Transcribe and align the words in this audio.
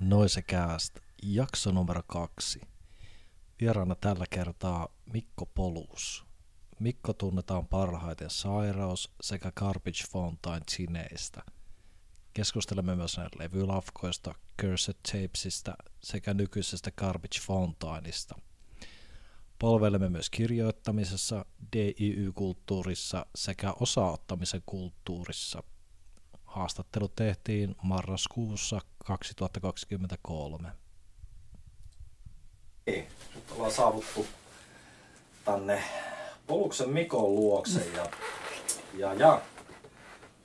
Noisekääst, 0.00 0.98
jakso 1.22 1.72
numero 1.72 2.02
kaksi. 2.06 2.60
Vieraana 3.60 3.94
tällä 3.94 4.24
kertaa 4.30 4.88
Mikko 5.12 5.46
Polus. 5.46 6.31
Mikko 6.82 7.12
tunnetaan 7.12 7.68
parhaiten 7.68 8.30
sairaus 8.30 9.12
sekä 9.20 9.52
Garbage 9.56 10.04
Fountain 10.10 10.62
Chineistä. 10.70 11.42
Keskustelemme 12.34 12.96
myös 12.96 13.16
levylafkoista, 13.38 14.34
Cursed 14.62 14.94
Tapesista 15.12 15.74
sekä 16.02 16.34
nykyisestä 16.34 16.90
Garbage 16.90 17.40
Fountainista. 17.40 18.34
Palvelemme 19.58 20.08
myös 20.08 20.30
kirjoittamisessa, 20.30 21.44
DIY-kulttuurissa 21.72 23.26
sekä 23.34 23.74
osaottamisen 23.80 24.62
kulttuurissa. 24.66 25.62
Haastattelu 26.44 27.08
tehtiin 27.08 27.74
marraskuussa 27.82 28.80
2023. 29.04 30.68
Ei, 32.86 33.08
nyt 33.34 33.50
ollaan 33.50 33.72
saavuttu 33.72 34.26
tänne 35.44 35.82
Poluksen 36.52 36.90
Mikon 36.90 37.34
luokse 37.34 37.80
ja, 37.96 38.06
ja, 38.94 39.14
ja 39.14 39.40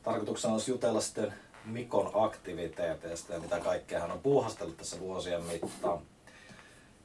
tarkoituksena 0.04 0.54
olisi 0.54 0.72
jutella 0.72 1.02
sitten 1.02 1.34
Mikon 1.66 2.12
aktiviteeteista 2.14 3.34
ja 3.34 3.40
mitä 3.40 3.59
kaikkea 3.59 4.00
hän 4.00 4.12
on 4.12 4.20
puuhastellut 4.20 4.78
tässä 4.78 5.00
vuosien 5.00 5.44
mittaan. 5.44 6.00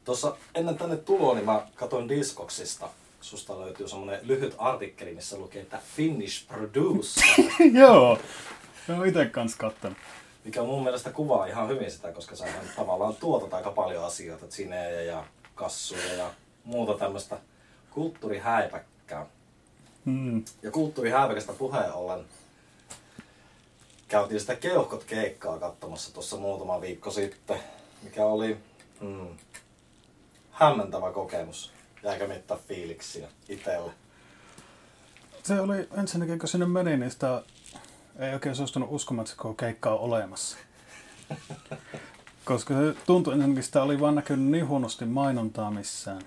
Tuossa 0.04 0.36
ennen 0.54 0.78
tänne 0.78 0.96
tuloa, 0.96 1.34
niin 1.34 1.44
mä 1.44 1.66
katsoin 1.74 2.08
Discoksista. 2.08 2.88
Susta 3.20 3.60
löytyy 3.60 3.88
semmonen 3.88 4.20
lyhyt 4.22 4.54
artikkeli, 4.58 5.14
missä 5.14 5.38
lukee, 5.38 5.62
että 5.62 5.78
Finnish 5.96 6.46
Producer. 6.48 7.24
Joo, 7.80 8.18
mä 8.88 8.96
oon 8.96 9.06
ite 9.06 9.26
kans 9.26 9.56
kattonut. 9.56 9.98
Mikä 10.44 10.62
mun 10.62 10.82
mielestä 10.82 11.10
kuvaa 11.10 11.46
ihan 11.46 11.68
hyvin 11.68 11.90
sitä, 11.90 12.12
koska 12.12 12.36
sä 12.36 12.44
tavallaan 12.76 13.16
tuotat 13.16 13.54
aika 13.54 13.70
paljon 13.70 14.04
asioita, 14.04 14.46
sinejä 14.48 15.02
ja 15.02 15.24
kassuja 15.54 16.14
ja 16.14 16.30
muuta 16.64 16.98
tämmöistä 16.98 17.38
kulttuurihäipäkkää. 19.12 19.26
Mm. 20.04 20.44
Ja 20.62 20.70
kulttuurihäipäkästä 20.70 21.52
puheen 21.52 21.92
ollen 21.92 22.24
käytiin 24.08 24.40
sitä 24.40 24.54
keuhkot 24.56 25.04
keikkaa 25.04 25.58
katsomassa 25.58 26.14
tuossa 26.14 26.36
muutama 26.36 26.80
viikko 26.80 27.10
sitten, 27.10 27.60
mikä 28.02 28.24
oli 28.24 28.56
mm, 29.00 29.28
hämmentävä 30.50 31.12
kokemus. 31.12 31.72
Jäikö 32.02 32.28
mitään 32.28 32.60
fiiliksiä 32.68 33.28
itselle? 33.48 33.92
Se 35.42 35.60
oli 35.60 35.88
ensinnäkin, 35.98 36.38
kun 36.38 36.48
sinne 36.48 36.66
meni, 36.66 36.96
niin 36.96 37.10
sitä 37.10 37.42
ei 38.18 38.34
oikein 38.34 38.56
suostunut 38.56 38.88
uskomaan, 38.92 39.26
että 39.26 39.36
koko 39.36 39.54
keikka 39.54 39.90
on 39.90 40.00
olemassa. 40.00 40.56
Koska 42.44 42.74
se 42.74 42.94
tuntui 43.06 43.34
ensinnäkin, 43.34 43.62
sitä 43.62 43.82
oli 43.82 44.00
vaan 44.00 44.14
näkynyt 44.14 44.50
niin 44.50 44.68
huonosti 44.68 45.04
mainontaa 45.04 45.70
missään. 45.70 46.22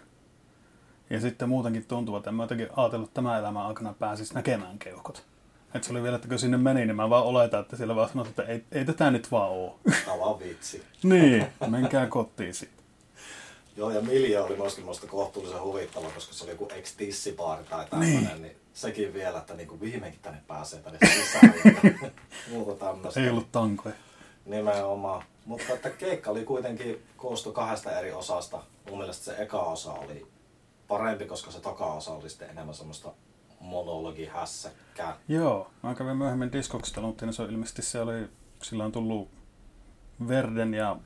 Ja 1.10 1.22
sitten 1.22 1.50
muutenkin 1.50 1.86
tuntuu, 1.86 2.18
että 2.18 2.30
en 2.30 2.36
mä 2.36 2.44
jotenkin 2.44 2.68
ajatellut, 2.76 3.10
että 3.10 3.16
tämän 3.16 3.40
elämän 3.40 3.66
aikana 3.66 3.94
pääsisi 4.00 4.34
näkemään 4.34 4.80
keuhkot. 4.80 5.24
Että 5.74 5.88
se 5.88 5.94
oli 5.94 6.04
vielä, 6.04 6.16
että 6.16 6.28
kun 6.28 6.40
sinne 6.40 6.58
meni, 6.58 6.86
niin 6.86 6.96
mä 6.96 7.10
vaan 7.10 7.24
oletan, 7.24 7.62
että 7.62 7.76
siellä 7.76 7.96
vaan 7.96 8.10
sanottiin, 8.10 8.50
että 8.50 8.54
ei, 8.54 8.80
ei 8.80 8.86
tätä 8.86 9.12
nyt 9.12 9.32
vaan 9.32 9.50
oo. 9.50 9.80
Tämä 10.06 10.40
vitsi. 10.40 10.84
niin, 11.04 11.48
menkää 11.68 12.08
kotiin 12.08 12.54
sitten. 12.54 12.86
Joo, 13.78 13.92
ja 13.92 14.02
Milja 14.02 14.44
oli 14.44 14.56
myöskin 14.56 14.86
musta 14.86 15.08
kohtuullisen 15.08 15.62
huvittava, 15.62 16.10
koska 16.10 16.34
se 16.34 16.44
oli 16.44 16.52
joku 16.52 16.68
ex-tissibaari 16.76 17.64
tai 17.64 17.86
tämmönen, 17.90 18.24
niin. 18.24 18.42
niin 18.42 18.56
sekin 18.74 19.14
vielä, 19.14 19.38
että 19.38 19.54
niinku 19.54 19.82
viimeinkin 19.82 20.22
tänne 20.22 20.42
pääsee 20.48 20.80
tänne 20.80 21.00
sisään 21.16 21.54
ja 21.66 22.10
muuta 22.52 22.86
tämmöistä. 22.86 23.20
Ei 23.20 23.30
ollut 23.30 23.52
tankoja. 23.52 23.96
Nimenomaan. 24.46 25.24
Mutta 25.46 25.74
että 25.74 25.90
keikka 25.90 26.32
oli 26.32 26.44
kuitenkin 26.44 27.04
koostu 27.18 27.52
kahdesta 27.52 28.00
eri 28.00 28.12
osasta. 28.12 28.62
Mun 28.90 28.98
mielestä 28.98 29.26
se 29.26 29.36
eka 29.38 29.60
osa 29.60 29.94
oli 29.94 30.28
parempi, 30.88 31.26
koska 31.26 31.52
se 31.52 31.62
toka 31.62 31.86
osa 31.86 32.12
oli 32.12 32.30
sitten 32.30 32.50
enemmän 32.50 32.76
semmoista 32.76 33.14
monologihässäkkää. 33.60 35.18
Joo, 35.28 35.72
mä 35.84 35.96
kävin 35.96 36.18
myöhemmin 36.18 36.52
diskoksista 36.52 37.02
niin 37.02 37.34
se 37.34 37.42
on 37.42 37.50
ilmeisesti 37.50 37.82
se 37.82 38.02
oli, 38.02 38.30
sillä 38.64 38.86
on 38.86 38.92
tullut 38.92 39.30
Verden 40.28 40.74
ja 40.74 40.98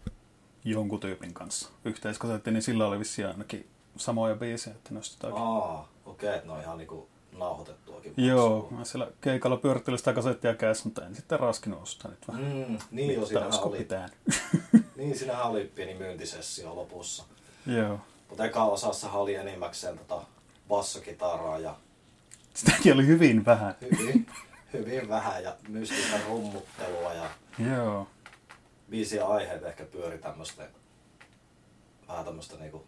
jonkun 0.65 0.99
tyypin 0.99 1.33
kanssa 1.33 1.69
yhteiskasetti, 1.85 2.51
niin 2.51 2.63
sillä 2.63 2.87
oli 2.87 2.99
vissiin 2.99 3.27
ainakin 3.27 3.67
samoja 3.97 4.35
biisejä, 4.35 4.75
että 4.75 4.93
nostetaankin. 4.93 5.43
Aa, 5.43 5.89
okei, 6.05 6.35
että 6.35 6.47
ne 6.47 6.53
on 6.53 6.61
ihan 6.61 6.77
niinku 6.77 7.07
nauhoitettuakin. 7.37 8.13
Joo, 8.17 8.67
mä 8.71 8.85
siellä 8.85 9.07
keikalla 9.21 9.57
pyörittelin 9.57 9.97
sitä 9.97 10.13
kasettia 10.13 10.55
kädessä, 10.55 10.85
mutta 10.85 11.05
en 11.05 11.15
sitten 11.15 11.39
raskinut 11.39 11.81
ostaa 11.81 12.11
nyt 12.11 12.27
vähän. 12.27 12.43
Mm, 12.43 12.77
niin 12.91 13.13
jo, 13.13 13.21
Olisiko 13.21 13.69
oli, 13.69 13.77
pitää? 13.77 14.09
niin 14.97 15.17
siinähän 15.17 15.45
oli 15.45 15.71
pieni 15.75 15.93
myyntisessio 15.93 16.75
lopussa. 16.75 17.23
Joo. 17.65 17.99
Mutta 18.29 18.45
eka 18.45 18.63
osassahan 18.63 19.21
oli 19.21 19.35
enimmäkseen 19.35 19.97
tota 19.97 20.21
bassokitaraa 20.67 21.59
ja 21.59 21.75
Sitäkin 22.53 22.93
oli 22.93 23.07
hyvin 23.07 23.45
vähän. 23.45 23.75
hyvin, 23.99 24.27
hyvin 24.73 25.09
vähän 25.09 25.43
ja 25.43 25.55
mystistä 25.67 26.19
rummuttelua 26.27 27.13
ja 27.13 27.29
Joo. 27.75 28.07
biisien 28.89 29.27
aiheet 29.27 29.63
ehkä 29.63 29.83
pyöri 29.85 30.17
tämmöistä 30.17 30.63
vähän 32.07 32.25
tämmöistä 32.25 32.55
niinku 32.57 32.87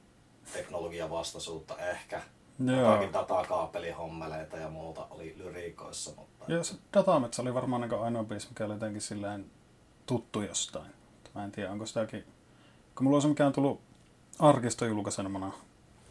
teknologiavastaisuutta 0.53 1.77
ehkä. 1.77 2.21
Joo. 2.65 2.79
Jotakin 2.79 3.13
datakaapelihommeleita 3.13 4.57
ja 4.57 4.69
muuta 4.69 5.07
oli 5.09 5.35
lyriikoissa, 5.37 6.11
mutta 6.15 6.45
Joo, 6.47 6.63
se 6.63 6.75
Datametsä 6.93 7.41
oli 7.41 7.53
varmaan 7.53 7.81
niin 7.81 8.01
ainoa 8.01 8.23
biisi, 8.23 8.47
mikä 8.49 8.65
oli 8.65 8.73
jotenkin 8.73 9.01
silleen 9.01 9.45
tuttu 10.05 10.41
jostain. 10.41 10.91
Mä 11.35 11.43
en 11.43 11.51
tiedä, 11.51 11.71
onko 11.71 11.85
sitäkin... 11.85 12.23
Kun 12.95 13.03
mulla 13.03 13.15
on 13.17 13.21
se, 13.21 13.27
mikä 13.27 13.47
on 13.47 13.53
tullut 13.53 13.81
arkiston 14.41 14.87
julkaisemana 14.87 15.51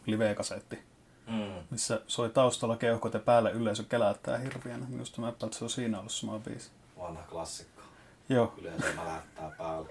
live-kasetti, 0.05 0.79
mm, 1.27 1.53
missä 1.69 2.01
soi 2.07 2.29
taustalla 2.29 2.77
keuhkot 2.77 3.13
ja 3.13 3.19
päälle 3.19 3.51
yleisö 3.51 3.83
kelättää 3.83 4.37
hirviänä. 4.37 4.85
Minusta 4.89 5.21
mä 5.21 5.29
epäilen, 5.29 5.47
että 5.47 5.57
se 5.57 5.63
on 5.63 5.69
siinä 5.69 5.99
ollut 5.99 6.11
sama 6.11 6.39
biisi. 6.39 6.71
vanha 6.99 7.23
klassikko. 7.29 7.81
Joo. 8.29 8.53
Yleensä 8.61 8.87
mälättää 8.95 9.51
päälle. 9.57 9.89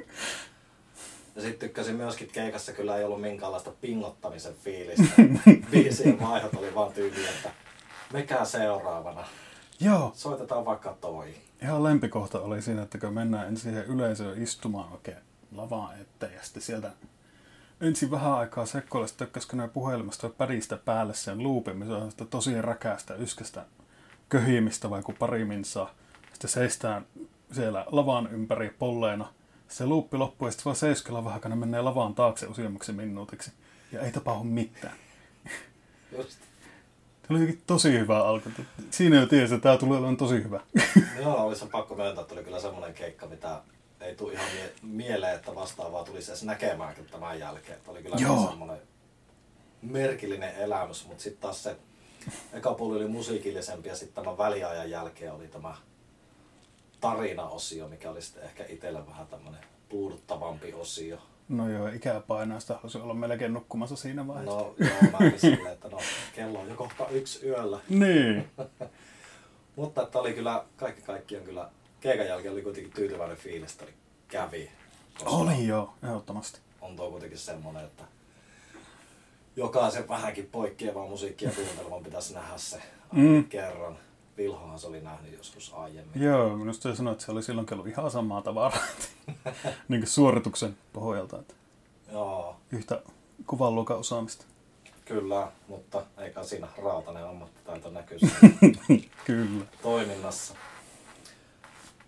Ja 1.37 1.43
sitten 1.43 1.69
tykkäsin 1.69 1.97
myöskin, 1.97 2.27
että 2.27 2.41
keikassa 2.41 2.73
kyllä 2.73 2.97
ei 2.97 3.05
ollut 3.05 3.21
minkäänlaista 3.21 3.71
pingottamisen 3.81 4.55
fiilistä. 4.55 5.23
Biisien 5.71 6.21
vaihot 6.21 6.55
oli 6.55 6.75
vaan 6.75 6.93
tyyli, 6.93 7.27
että 7.27 7.51
mekää 8.13 8.45
seuraavana. 8.45 9.25
Joo. 9.81 10.13
Soitetaan 10.15 10.65
vaikka 10.65 10.97
toi. 11.01 11.35
Ihan 11.63 11.83
lempikohta 11.85 12.41
oli 12.41 12.63
siinä, 12.63 12.83
että 12.83 12.99
kun 12.99 13.13
mennään 13.13 13.49
ensin 13.49 13.63
siihen 13.63 13.87
yleisöön 13.87 14.43
istumaan 14.43 14.93
oikein 14.93 15.19
lavaan 15.53 16.01
eteen 16.01 16.35
ja 16.35 16.43
sitten 16.43 16.63
sieltä 16.63 16.91
ensin 17.81 18.11
vähän 18.11 18.33
aikaa 18.33 18.67
sekkoilla, 18.67 19.07
sitten 19.07 19.27
tökkäskö 19.27 19.57
ne 19.57 19.69
puhelimesta 19.69 20.27
ja 20.27 20.33
pädistä 20.39 20.77
päälle 20.77 21.15
sen 21.15 21.43
loopin, 21.43 21.77
missä 21.77 21.97
on 21.97 22.11
sitä 22.11 22.25
tosi 22.25 22.63
räkäästä 22.63 23.15
yskästä 23.15 23.65
köhimistä 24.29 24.91
vai 24.91 25.03
kun 25.03 25.15
pari 25.19 25.45
minsaa. 25.45 25.95
Sitten 26.33 26.51
seistään 26.51 27.07
siellä 27.53 27.85
lavan 27.91 28.29
ympäri 28.33 28.75
polleena. 28.79 29.33
Se 29.69 29.87
luuppi 29.87 30.17
loppuu 30.17 30.49
ja 30.49 30.53
sitten 30.53 30.65
vaan 30.65 30.77
seiskellä 30.77 31.25
vähän, 31.25 31.41
kun 31.41 31.51
ne 31.51 31.57
menee 31.57 31.83
lavaan 31.83 32.15
taakse 32.15 32.47
useammaksi 32.47 32.93
minuutiksi. 32.93 33.53
Ja 33.93 34.01
ei 34.01 34.13
tapahdu 34.13 34.45
mitään. 34.45 34.95
Just. 36.17 36.39
Se 37.29 37.35
oli 37.35 37.59
tosi 37.67 37.93
hyvä 37.93 38.19
alku. 38.19 38.51
Siinä 38.91 39.17
jo 39.17 39.27
tiesi, 39.27 39.55
että 39.55 39.63
tämä 39.63 39.77
tulee 39.77 39.99
olemaan 39.99 40.17
tosi 40.17 40.35
hyvä. 40.35 40.61
Joo, 41.21 41.47
oli 41.47 41.57
se 41.57 41.67
pakko 41.67 41.95
myöntää, 41.95 42.23
että 42.23 42.35
oli 42.35 42.45
kyllä 42.45 42.61
semmoinen 42.61 42.95
keikka, 42.95 43.27
mitä 43.27 43.63
ei 44.01 44.15
tule 44.15 44.33
ihan 44.33 44.47
mie- 44.55 44.73
mieleen, 44.83 45.37
että 45.37 45.55
vastaavaa 45.55 46.05
tulisi 46.05 46.31
edes 46.31 46.43
näkemään 46.43 46.95
tämän 47.11 47.39
jälkeen. 47.39 47.79
Että 47.79 47.91
oli 47.91 48.03
kyllä 48.03 48.17
Joo. 48.21 48.37
niin 48.37 48.49
semmoinen 48.49 48.79
merkillinen 49.83 50.55
elämys, 50.55 51.07
mutta 51.07 51.23
sitten 51.23 51.41
taas 51.43 51.63
se 51.63 51.77
eka 52.53 52.75
puoli 52.75 52.97
oli 52.97 53.09
musiikillisempi 53.09 53.89
ja 53.89 53.97
sitten 53.97 54.25
tämän 54.25 54.39
väliajan 54.39 54.91
jälkeen 54.91 55.33
oli 55.33 55.49
tämä 55.49 55.75
tarinaosio, 57.01 57.89
mikä 57.89 58.11
oli 58.11 58.23
sitten 58.23 58.43
ehkä 58.43 58.65
itselle 58.69 59.07
vähän 59.07 59.27
tämmöinen 59.27 59.61
puuduttavampi 59.89 60.73
osio. 60.73 61.19
No 61.49 61.71
joo, 61.71 61.89
ikää 61.89 62.21
painaa 62.21 62.61
sitä, 62.61 62.75
haluaisin 62.75 63.03
olla 63.03 63.15
melkein 63.15 63.53
nukkumassa 63.53 63.97
siinä 63.97 64.27
vaiheessa. 64.27 64.57
No 64.57 64.75
joo, 64.79 65.11
mä 65.13 65.19
olin 65.21 65.41
silleen, 65.41 65.73
että 65.73 65.89
no 65.89 65.99
kello 66.35 66.61
on 66.61 66.69
jo 66.69 66.75
kohta 66.75 67.09
yksi 67.09 67.47
yöllä. 67.47 67.81
Niin. 67.89 68.51
Mutta 69.77 70.03
että 70.03 70.19
oli 70.19 70.33
kyllä, 70.33 70.65
kaikki 70.77 71.03
kaikkiaan 71.03 71.45
kyllä, 71.45 71.71
keikan 72.01 72.27
jälkeen 72.27 72.53
oli 72.53 72.63
kuitenkin 72.63 72.93
tyytyväinen 72.93 73.37
fiilis, 73.37 73.73
että 73.73 73.87
kävi. 74.29 74.71
Oli 75.25 75.67
joo, 75.67 75.95
ehdottomasti. 76.03 76.61
On 76.81 76.97
tuo 76.97 77.11
kuitenkin 77.11 77.39
semmonen, 77.39 77.85
että 77.85 78.05
jokaisen 79.57 80.09
vähänkin 80.09 80.49
poikkeavaa 80.53 81.09
musiikkia 81.09 81.51
kuuntelevan 81.51 82.03
pitäisi 82.03 82.35
nähdä 82.35 82.59
se 82.59 82.77
ainakin 82.77 83.33
Mm. 83.33 83.45
kerran. 83.45 83.99
Vilhohan 84.37 84.79
se 84.79 84.87
oli 84.87 85.01
nähnyt 85.01 85.33
joskus 85.37 85.73
aiemmin. 85.75 86.23
Joo, 86.23 86.57
minusta 86.57 86.91
se 86.91 86.97
sanoi, 86.97 87.13
että 87.13 87.25
se 87.25 87.33
oli 87.33 87.43
silloin 87.43 87.67
ollut 87.73 87.87
ihan 87.89 88.11
samaa 88.11 88.43
tavaraa. 88.43 88.79
niin 89.89 90.01
kuin 90.01 90.07
suorituksen 90.07 90.77
pohjalta. 90.93 91.39
Että 91.39 91.55
Joo, 92.13 92.57
yhtä 92.73 93.03
kuvan 93.47 93.75
luokan 93.75 93.97
osaamista. 93.99 94.45
kyllä, 95.05 95.49
mutta 95.69 96.03
eikä 96.19 96.43
siinä 96.43 96.69
rautainen 96.83 97.25
ammattitaito 97.29 97.91
näkyy 97.91 98.19
Kyllä. 99.27 99.65
toiminnassa. 99.83 100.55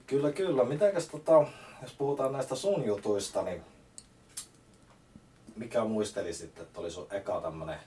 Kyllä, 0.06 0.32
kyllä. 0.32 0.64
Mitenkäs 0.64 1.08
tota, 1.08 1.46
jos 1.82 1.92
puhutaan 1.92 2.32
näistä 2.32 2.54
sun 2.54 2.86
jutuista, 2.86 3.42
niin 3.42 3.62
mikä 5.56 5.84
muistelisit, 5.84 6.58
että 6.58 6.80
oli 6.80 6.90
sun 6.90 7.06
eka 7.10 7.40
tämmönen 7.40 7.78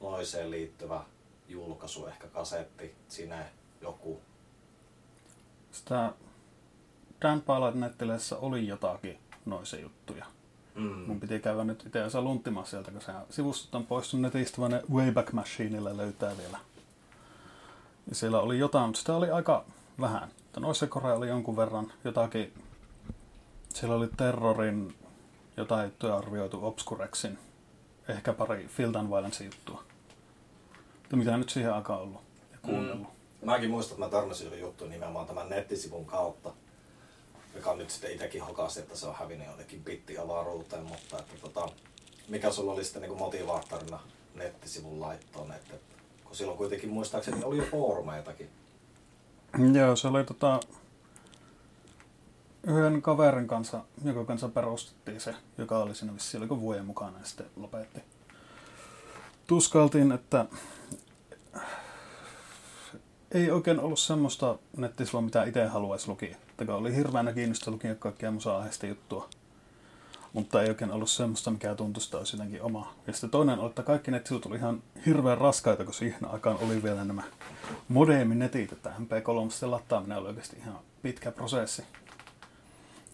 noiseen 0.00 0.50
liittyvä 0.50 1.04
julkaisu, 1.48 2.06
ehkä 2.06 2.28
kasetti, 2.28 2.94
sinne 3.08 3.44
joku? 3.80 4.20
Sitä 5.72 6.12
Dan 7.22 7.42
nettileessä 7.74 8.36
oli 8.36 8.66
jotakin 8.66 9.18
noisia 9.44 9.80
juttuja. 9.80 10.26
Mm. 10.74 11.04
Mun 11.06 11.20
piti 11.20 11.40
käydä 11.40 11.64
nyt 11.64 11.86
itse 11.86 11.98
asiassa 11.98 12.22
lunttimassa 12.22 12.70
sieltä, 12.70 12.90
kun 12.90 13.00
se 13.00 13.12
sivustot 13.30 13.74
on 13.74 13.86
poistunut 13.86 14.22
netistä, 14.32 14.60
vaan 14.60 14.70
ne 14.70 14.82
Wayback 14.92 15.32
Machineilla 15.32 15.96
löytää 15.96 16.38
vielä. 16.38 16.58
Ja 18.08 18.14
siellä 18.14 18.40
oli 18.40 18.58
jotain, 18.58 18.86
mutta 18.86 18.98
sitä 18.98 19.16
oli 19.16 19.30
aika 19.30 19.64
vähän. 20.00 20.30
Mutta 20.56 20.66
noissa 20.66 20.86
korea 20.86 21.14
oli 21.14 21.28
jonkun 21.28 21.56
verran 21.56 21.92
jotakin, 22.04 22.52
siellä 23.74 23.94
oli 23.96 24.08
Terrorin 24.16 24.94
jotain 25.56 25.84
juttuja 25.84 26.16
arvioitu 26.16 26.66
Obscurexin, 26.66 27.38
ehkä 28.08 28.32
pari 28.32 28.66
Field 28.66 28.94
and 28.94 29.08
Violence 29.08 29.44
juttua. 29.44 29.82
Mutta 30.98 31.16
mitä 31.16 31.36
nyt 31.36 31.48
siihen 31.48 31.74
aikaan 31.74 32.00
ollut 32.00 32.20
ja 32.52 32.58
kuunnellut. 32.62 33.08
Mäkin 33.44 33.70
muistan, 33.70 33.94
että 33.94 34.06
mä 34.06 34.10
törmäsin 34.10 34.44
johon 34.44 34.60
juttuun 34.60 34.90
nimenomaan 34.90 35.26
tämän 35.26 35.48
nettisivun 35.48 36.06
kautta, 36.06 36.52
joka 37.54 37.74
nyt 37.74 37.90
sitten 37.90 38.12
itsekin 38.12 38.42
hokasi, 38.42 38.80
että 38.80 38.96
se 38.96 39.06
on 39.06 39.14
hävinnyt 39.14 39.48
jonnekin 39.48 39.84
bittiavaruuteen, 39.84 40.84
mutta 40.84 41.18
että 41.18 41.34
tota, 41.40 41.68
mikä 42.28 42.50
sulla 42.50 42.72
oli 42.72 42.84
sitten 42.84 43.02
niin 43.02 43.18
motivaattorina 43.18 44.00
nettisivun 44.34 45.00
laittoon, 45.00 45.52
että 45.52 45.74
kun 46.24 46.36
silloin 46.36 46.58
kuitenkin 46.58 46.90
muistaakseni 46.90 47.44
oli 47.44 47.58
jo 47.58 47.64
foorumeitakin. 47.70 48.50
Joo, 49.72 49.96
se 49.96 50.08
oli 50.08 50.24
tota, 50.24 50.60
yhden 52.66 53.02
kaverin 53.02 53.48
kanssa, 53.48 53.80
joka 54.04 54.24
kanssa 54.24 54.48
perustettiin 54.48 55.20
se, 55.20 55.34
joka 55.58 55.78
oli 55.78 55.94
siinä 55.94 56.14
vissiin 56.14 56.40
oliko 56.40 56.60
vuoden 56.60 56.86
mukana 56.86 57.18
ja 57.18 57.24
sitten 57.24 57.46
lopetti. 57.56 58.00
Tuskaltiin, 59.46 60.12
että 60.12 60.46
ei 63.32 63.50
oikein 63.50 63.80
ollut 63.80 63.98
semmoista 63.98 64.58
nettisivua, 64.76 65.22
mitä 65.22 65.44
itse 65.44 65.66
haluaisi 65.66 66.08
lukia. 66.08 66.36
Että 66.58 66.74
oli 66.74 66.96
hirveänä 66.96 67.32
kiinnosta 67.32 67.70
lukia 67.70 67.94
kaikkia 67.94 68.30
musa-aiheista 68.30 68.86
juttua. 68.86 69.28
Mutta 70.36 70.62
ei 70.62 70.68
oikein 70.68 70.90
ollut 70.90 71.10
semmoista, 71.10 71.50
mikä 71.50 71.74
tuntuisi, 71.74 72.16
olisi 72.16 72.36
jotenkin 72.36 72.62
oma. 72.62 72.94
Ja 73.06 73.12
sitten 73.12 73.30
toinen 73.30 73.58
oli, 73.58 73.68
että 73.68 73.82
kaikki 73.82 74.10
nettisivut 74.10 74.46
oli 74.46 74.56
ihan 74.56 74.82
hirveän 75.06 75.38
raskaita, 75.38 75.84
kun 75.84 75.94
siihen 75.94 76.28
aikaan 76.30 76.58
oli 76.60 76.82
vielä 76.82 77.04
nämä 77.04 77.22
modemin 77.88 78.38
netit, 78.38 78.72
että 78.72 78.92
MP3 78.98 79.66
lataaminen 79.70 80.18
oli 80.18 80.28
oikeasti 80.28 80.56
ihan 80.56 80.78
pitkä 81.02 81.30
prosessi. 81.32 81.82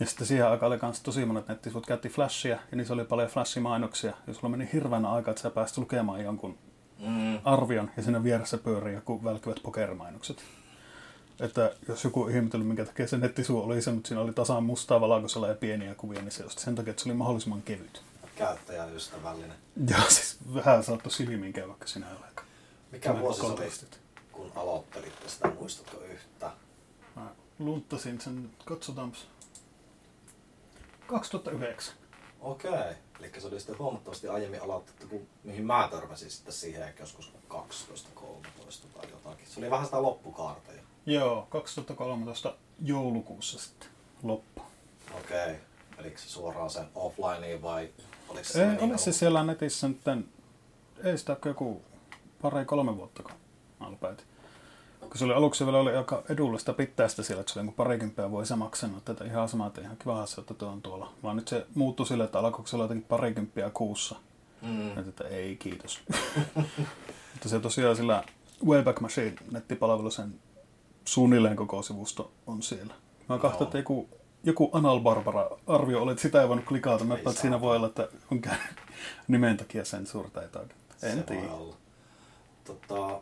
Ja 0.00 0.06
sitten 0.06 0.26
siihen 0.26 0.48
aikaan 0.48 0.72
oli 0.72 0.78
myös 0.82 1.00
tosi 1.00 1.24
monet 1.24 1.48
nettisivut 1.48 1.86
käytti 1.86 2.08
flashia, 2.08 2.58
ja 2.70 2.76
niissä 2.76 2.94
oli 2.94 3.04
paljon 3.04 3.28
flashimainoksia. 3.28 4.12
Ja 4.26 4.34
sulla 4.34 4.48
meni 4.48 4.68
hirveänä 4.72 5.10
aika, 5.10 5.30
että 5.30 5.42
sä 5.42 5.50
pääsit 5.50 5.78
lukemaan 5.78 6.24
jonkun 6.24 6.58
Mm. 6.98 7.38
arvion, 7.44 7.90
ja 7.96 8.02
siinä 8.02 8.22
vieressä 8.22 8.58
pyörii 8.58 8.94
joku 8.94 9.24
välkkyvät 9.24 9.62
pokerimainokset. 9.62 10.44
Että 11.42 11.74
jos 11.88 12.04
joku 12.04 12.28
ihmetellyt, 12.28 12.66
minkä 12.66 12.84
takia 12.84 13.08
se 13.08 13.16
nettisivu 13.16 13.62
oli 13.62 13.82
se, 13.82 13.92
mutta 13.92 14.08
siinä 14.08 14.20
oli 14.20 14.32
tasan 14.32 14.64
mustaa 14.64 15.00
valkoisella 15.00 15.48
ja 15.48 15.54
pieniä 15.54 15.94
kuvia, 15.94 16.20
niin 16.20 16.32
se 16.32 16.42
just 16.42 16.58
sen 16.58 16.74
takia, 16.74 16.90
että 16.90 17.02
se 17.02 17.08
oli 17.08 17.16
mahdollisimman 17.16 17.62
kevyt. 17.62 18.02
Käyttäjäystävällinen. 18.36 19.56
Ja 19.88 20.02
siis 20.08 20.38
vähän 20.54 20.84
saattoi 20.84 21.12
silmiin 21.12 21.52
käydä, 21.52 21.68
vaikka 21.68 21.86
siinä 21.86 22.10
ei 22.10 22.16
ole 22.16 22.24
aika. 22.26 22.42
Mikä 22.92 23.20
vuosi 23.20 23.40
se 23.70 23.86
kun 24.32 24.52
aloittelitte 24.54 25.28
sitä, 25.28 25.48
muistatko 25.48 26.00
yhtään? 26.00 26.52
Mä 27.16 27.30
lunttasin 27.58 28.20
sen, 28.20 28.50
katsotaanpas. 28.64 29.26
2009. 31.06 31.94
Okei, 32.40 32.72
eli 33.20 33.32
se 33.38 33.46
oli 33.46 33.60
sitten 33.60 33.78
huomattavasti 33.78 34.28
aiemmin 34.28 34.62
aloitettu 34.62 35.06
kuin 35.06 35.28
mihin 35.44 35.66
mä 35.66 35.88
törmäsin 35.90 36.30
sitten 36.30 36.52
siihen 36.52 36.94
joskus 37.00 37.32
12, 37.48 38.08
13 38.14 38.86
tai 38.88 39.10
jotakin. 39.10 39.46
Se 39.46 39.60
oli 39.60 39.70
vähän 39.70 39.84
sitä 39.84 40.02
loppukaarta 40.02 40.72
jo. 40.72 40.81
Joo, 41.06 41.46
2013 41.50 42.54
joulukuussa 42.82 43.58
sitten 43.58 43.88
loppu. 44.22 44.62
Okei, 45.18 45.56
eli 45.98 46.12
se 46.16 46.28
suoraan 46.28 46.70
sen 46.70 46.86
offlineen 46.94 47.62
vai 47.62 47.90
oliko 48.28 48.44
se 48.44 48.62
Ei, 48.62 48.68
niin 48.68 48.90
oli 48.90 48.98
se 48.98 49.12
siellä 49.12 49.44
netissä 49.44 49.88
nyt, 49.88 50.26
ei 51.04 51.18
sitä 51.18 51.36
joku 51.44 51.82
pari 52.42 52.64
kolme 52.64 52.96
vuotta, 52.96 53.22
kun 53.22 53.32
mä 53.80 53.90
lopetin. 53.90 54.26
Kun 55.00 55.18
se 55.18 55.24
oli 55.24 55.34
aluksi 55.34 55.64
vielä 55.64 55.78
oli 55.78 55.96
aika 55.96 56.22
edullista 56.28 56.72
pitää 56.72 57.08
sitä 57.08 57.22
siellä, 57.22 57.40
että 57.40 57.52
se 57.52 57.58
oli 57.58 57.66
niin 57.66 57.74
parikymppiä 57.74 58.30
vuodessa 58.30 58.56
maksanut 58.56 59.04
tätä 59.04 59.24
ihan 59.24 59.48
samaa, 59.48 59.66
että 59.66 59.80
ihan 59.80 59.96
kiva 59.96 60.26
se, 60.26 60.40
että 60.40 60.54
tuo 60.54 60.68
on 60.68 60.82
tuolla. 60.82 61.12
Vaan 61.22 61.36
nyt 61.36 61.48
se 61.48 61.66
muuttui 61.74 62.06
sille, 62.06 62.24
että 62.24 62.38
alkoiko 62.38 62.66
se 62.66 62.76
olla 62.76 62.84
jotenkin 62.84 63.08
parikymppiä 63.08 63.70
kuussa. 63.70 64.16
Mm. 64.62 64.88
Että, 64.88 65.00
että 65.00 65.24
ei, 65.28 65.56
kiitos. 65.56 66.00
Mutta 67.32 67.48
se 67.48 67.60
tosiaan 67.60 67.96
sillä 67.96 68.24
Wayback 68.66 69.00
Machine 69.00 69.34
nettipalvelu 69.50 70.10
sen 70.10 70.34
suunnilleen 71.04 71.56
koko 71.56 71.82
sivusto 71.82 72.32
on 72.46 72.62
siellä. 72.62 72.94
Mä 73.28 73.38
katsoin, 73.38 73.64
että 73.64 73.78
joku, 73.78 74.08
joku 74.44 74.70
Anal 74.72 75.00
Barbara 75.00 75.50
arvio 75.66 76.02
oli, 76.02 76.12
että 76.12 76.22
sitä 76.22 76.42
ei 76.42 76.48
voinut 76.48 76.64
klikata. 76.64 77.04
Mä 77.04 77.14
että 77.14 77.32
siinä 77.32 77.60
voi 77.60 77.76
olla, 77.76 77.86
että 77.86 78.08
on 78.30 78.40
käynyt 78.40 78.76
nimen 79.28 79.56
takia 79.56 79.84
sen 79.84 80.04
etäyden. 80.44 80.76
Se 80.96 81.10
En 81.10 81.16
voi 81.16 81.24
tiedä. 81.24 81.52
Tota, 82.64 83.20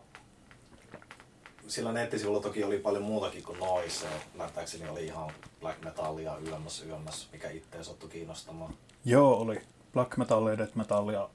sillä 1.69 1.93
nettisivulla 1.93 2.41
toki 2.41 2.65
oli 2.65 2.79
paljon 2.79 3.05
muutakin 3.05 3.43
kuin 3.43 3.59
noise. 3.59 4.07
Ymmärtääkseni 4.33 4.89
oli 4.89 5.07
ihan 5.07 5.31
black 5.61 5.85
metallia 5.85 6.37
ylemmäs 6.37 6.83
ylemmäs, 6.83 7.29
mikä 7.33 7.51
itseä 7.51 7.83
sattui 7.83 8.11
kiinnostamaan. 8.11 8.75
Joo, 9.05 9.37
oli 9.37 9.63
black 9.93 10.17
metallia, 10.17 10.59
death 10.59 10.77
metallia, 10.77 11.29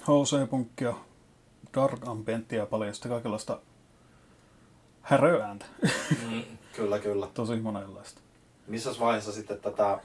HC-punkkia, 0.00 0.94
dark 1.74 2.08
ambienttia 2.08 2.66
paljon 2.66 2.94
sitten 2.94 3.10
kaikenlaista 3.10 3.60
häröääntä. 5.02 5.66
Mm. 6.30 6.42
kyllä, 6.76 6.98
kyllä. 6.98 7.28
Tosi 7.34 7.56
monenlaista. 7.56 8.20
Missä 8.66 8.90
vaiheessa 9.00 9.32
sitten 9.32 9.60
tätä, 9.60 9.98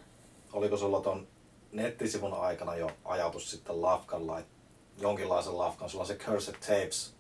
oliko 0.54 0.78
sulla 0.78 1.02
ton 1.02 1.28
nettisivun 1.72 2.34
aikana 2.34 2.76
jo 2.76 2.92
ajatus 3.06 3.52
sitten 3.52 3.82
lafkalla, 3.82 4.40
että 4.40 4.56
jonkinlaisen 4.98 5.58
lafkan, 5.58 5.90
sulla 5.90 6.06
se 6.06 6.16
Cursed 6.16 6.56
Tapes 6.56 7.14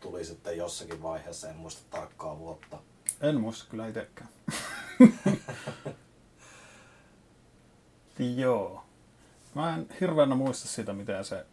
tuli 0.00 0.24
sitten 0.24 0.56
jossakin 0.56 1.02
vaiheessa, 1.02 1.48
en 1.48 1.56
muista 1.56 1.82
tarkkaa 1.90 2.38
vuotta. 2.38 2.78
En 3.20 3.40
muista 3.40 3.70
kyllä 3.70 3.88
itsekään. 3.88 4.28
Joo. 8.36 8.84
Mä 9.54 9.74
en 9.74 9.88
hirveänä 10.00 10.34
muista 10.34 10.68
sitä, 10.68 10.92
miten 10.92 11.24
se, 11.24 11.46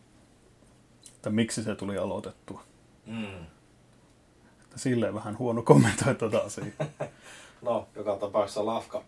että 1.16 1.30
miksi 1.30 1.64
se 1.64 1.76
tuli 1.76 1.98
aloitettua. 1.98 2.64
Mm. 3.06 3.46
Silleen 4.76 5.14
vähän 5.14 5.38
huono 5.38 5.62
kommentoi 5.62 6.16
tuota 6.16 6.38
asiaa. 6.38 6.68
No, 7.62 7.88
joka 7.96 8.16
tapauksessa 8.16 8.66
lafka 8.66 9.04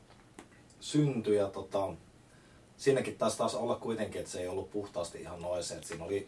syntyi 0.80 1.36
ja 1.36 1.48
tota, 1.48 1.88
siinäkin 2.78 3.18
taisi 3.18 3.38
taas 3.38 3.56
olla 3.56 3.76
kuitenkin, 3.76 4.20
että 4.20 4.32
se 4.32 4.40
ei 4.40 4.48
ollut 4.48 4.72
puhtaasti 4.72 5.22
ihan 5.22 5.42
noise, 5.42 5.76
että 5.76 5.88
siinä 5.88 6.06
oli 6.06 6.28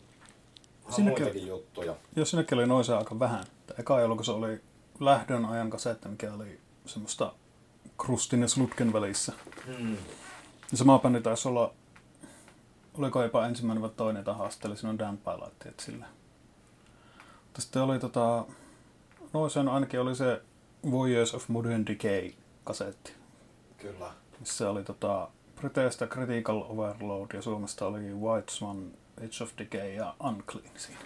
Siinäkin- 0.89 1.23
muitakin 1.23 1.47
juttuja. 1.47 1.95
Jos 2.15 2.29
sinnekin 2.29 2.57
oli 2.57 2.67
noisa 2.67 2.97
aika 2.97 3.19
vähän. 3.19 3.41
Että 3.43 3.73
eka 3.77 4.15
kun 4.15 4.25
se 4.25 4.31
oli 4.31 4.61
lähdön 4.99 5.45
ajan 5.45 5.69
kasetti, 5.69 6.09
mikä 6.09 6.33
oli 6.33 6.59
semmoista 6.85 7.33
krustin 7.97 8.41
ja 8.41 8.47
slutken 8.47 8.93
välissä. 8.93 9.33
Mm. 9.79 9.97
Ja 10.71 10.77
sama 10.77 10.99
bändi 10.99 11.21
taisi 11.21 11.47
olla, 11.47 11.73
oliko 12.97 13.23
jopa 13.23 13.45
ensimmäinen 13.47 13.81
vai 13.81 13.89
toinen, 13.97 14.19
jota 14.19 14.33
haasteli, 14.33 14.77
siinä 14.77 15.07
on 15.09 15.17
Pilot, 15.17 15.53
että 15.65 15.83
sillä. 15.83 16.05
Mutta 17.45 17.61
sitten 17.61 17.81
oli 17.81 17.99
tota, 17.99 18.45
noisen 19.33 19.67
ainakin 19.67 19.99
oli 19.99 20.15
se 20.15 20.41
Voyeurs 20.91 21.35
of 21.35 21.47
Modern 21.47 21.85
Decay 21.85 22.31
kasetti, 22.63 23.13
Kyllä. 23.77 24.11
missä 24.39 24.69
oli 24.69 24.83
tota, 24.83 25.29
Briteistä 25.55 26.07
Critical 26.07 26.63
Overload 26.69 27.27
ja 27.33 27.41
Suomesta 27.41 27.85
oli 27.85 28.13
White 28.13 28.51
Swan, 28.51 28.91
Age 29.17 29.43
of 29.43 29.51
Decay 29.57 29.93
ja 29.93 30.15
Unclean 30.23 30.69
siinä. 30.77 30.99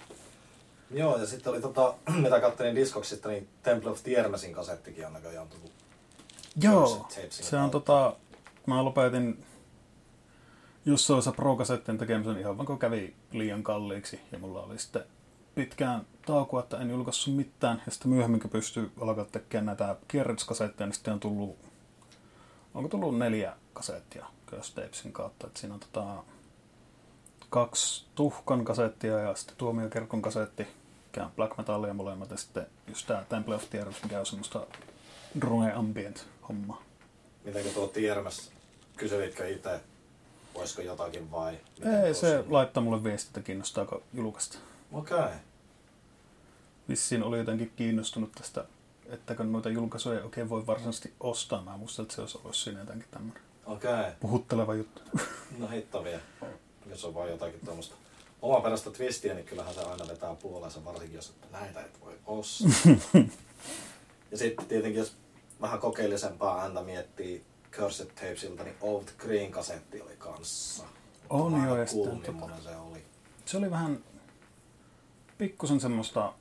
Joo, 0.91 1.17
ja 1.17 1.25
sitten 1.25 1.53
oli 1.53 1.61
tota, 1.61 1.93
mitä 2.23 2.39
katselin 2.39 2.75
diskoksista, 2.75 3.29
niin 3.29 3.49
Temple 3.63 3.91
of 3.91 4.03
Tiermesin 4.03 4.53
kasettikin 4.53 5.07
on 5.07 5.13
näköjään 5.13 5.47
tullut. 5.47 5.71
Joo, 6.61 7.07
se 7.29 7.57
on 7.57 7.71
tota, 7.71 8.15
mä 8.65 8.85
lopetin 8.85 9.45
Jussoissa 10.85 11.31
Pro-kasettien 11.31 11.97
tekemisen 11.97 12.39
ihan 12.39 12.57
vaan 12.57 12.67
kun 12.67 12.79
kävi 12.79 13.13
liian 13.31 13.63
kalliiksi 13.63 14.19
ja 14.31 14.39
mulla 14.39 14.63
oli 14.63 14.79
sitten 14.79 15.03
pitkään 15.55 16.05
taukoa, 16.25 16.59
että 16.59 16.77
en 16.77 16.89
julkaissut 16.89 17.35
mitään. 17.35 17.81
Ja 17.85 17.91
sitten 17.91 18.11
myöhemmin, 18.11 18.39
kun 18.39 18.49
pystyy 18.49 18.91
alkaa 19.01 19.25
tekemään 19.25 19.65
näitä 19.65 19.95
kierrätyskasetteja, 20.07 20.87
niin 20.87 20.93
sitten 20.93 21.13
on 21.13 21.19
tullut, 21.19 21.57
onko 22.73 22.89
tullut 22.89 23.17
neljä 23.17 23.53
kasettia 23.73 24.25
Curse 24.47 24.75
Tapesin 24.75 25.13
kautta. 25.13 25.47
Että 25.47 25.59
siinä 25.59 25.73
on 25.73 25.79
tota, 25.79 26.23
kaksi 27.49 28.05
tuhkan 28.15 28.65
kasettia 28.65 29.19
ja 29.19 29.35
sitten 29.35 29.57
tuomiokerkon 29.57 30.21
kasetti, 30.21 30.67
mikä 31.05 31.25
on 31.25 31.31
black 31.31 31.57
metallia 31.57 31.93
molemmat. 31.93 32.31
Ja 32.31 32.37
sitten 32.37 32.67
just 32.87 33.07
tämä 33.07 33.25
Temple 33.29 33.55
of 33.55 33.69
Tierras, 33.69 34.03
mikä 34.03 34.19
on 34.19 34.25
semmoista 34.25 34.67
drone 35.41 35.73
ambient 35.73 36.27
hommaa. 36.49 36.81
Mitenkä 37.43 37.69
tuo 37.69 37.87
Tiermas, 37.87 38.51
kyselitkö 38.97 39.49
itse, 39.49 39.81
voisiko 40.53 40.81
jotakin 40.81 41.31
vai? 41.31 41.57
miten 41.77 42.05
Ei, 42.05 42.13
se 42.13 42.43
laittaa 42.49 42.83
mulle 42.83 43.03
viesti, 43.03 43.29
että 43.29 43.41
kiinnostaako 43.41 44.03
julkaista. 44.13 44.57
Okei. 44.93 45.17
Okay. 45.17 45.31
Vissiin 46.89 47.23
oli 47.23 47.37
jotenkin 47.37 47.73
kiinnostunut 47.75 48.31
tästä, 48.31 48.65
että 49.05 49.35
kun 49.35 49.51
noita 49.51 49.69
julkaisuja 49.69 50.17
ei 50.17 50.23
oikein 50.25 50.49
voi 50.49 50.67
varsinaisesti 50.67 51.13
ostaa. 51.19 51.61
Mä 51.61 51.77
muistan, 51.77 52.03
että 52.03 52.15
se 52.15 52.21
olisi 52.21 52.37
ollut 52.37 52.55
siinä 52.55 52.79
jotenkin 52.79 53.07
tämmöinen 53.11 53.43
Okei. 53.65 53.91
Okay. 53.91 54.11
puhutteleva 54.19 54.75
juttu. 54.75 55.01
No 55.57 55.67
hitto 55.67 56.03
vielä. 56.03 56.21
Jos 56.89 57.05
on 57.05 57.13
vaan 57.13 57.29
jotakin 57.29 57.59
tuommoista 57.65 57.95
omaperäistä 58.41 58.91
twistiä, 58.91 59.33
niin 59.33 59.45
kyllähän 59.45 59.73
se 59.73 59.81
aina 59.81 60.07
vetää 60.07 60.35
puoleensa, 60.35 60.85
varsinkin 60.85 61.15
jos 61.15 61.29
että 61.29 61.47
näitä 61.51 61.81
et 61.81 62.01
voi 62.01 62.13
ostaa. 62.25 62.69
ja 64.31 64.37
sitten 64.37 64.65
tietenkin, 64.65 64.99
jos 64.99 65.15
vähän 65.61 65.79
kokeellisempaa 65.79 66.61
ääntä 66.61 66.81
miettii 66.81 67.43
Cursed 67.71 68.05
Tapesilta, 68.07 68.63
niin 68.63 68.75
Old 68.81 69.03
Green 69.17 69.51
kasetti 69.51 70.01
oli 70.01 70.15
kanssa. 70.17 70.83
On 71.29 71.63
joo, 71.63 71.71
oo 71.71 71.77
ja 71.77 71.85
tota- 71.85 72.63
se 72.63 72.75
oli. 72.75 73.03
Se 73.45 73.57
oli 73.57 73.71
vähän 73.71 74.03
pikkusen 75.37 75.79
semmoista 75.79 76.33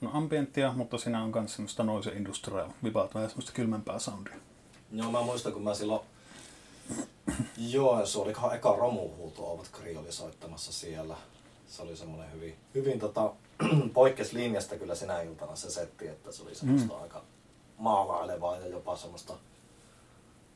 no 0.00 0.10
ambienttia, 0.12 0.72
mutta 0.72 0.98
siinä 0.98 1.22
on 1.22 1.32
myös 1.34 1.52
semmoista 1.52 1.84
noise 1.84 2.10
industrial 2.10 2.70
vibaat, 2.84 3.14
vähän 3.14 3.28
semmoista 3.28 3.52
kylmempää 3.52 3.98
soundia. 3.98 4.34
Joo, 4.92 5.10
mä 5.10 5.22
muistan, 5.22 5.52
kun 5.52 5.62
mä 5.62 5.74
silloin 5.74 6.00
Joensuu, 7.70 8.22
olikohan 8.22 8.56
eka 8.56 8.76
romuhuuto 8.78 9.52
Old 9.52 9.66
Green 9.72 9.98
oli 9.98 10.12
soittamassa 10.12 10.72
siellä. 10.72 11.16
Se 11.68 11.82
oli 11.82 11.96
semmoinen 11.96 12.32
hyvin, 12.32 12.56
hyvin 12.74 12.98
tota, 12.98 13.32
poikkes 13.94 14.32
linjasta 14.32 14.76
kyllä 14.76 14.94
sinä 14.94 15.20
iltana 15.20 15.56
se 15.56 15.70
setti, 15.70 16.08
että 16.08 16.32
se 16.32 16.42
oli 16.42 16.54
semmoista 16.54 16.94
mm. 16.94 17.02
aika 17.02 17.22
maalailevaa 17.78 18.56
ja 18.56 18.66
jopa 18.66 18.96
semmoista, 18.96 19.34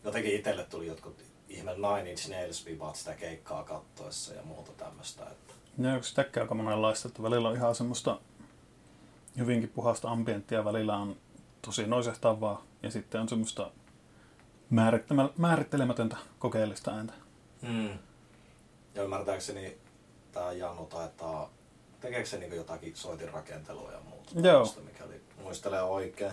jotenkin 0.04 0.36
itselle 0.36 0.64
tuli 0.64 0.86
jotkut 0.86 1.16
ihme 1.48 1.72
Nine 1.74 2.10
Inch 2.10 2.30
Nails 2.30 2.66
vibaat 2.66 2.96
sitä 2.96 3.14
keikkaa 3.14 3.64
kattoessa 3.64 4.34
ja 4.34 4.42
muuta 4.42 4.72
tämmöistä. 4.72 5.24
Että. 5.24 5.49
Ja 5.78 5.96
yksi 5.96 6.14
tekee 6.14 6.42
aika 6.42 6.54
monenlaista, 6.54 7.08
että 7.08 7.22
välillä 7.22 7.48
on 7.48 7.56
ihan 7.56 7.74
semmoista 7.74 8.20
hyvinkin 9.38 9.68
puhasta 9.68 10.10
ambienttia, 10.10 10.64
välillä 10.64 10.96
on 10.96 11.16
tosi 11.62 11.86
noisehtavaa 11.86 12.64
ja 12.82 12.90
sitten 12.90 13.20
on 13.20 13.28
semmoista 13.28 13.70
määrittelemätöntä 15.36 16.16
kokeellista 16.38 16.90
ääntä. 16.90 17.12
Mm. 17.62 17.98
Ja 18.94 19.02
ymmärtääkseni 19.02 19.78
tämä 20.32 20.52
Jannu 20.52 20.84
taitaa, 20.84 21.50
tekeekö 22.00 22.28
se 22.28 22.38
niin 22.38 22.56
jotakin 22.56 22.96
soitinrakentelua 22.96 23.92
ja 23.92 24.00
muuta? 24.00 24.48
Joo. 24.48 24.74
Mikäli 24.84 25.20
muistelee 25.42 25.82
oikein. 25.82 26.32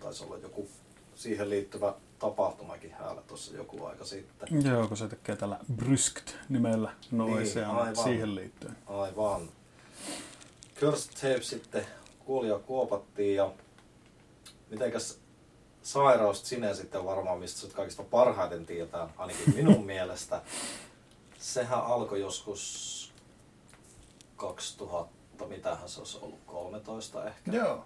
Taisi 0.00 0.24
olla 0.24 0.38
joku 0.38 0.68
siihen 1.14 1.50
liittyvä 1.50 1.94
tapahtumakin 2.18 2.92
häällä 2.92 3.22
tuossa 3.22 3.56
joku 3.56 3.84
aika 3.86 4.04
sitten. 4.04 4.64
Joo, 4.64 4.88
kun 4.88 4.96
se 4.96 5.08
tekee 5.08 5.36
tällä 5.36 5.58
Bryskt 5.76 6.34
nimellä 6.48 6.90
noise 7.10 7.60
Niin, 7.60 7.68
niin, 7.68 7.78
aivan. 7.78 8.04
siihen 8.04 8.34
liittyen. 8.34 8.76
Aivan. 8.86 9.48
Cursed 10.80 11.12
Tape 11.14 11.42
sitten 11.42 11.86
kuoli 12.24 12.48
ja 12.48 12.58
kuopattiin 12.58 13.36
ja 13.36 13.52
mitenkäs 14.70 15.18
sairaus 15.82 16.48
sinä 16.48 16.74
sitten 16.74 17.04
varmaan, 17.04 17.38
mistä 17.38 17.60
sut 17.60 17.72
kaikista 17.72 18.02
parhaiten 18.02 18.66
tietää, 18.66 19.08
ainakin 19.16 19.54
minun 19.54 19.86
mielestä. 19.92 20.42
Sehän 21.38 21.82
alkoi 21.82 22.20
joskus 22.20 23.12
2000, 24.36 25.46
mitähän 25.46 25.88
se 25.88 25.98
olisi 26.00 26.18
ollut, 26.22 26.38
13 26.46 27.24
ehkä. 27.24 27.50
Joo. 27.52 27.84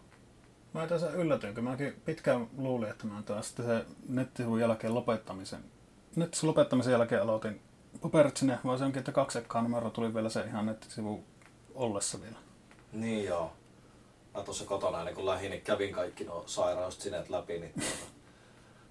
Mä 0.74 0.86
tässä 0.86 1.10
yllätyin, 1.10 1.54
kun 1.54 1.64
mäkin 1.64 2.02
pitkään 2.04 2.48
luulin, 2.58 2.90
että 2.90 3.06
mä 3.06 3.22
taas 3.22 3.46
sitten 3.46 3.66
se 3.66 3.84
nettisivun 4.08 4.60
jälkeen 4.60 4.94
lopettamisen. 4.94 5.64
Nettisivun 6.16 6.48
lopettamisen 6.48 6.92
jälkeen 6.92 7.22
aloitin 7.22 7.60
paperit 8.02 8.36
sinne, 8.36 8.58
vaan 8.64 8.78
se 8.78 8.84
onkin, 8.84 8.98
että 8.98 9.12
kaksi 9.12 9.38
numero 9.62 9.90
tuli 9.90 10.14
vielä 10.14 10.28
se 10.28 10.44
ihan 10.44 10.66
nettisivu 10.66 11.24
ollessa 11.74 12.20
vielä. 12.20 12.36
Niin 12.92 13.24
joo. 13.24 13.52
Mä 14.34 14.42
tuossa 14.42 14.64
kotona 14.64 14.98
ennen 14.98 15.14
kuin 15.14 15.26
lähdin, 15.26 15.50
niin 15.50 15.62
kävin 15.62 15.94
kaikki 15.94 16.24
nuo 16.24 16.42
sairaussinet 16.46 17.30
läpi, 17.30 17.58
niin 17.58 17.72
tuota, 17.74 18.12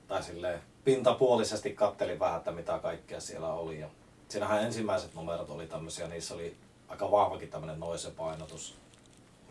tai 0.07 0.23
silleen 0.23 0.59
pintapuolisesti 0.83 1.73
kattelin 1.73 2.19
vähän, 2.19 2.37
että 2.37 2.51
mitä 2.51 2.79
kaikkea 2.79 3.21
siellä 3.21 3.53
oli. 3.53 3.79
Ja 3.79 3.87
siinähän 4.29 4.63
ensimmäiset 4.63 5.13
numerot 5.13 5.49
oli 5.49 5.67
tämmöisiä, 5.67 6.07
niissä 6.07 6.33
oli 6.33 6.57
aika 6.87 7.11
vahvakin 7.11 7.49
tämmöinen 7.49 7.79
noise-painotus. 7.79 8.77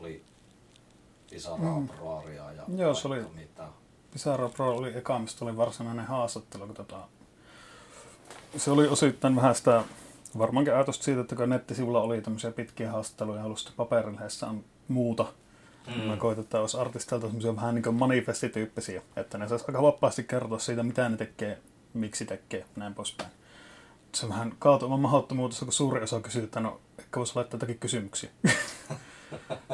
Oli 0.01 0.23
Pisaraa, 1.31 1.81
Mm. 1.81 1.89
Proaria 1.89 2.53
ja 2.53 2.63
Joo, 2.77 2.95
se 2.95 3.09
oli- 3.09 3.25
mitä. 3.35 3.65
Pisara 4.13 4.49
Pro 4.49 4.77
oli 4.77 4.97
eka, 4.97 5.19
mistä 5.19 5.45
oli 5.45 5.57
varsinainen 5.57 6.05
haastattelu. 6.07 6.67
Kun 6.67 6.75
tota, 6.77 6.97
se 8.57 8.71
oli 8.71 8.89
osittain 8.89 9.37
vähän 9.37 9.55
sitä, 9.55 9.85
varmaankin 10.39 10.75
ajatusta 10.75 11.05
siitä, 11.05 11.21
että 11.21 11.37
kun 11.37 11.49
nettisivulla 11.49 12.01
oli 12.01 12.21
tämmöisiä 12.21 12.51
pitkiä 12.51 12.93
haastatteluja 12.93 13.37
ja 13.37 13.43
halusi 13.43 13.73
paperilehessä 13.77 14.47
on 14.47 14.65
muuta, 14.89 15.27
mm. 15.97 16.03
mä 16.03 16.17
koitin, 16.17 16.45
että 16.45 16.61
olisi 16.61 16.79
artisteilta 16.79 17.27
semmoisia 17.27 17.57
vähän 17.57 17.75
niin 17.75 17.83
kuin 17.83 17.97
manifestityyppisiä, 17.97 19.03
että 19.17 19.39
ne 19.39 19.49
saisi 19.49 19.65
aika 19.69 19.83
vapaasti 19.83 20.25
kertoa 20.25 20.59
siitä, 20.59 20.83
mitä 20.83 21.09
ne 21.09 21.17
tekee, 21.17 21.59
miksi 21.95 22.25
tekee, 22.25 22.65
näin 22.77 22.95
poispäin. 22.95 23.31
Se 24.15 24.29
vähän 24.29 24.55
kaatui 24.59 24.87
oman 24.87 25.01
mahdottomuudessa, 25.01 25.65
kun 25.65 25.73
suuri 25.73 26.03
osa 26.03 26.21
kysyy, 26.21 26.45
että 26.45 26.61
no, 26.61 26.81
ehkä 26.99 27.19
voisi 27.19 27.33
laittaa 27.37 27.57
jotakin 27.57 27.79
kysymyksiä. 27.79 28.31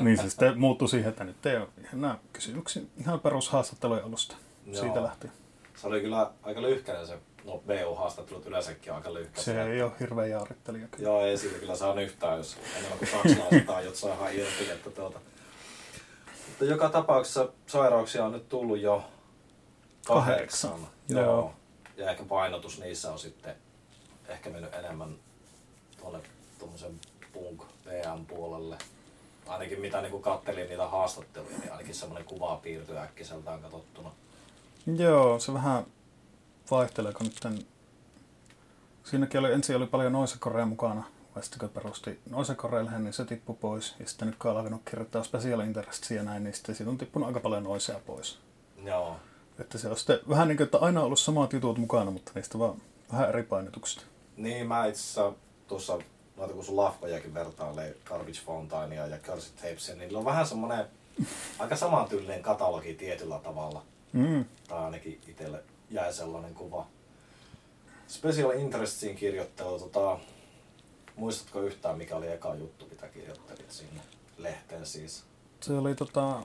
niin 0.01 0.17
se 0.17 0.31
sitten 0.31 0.61
muuttui 0.61 0.89
siihen, 0.89 1.09
että 1.09 1.25
nyt 1.25 1.47
ei 1.47 1.57
ole 1.57 1.69
nämä 1.93 2.19
kysymyksiä, 2.33 2.83
ihan 3.01 3.21
perushaastattelujen 3.21 4.05
alusta. 4.05 4.37
Joo. 4.67 4.81
Siitä 4.83 5.03
lähtien. 5.03 5.33
Se 5.77 5.87
oli 5.87 6.01
kyllä 6.01 6.31
aika 6.43 6.63
lyhkäinen 6.63 7.07
se, 7.07 7.19
no 7.45 7.63
VU-haastattelut 7.69 8.47
yleensäkin 8.47 8.93
aika 8.93 9.15
lyhkäisiä. 9.15 9.55
Se 9.55 9.63
ei 9.63 9.83
ole 9.83 9.93
hirveän 10.01 10.31
jaarittelija. 10.31 10.89
kyllä. 10.89 11.09
Joo, 11.09 11.21
ei 11.27 11.39
siitä 11.39 11.59
kyllä 11.59 11.77
saa 11.77 12.01
yhtään, 12.01 12.39
jos 12.39 12.57
enemmän 12.79 12.99
kuin 12.99 13.09
saksalaiset 13.11 13.71
ajot 13.71 13.97
saa 13.97 14.29
irti. 14.29 14.71
Että 14.71 14.91
tuota. 14.91 15.21
Mutta 16.49 16.65
joka 16.65 16.89
tapauksessa 16.89 17.49
sairauksia 17.67 18.25
on 18.25 18.33
nyt 18.33 18.49
tullut 18.49 18.79
jo 18.81 19.05
kahdeksan. 20.07 20.71
Kahdeksan, 20.71 20.89
Joo. 21.09 21.23
joo. 21.23 21.55
Ja 21.97 22.11
ehkä 22.11 22.25
painotus 22.25 22.79
niissä 22.81 23.13
on 23.13 23.19
sitten 23.19 23.55
ehkä 24.29 24.51
mennyt 24.51 24.75
enemmän 24.75 25.17
tuonne 26.01 26.19
tuommoisen 26.59 27.01
punk 27.33 27.63
PM-puolelle. 27.85 28.77
Ainakin 29.47 29.81
mitä 29.81 30.03
niin 30.03 30.23
kattelin 30.23 30.69
niitä 30.69 30.87
haastatteluja, 30.87 31.59
niin 31.59 31.73
ainakin 31.73 31.95
semmoinen 31.95 32.29
kuva 32.29 32.57
piirtyy 32.57 32.99
äkkiseltään 32.99 33.61
katsottuna. 33.61 34.11
Joo, 34.97 35.39
se 35.39 35.55
vähän 35.55 35.85
vaihtelee, 36.71 37.13
kun 37.13 37.27
nyt 37.27 37.37
tämän... 37.41 37.59
Siinäkin 39.05 39.41
oli, 39.41 39.53
ensin 39.53 39.77
oli 39.77 39.87
paljon 39.87 40.13
Noisekorea 40.13 40.67
mukana, 40.67 41.05
vai 41.35 41.43
sitten 41.43 41.61
kun 41.61 41.69
perusti 41.69 42.21
Noisekoreille, 42.31 42.99
niin 42.99 43.13
se 43.13 43.25
tippui 43.25 43.57
pois. 43.61 43.95
Ja 44.01 44.07
sitten 44.09 44.29
nyt 44.29 44.37
kun 44.39 44.51
on 44.51 44.57
alkanut 44.57 44.83
kirjoittaa 44.91 45.23
Special 45.23 45.61
Interestia 45.61 46.17
ja 46.17 46.23
näin, 46.23 46.45
niin 46.45 46.55
sitten 46.55 46.75
siitä 46.75 46.91
on 46.91 46.99
tippunut 46.99 47.29
aika 47.29 47.41
paljon 47.41 47.65
Noisea 47.65 48.01
pois. 48.07 48.39
Joo. 48.85 49.17
Että 49.59 49.79
se 49.79 49.89
on 49.89 49.97
sitten 49.97 50.19
vähän 50.29 50.49
niin 50.49 50.57
kuin, 50.57 50.65
että 50.65 50.79
aina 50.79 51.03
ollut 51.03 51.19
samat 51.19 51.53
jutut 51.53 51.79
mukana, 51.79 52.11
mutta 52.11 52.33
niistä 52.35 52.59
vaan 52.59 52.83
vähän 53.13 53.29
eri 53.29 53.43
painotukset. 53.43 54.07
Niin, 54.37 54.67
mä 54.67 54.87
itse 54.87 55.01
asiassa 55.01 55.33
tuossa, 55.69 55.99
noita 56.37 56.55
kun 56.55 56.65
sun 56.65 56.77
lafkojakin 56.77 57.35
vertailee 57.35 57.97
Garbage 58.05 58.41
Fountainea 58.47 59.07
ja 59.07 59.19
Cursed 59.19 59.53
Tapesia, 59.57 59.95
niin 59.95 60.01
niillä 60.01 60.19
on 60.19 60.25
vähän 60.25 60.47
semmoinen 60.47 60.87
aika 61.59 61.77
samantyylinen 61.77 62.43
katalogi 62.43 62.95
tietyllä 62.95 63.39
tavalla. 63.39 63.83
Mm. 64.13 64.45
Tai 64.69 64.85
ainakin 64.85 65.21
itselle 65.29 65.65
jäi 65.91 66.13
sellainen 66.13 66.55
kuva. 66.55 66.87
Special 68.09 68.51
Interestsiin 68.51 69.17
kirjoittelu, 69.17 69.79
tota, 69.79 70.19
muistatko 71.17 71.61
yhtään 71.61 71.99
mikä 71.99 72.17
oli 72.17 72.33
eka 72.33 72.55
juttu, 72.55 72.87
mitä 72.91 73.09
kirjoittelit 73.09 73.71
sinne 73.71 74.01
lehteen 74.39 74.87
siis? 74.87 75.25
Se 75.61 75.73
oli 75.73 75.95
tota, 75.95 76.43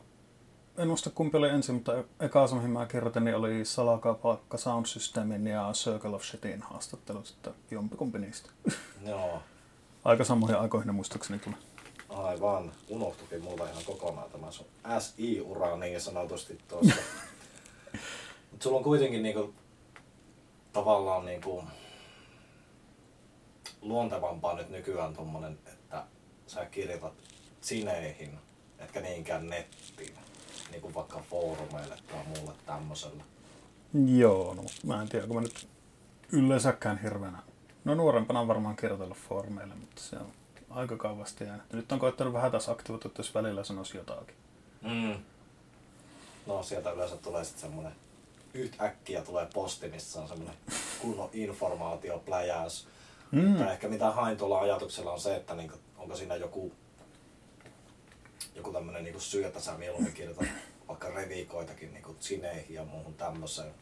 en 0.77 0.87
muista 0.87 1.09
kumpi 1.09 1.37
oli 1.37 1.49
ensin, 1.49 1.75
mutta 1.75 2.03
eka 2.19 2.47
mihin 2.55 2.69
mä 2.69 2.85
kirjoitin, 2.85 3.23
niin 3.23 3.35
oli 3.35 3.65
Salakapalkka 3.65 4.57
Sound 4.57 4.85
Systemin 4.85 5.47
ja 5.47 5.69
Circle 5.73 6.15
of 6.15 6.23
Shitin 6.23 6.61
haastattelut, 6.61 7.29
että 7.29 7.51
jompikumpi 7.71 8.19
niistä. 8.19 8.49
Joo, 9.05 9.41
Aika 10.05 10.23
samoihin 10.23 10.57
aikoihin 10.57 10.87
ne 10.87 10.93
muistaakseni 10.93 11.39
tuli. 11.39 11.55
aivan. 12.09 12.71
Unohtukin 12.89 13.43
mulla 13.43 13.69
ihan 13.69 13.83
kokonaan 13.85 14.31
tämä 14.31 14.51
sun 14.51 14.65
SI-ura 14.99 15.77
niin 15.77 16.01
sanotusti 16.01 16.59
tuossa. 16.67 16.95
Mutta 18.51 18.63
sulla 18.63 18.77
on 18.77 18.83
kuitenkin 18.83 19.23
niinku, 19.23 19.53
tavallaan 20.73 21.25
niinku, 21.25 21.63
luontevampaa 23.81 24.55
nyt 24.55 24.69
nykyään 24.69 25.13
tommonen, 25.13 25.59
että 25.65 26.03
sä 26.47 26.65
kirjoitat 26.65 27.13
sineihin, 27.61 28.39
etkä 28.79 29.01
niinkään 29.01 29.47
nettiin, 29.47 30.15
niin 30.71 30.81
kuin 30.81 30.93
vaikka 30.93 31.23
foorumeille 31.29 31.97
tai 32.07 32.25
muulle 32.35 32.53
tämmöiselle. 32.65 33.23
Joo, 34.05 34.53
no 34.53 34.63
mä 34.85 35.01
en 35.01 35.09
tiedä, 35.09 35.27
kun 35.27 35.35
mä 35.35 35.41
nyt 35.41 35.67
yleensäkään 36.31 37.01
hirveänä. 37.01 37.50
No 37.83 37.95
nuorempana 37.95 38.39
on 38.39 38.47
varmaan 38.47 38.75
kirjoitellut 38.75 39.17
foorumeille, 39.17 39.75
mutta 39.75 40.01
se 40.01 40.15
on 40.15 40.33
aika 40.69 40.97
kauasti 40.97 41.43
jäänyt. 41.43 41.73
Nyt 41.73 41.91
on 41.91 41.99
koittanut 41.99 42.33
vähän 42.33 42.51
taas 42.51 42.69
aktivoitua, 42.69 43.11
jos 43.17 43.35
välillä 43.35 43.63
sanoisi 43.63 43.97
jotakin. 43.97 44.35
Mm. 44.81 45.15
No 46.45 46.63
sieltä 46.63 46.91
yleensä 46.91 47.17
tulee 47.17 47.43
sitten 47.43 47.61
semmonen 47.61 47.91
yhtäkkiä 48.53 49.21
tulee 49.21 49.47
posti, 49.53 49.89
missä 49.89 50.21
on 50.21 50.27
semmoinen 50.27 50.55
kunnon 51.01 51.29
informaatiopläjäys. 51.33 52.87
Mm. 53.31 53.47
Mutta 53.47 53.71
ehkä 53.71 53.87
mitä 53.87 54.11
hain 54.11 54.37
tuolla 54.37 54.59
ajatuksella 54.59 55.11
on 55.11 55.19
se, 55.19 55.35
että 55.35 55.55
niinku, 55.55 55.77
onko 55.97 56.15
siinä 56.15 56.35
joku, 56.35 56.71
joku 58.55 58.73
tämmöinen 58.73 59.03
niinku 59.03 59.19
syy, 59.19 59.45
että 59.45 59.59
sä 59.59 59.73
mieluummin 59.73 60.13
kirjoitat 60.13 60.47
vaikka 60.87 61.09
reviikoitakin 61.09 61.93
niinku 61.93 62.15
sineihin 62.19 62.75
ja 62.75 62.85
muuhun 62.85 63.13
tämmöiseen, 63.13 63.73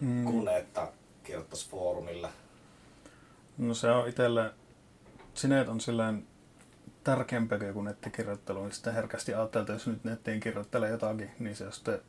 mm. 0.00 0.24
kun 0.24 0.48
että 0.48 0.88
kirjoittaisi 1.24 1.70
foorumille. 1.70 2.28
No 3.58 3.74
se 3.74 3.90
on 3.90 4.08
itselle, 4.08 4.52
sineet 5.34 5.68
on 5.68 5.80
silleen 5.80 6.26
tärkeämpiä 7.04 7.72
kuin 7.72 7.84
nettikirjoittelu, 7.84 8.62
niin 8.62 8.72
sitten 8.72 8.94
herkästi 8.94 9.34
ajattelee, 9.34 9.62
että 9.62 9.72
jos 9.72 9.86
nyt 9.86 10.04
nettiin 10.04 10.40
kirjoittelee 10.40 10.90
jotakin, 10.90 11.30
niin 11.38 11.56
se 11.56 11.66
on 11.66 11.72
sitten 11.72 12.00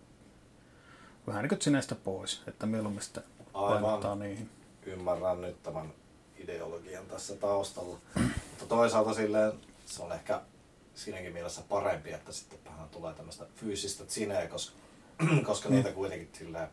vähän 1.28 1.44
niin 1.44 1.50
kuin 1.50 1.62
sinestä 1.62 1.96
pois, 1.96 2.44
että 2.48 2.66
mieluummin 2.66 3.04
sitten 3.04 3.24
painottaa 3.54 4.16
niihin. 4.16 4.50
Ymmärrän 4.86 5.42
nyt 5.42 5.64
tämän 5.64 5.94
ideologian 6.38 7.06
tässä 7.06 7.36
taustalla. 7.36 7.98
Mutta 8.50 8.66
toisaalta 8.68 9.14
silleen 9.14 9.54
se 9.86 10.04
on 10.04 10.12
ehkä 10.12 10.42
siinäkin 10.96 11.34
mielessä 11.34 11.62
parempi, 11.70 12.12
että 12.12 12.32
sitten 12.32 12.60
vähän 12.66 12.90
tulee 12.90 13.14
tämmöistä 13.14 13.46
fyysistä 13.56 14.04
sineä, 14.08 14.48
koska, 14.48 14.78
koska 15.46 15.70
niitä 15.70 15.90
mm. 15.90 15.96
kuitenkin 15.96 16.30
silleen, 16.34 16.68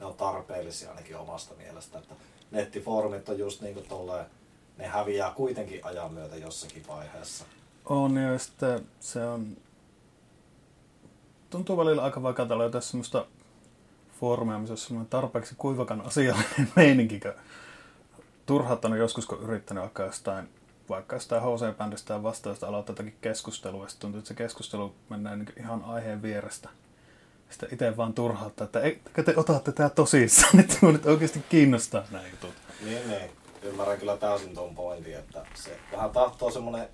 ne 0.00 0.06
on 0.06 0.14
tarpeellisia 0.14 0.90
ainakin 0.90 1.16
omasta 1.16 1.54
mielestä. 1.54 1.98
Että 1.98 2.14
nettifoorumit 2.54 3.28
on 3.28 3.38
just 3.38 3.60
niin 3.60 3.74
kuin 3.74 3.86
tolleen, 3.88 4.26
ne 4.78 4.86
häviää 4.86 5.32
kuitenkin 5.36 5.80
ajan 5.82 6.12
myötä 6.12 6.36
jossakin 6.36 6.82
vaiheessa. 6.88 7.44
On 7.84 8.16
ja 8.16 8.38
sitten 8.38 8.86
se 9.00 9.26
on, 9.26 9.56
tuntuu 11.50 11.76
välillä 11.76 12.02
aika 12.02 12.22
vaikealta 12.22 12.58
löytää 12.58 12.80
semmoista 12.80 13.26
foorumia, 14.20 14.58
missä 14.58 14.94
on 14.94 15.06
tarpeeksi 15.06 15.54
kuivakan 15.58 16.00
asiallinen 16.00 16.72
meininki, 16.76 17.20
turhauttanut 18.46 18.98
joskus, 18.98 19.26
kun 19.26 19.42
yrittänyt 19.42 19.82
vaikka 19.82 20.02
jostain, 20.02 20.48
vaikka 20.88 21.16
jostain 21.16 21.42
HC-bändistä 21.42 22.14
ja 22.14 22.22
vastaavasta 22.22 22.68
aloittaa 22.68 22.92
jotakin 22.92 23.16
keskustelua, 23.20 23.84
ja 23.84 23.90
tuntuu, 23.98 24.18
että 24.18 24.28
se 24.28 24.34
keskustelu 24.34 24.94
mennään 25.08 25.38
niin 25.38 25.60
ihan 25.60 25.84
aiheen 25.84 26.22
vierestä. 26.22 26.68
Sitten 27.50 27.68
itse 27.72 27.96
vaan 27.96 28.14
turhauttaa, 28.14 28.64
että 28.64 28.80
eikö 28.80 29.22
te 29.22 29.34
otatte 29.36 29.72
tää 29.72 29.90
tosissaan, 29.90 30.60
että 30.60 30.76
minua 30.80 30.92
nyt 30.92 31.06
oikeasti 31.06 31.42
kiinnostaa 31.48 32.04
nämä 32.10 32.24
jutut. 32.30 32.54
Niin, 32.84 33.10
niin. 33.10 33.30
Ymmärrän 33.62 33.98
kyllä 33.98 34.16
täysin 34.16 34.54
tuon 34.54 34.74
pointin, 34.74 35.16
että 35.16 35.46
se 35.54 35.78
vähän 35.92 36.10
tahtoo 36.10 36.50
semmoinen, 36.50 36.88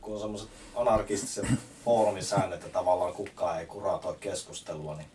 kun 0.00 0.14
on 0.14 0.20
semmoiset 0.20 0.48
anarkistiset 0.76 1.46
foorumisäännöt, 1.84 2.60
että 2.64 2.78
tavallaan 2.78 3.12
kukaan 3.12 3.60
ei 3.60 3.66
kuratoi 3.66 4.16
keskustelua, 4.20 4.96
niin 4.96 5.06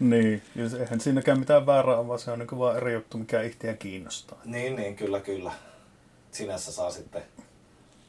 niin, 0.00 0.42
ja 0.56 0.64
eihän 0.80 1.00
siinäkään 1.00 1.38
mitään 1.38 1.66
väärää 1.66 2.08
vaan 2.08 2.18
se 2.18 2.30
on 2.30 2.38
niin 2.38 2.58
vaan 2.58 2.76
eri 2.76 2.92
juttu, 2.92 3.18
mikä 3.18 3.42
ihtiä 3.42 3.74
kiinnostaa. 3.74 4.38
Niin, 4.44 4.76
niin, 4.76 4.96
kyllä, 4.96 5.20
kyllä. 5.20 5.52
Sinässä 6.32 6.72
saa 6.72 6.90
sitten 6.90 7.22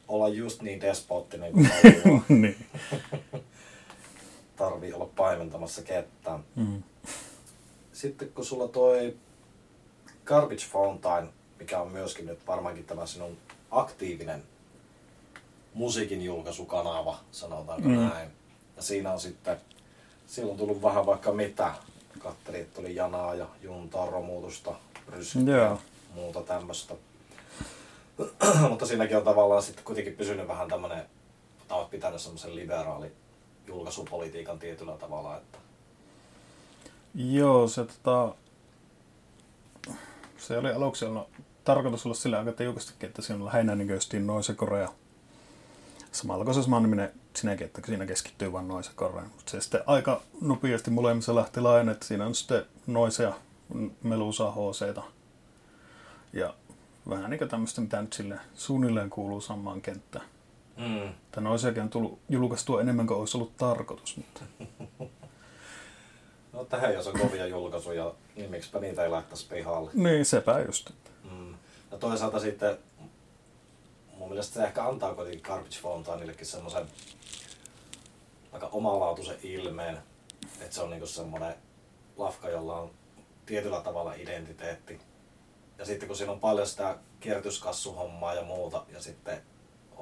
olla 0.08 0.28
just 0.28 0.62
niin 0.62 0.80
despottinen 0.80 1.52
kuin 1.52 1.70
haluaa. 2.04 2.22
niin. 2.28 2.66
Tarvii 4.56 4.92
olla 4.92 5.08
paimentamassa 5.16 5.82
ketään. 5.82 6.44
Mm. 6.56 6.82
Sitten 7.92 8.28
kun 8.28 8.44
sulla 8.44 8.68
toi 8.68 9.16
Garbage 10.24 10.66
Fountain, 10.70 11.28
mikä 11.58 11.80
on 11.80 11.92
myöskin 11.92 12.26
nyt 12.26 12.46
varmaankin 12.46 12.84
tämä 12.84 13.06
sinun 13.06 13.36
aktiivinen 13.70 14.42
musiikin 15.74 16.22
julkaisukanava, 16.22 17.18
sanotaanko 17.30 17.88
mm. 17.88 17.94
näin. 17.94 18.30
Ja 18.76 18.82
siinä 18.82 19.12
on 19.12 19.20
sitten 19.20 19.56
silloin 20.26 20.58
tullut 20.58 20.82
vähän 20.82 21.06
vaikka 21.06 21.32
mitä. 21.32 21.74
Kattelin, 22.18 22.60
että 22.60 22.80
oli 22.80 22.94
janaa 22.94 23.34
ja 23.34 23.46
juntaa, 23.62 24.06
romutusta, 24.06 24.74
ryskyä 25.08 25.56
ja 25.56 25.76
muuta 26.14 26.42
tämmöistä. 26.42 26.94
Mutta 28.68 28.86
siinäkin 28.86 29.16
on 29.16 29.24
tavallaan 29.24 29.62
sitten 29.62 29.84
kuitenkin 29.84 30.16
pysynyt 30.16 30.48
vähän 30.48 30.68
tämmönen, 30.68 31.06
tai 31.68 31.84
pitänyt 31.90 32.20
semmoisen 32.20 32.56
liberaali 32.56 33.12
julkaisupolitiikan 33.66 34.58
tietyllä 34.58 34.96
tavalla. 34.96 35.36
Että... 35.36 35.58
Joo, 37.14 37.68
se 37.68 37.84
tota, 37.84 38.34
se 40.38 40.58
oli 40.58 40.72
aluksi 40.72 41.04
ollut 41.04 41.28
tarkoitus 41.64 42.06
olla 42.06 42.14
sillä 42.14 42.38
aika 42.38 42.52
tiukastikin, 42.52 43.08
että 43.08 43.22
siinä 43.22 43.38
on 43.38 43.46
lähinnä 43.46 43.74
niin 43.74 44.26
noin 44.26 44.44
se 44.44 44.54
Korea 44.54 44.88
samalla 46.12 46.44
kun 46.44 46.54
se 46.54 46.62
sama 46.62 46.80
niminen 46.80 47.12
sinäkin, 47.34 47.66
että 47.66 47.82
siinä 47.86 48.06
keskittyy 48.06 48.52
vain 48.52 48.68
noise 48.68 48.90
korreen. 48.94 49.26
Mutta 49.36 49.50
se 49.50 49.60
sitten 49.60 49.82
aika 49.86 50.22
nopeasti 50.40 50.90
molemmissa 50.90 51.34
lähti 51.34 51.60
laajen, 51.60 51.88
että 51.88 52.06
siinä 52.06 52.26
on 52.26 52.34
sitten 52.34 52.64
noisea, 52.86 53.32
melusa, 54.02 54.50
hc 54.52 55.02
ja 56.32 56.54
vähän 57.08 57.30
niin 57.30 57.38
kuin 57.38 57.48
tämmöistä, 57.48 57.80
mitä 57.80 58.02
nyt 58.02 58.12
sille 58.12 58.40
suunnilleen 58.54 59.10
kuuluu 59.10 59.40
samaan 59.40 59.80
kenttään. 59.80 60.24
Mm. 60.76 61.14
Tämä 61.30 61.48
noiseakin 61.48 61.82
on 61.82 61.90
tullut 61.90 62.18
julkaistua 62.28 62.80
enemmän 62.80 63.06
kuin 63.06 63.20
olisi 63.20 63.36
ollut 63.36 63.56
tarkoitus. 63.56 64.16
Mutta... 64.16 64.40
no 66.52 66.64
tähän 66.64 66.94
jos 66.94 67.06
on 67.06 67.20
kovia 67.20 67.46
julkaisuja, 67.46 68.14
niin 68.36 68.50
miksipä 68.50 68.80
niitä 68.80 69.02
ei 69.04 69.10
laittaisi 69.10 69.48
pihalle. 69.48 69.90
Niin, 69.94 70.24
sepä 70.24 70.60
just. 70.66 70.90
Mm. 71.30 71.54
Ja 71.90 71.98
toisaalta 71.98 72.40
sitten 72.40 72.78
mun 74.18 74.28
mielestä 74.28 74.54
se 74.54 74.64
ehkä 74.64 74.84
antaa 74.84 75.14
kuitenkin 75.14 75.42
Garbage 75.44 75.78
Fountainillekin 75.82 76.46
semmoisen 76.46 76.86
aika 78.52 78.66
omalaatuisen 78.66 79.36
ilmeen, 79.42 79.98
että 80.60 80.74
se 80.74 80.82
on 80.82 80.90
niinku 80.90 81.06
semmoinen 81.06 81.54
lafka, 82.16 82.48
jolla 82.48 82.76
on 82.76 82.90
tietyllä 83.46 83.80
tavalla 83.80 84.14
identiteetti. 84.14 85.00
Ja 85.78 85.84
sitten 85.84 86.08
kun 86.08 86.16
siinä 86.16 86.32
on 86.32 86.40
paljon 86.40 86.66
sitä 86.66 86.98
kierrätyskassuhommaa 87.20 88.34
ja 88.34 88.42
muuta, 88.42 88.84
ja 88.92 89.00
sitten 89.00 89.42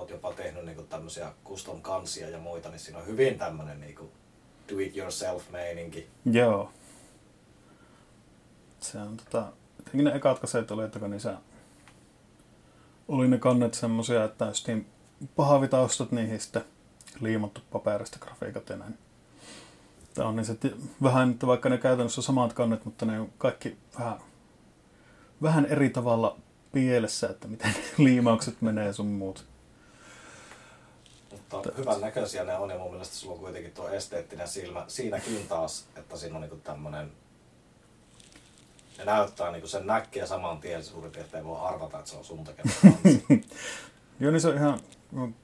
oot 0.01 0.11
jopa 0.11 0.33
tehnyt 0.33 0.65
niinku 0.65 0.83
tämmöisiä 0.83 1.33
custom 1.45 1.83
kansia 1.83 2.29
ja 2.29 2.39
muita, 2.39 2.69
niin 2.69 2.79
siinä 2.79 2.99
on 2.99 3.07
hyvin 3.07 3.39
tämmöinen 3.39 3.81
niinku 3.81 4.11
do 4.73 4.79
it 4.79 4.97
yourself 4.97 5.51
meininki. 5.51 6.09
Joo. 6.25 6.71
Se 8.81 8.99
on 8.99 9.17
tota, 9.17 9.53
jotenkin 9.79 10.05
ne 10.05 10.15
ekat 10.15 10.39
kaseet 10.39 10.71
oli, 10.71 10.85
että 10.85 10.99
kun 10.99 11.11
niissä 11.11 11.37
oli 13.09 13.29
ne 13.29 13.39
kannet 13.39 13.75
semmosia, 13.75 14.25
että 14.25 14.45
justiin 14.45 14.87
pahavitaustat 15.37 16.13
niihin 16.13 16.41
sitten 16.41 16.65
liimattu 17.21 17.61
paperista 17.73 18.19
grafiikat 18.19 18.69
ja 18.69 18.77
näin. 18.77 18.99
Tämä 20.15 20.29
on 20.29 20.37
niin 20.37 20.45
se, 20.45 20.57
vähän, 21.03 21.31
että 21.31 21.47
vaikka 21.47 21.69
ne 21.69 21.79
käytännössä 21.79 22.23
samat 22.23 22.53
kannet, 22.53 22.85
mutta 22.85 23.07
ne 23.07 23.21
on 23.21 23.33
kaikki 23.39 23.77
vähän, 23.99 24.19
vähän 25.43 25.67
eri 25.67 25.91
tavalla 25.91 26.37
pielessä, 26.73 27.29
että 27.29 27.49
miten 27.49 27.75
liimaukset 27.99 28.63
menee 28.63 28.93
sun 28.93 29.07
muut. 29.07 29.50
Mutta 31.53 31.71
hyvän 31.77 32.01
näköisiä 32.01 32.45
ne 32.45 32.57
on 32.57 32.71
ja 32.71 32.79
mun 32.79 32.91
mielestä 32.91 33.15
sulla 33.15 33.35
on 33.35 33.41
kuitenkin 33.41 33.73
tuo 33.73 33.89
esteettinen 33.89 34.49
silmä 34.49 34.85
siinäkin 34.89 35.49
taas, 35.49 35.87
että 35.97 36.17
siinä 36.17 36.35
on 36.35 36.41
niinku 36.41 36.57
tämmönen 36.57 37.13
ne 38.99 39.05
näyttää 39.05 39.53
niinku 39.53 39.69
sen 39.69 39.87
näkkiä 39.87 40.27
saman 40.27 40.61
tien 40.61 40.85
suurin 40.85 41.13
piirtein 41.13 41.45
voi 41.45 41.59
arvata, 41.61 41.99
että 41.99 42.11
se 42.11 42.17
on 42.17 42.25
sun 42.25 42.45
tekemä 42.45 42.73
Joo, 44.21 44.31
niin 44.33 44.41
se 44.41 44.49
on 44.49 44.55
ihan 44.55 44.81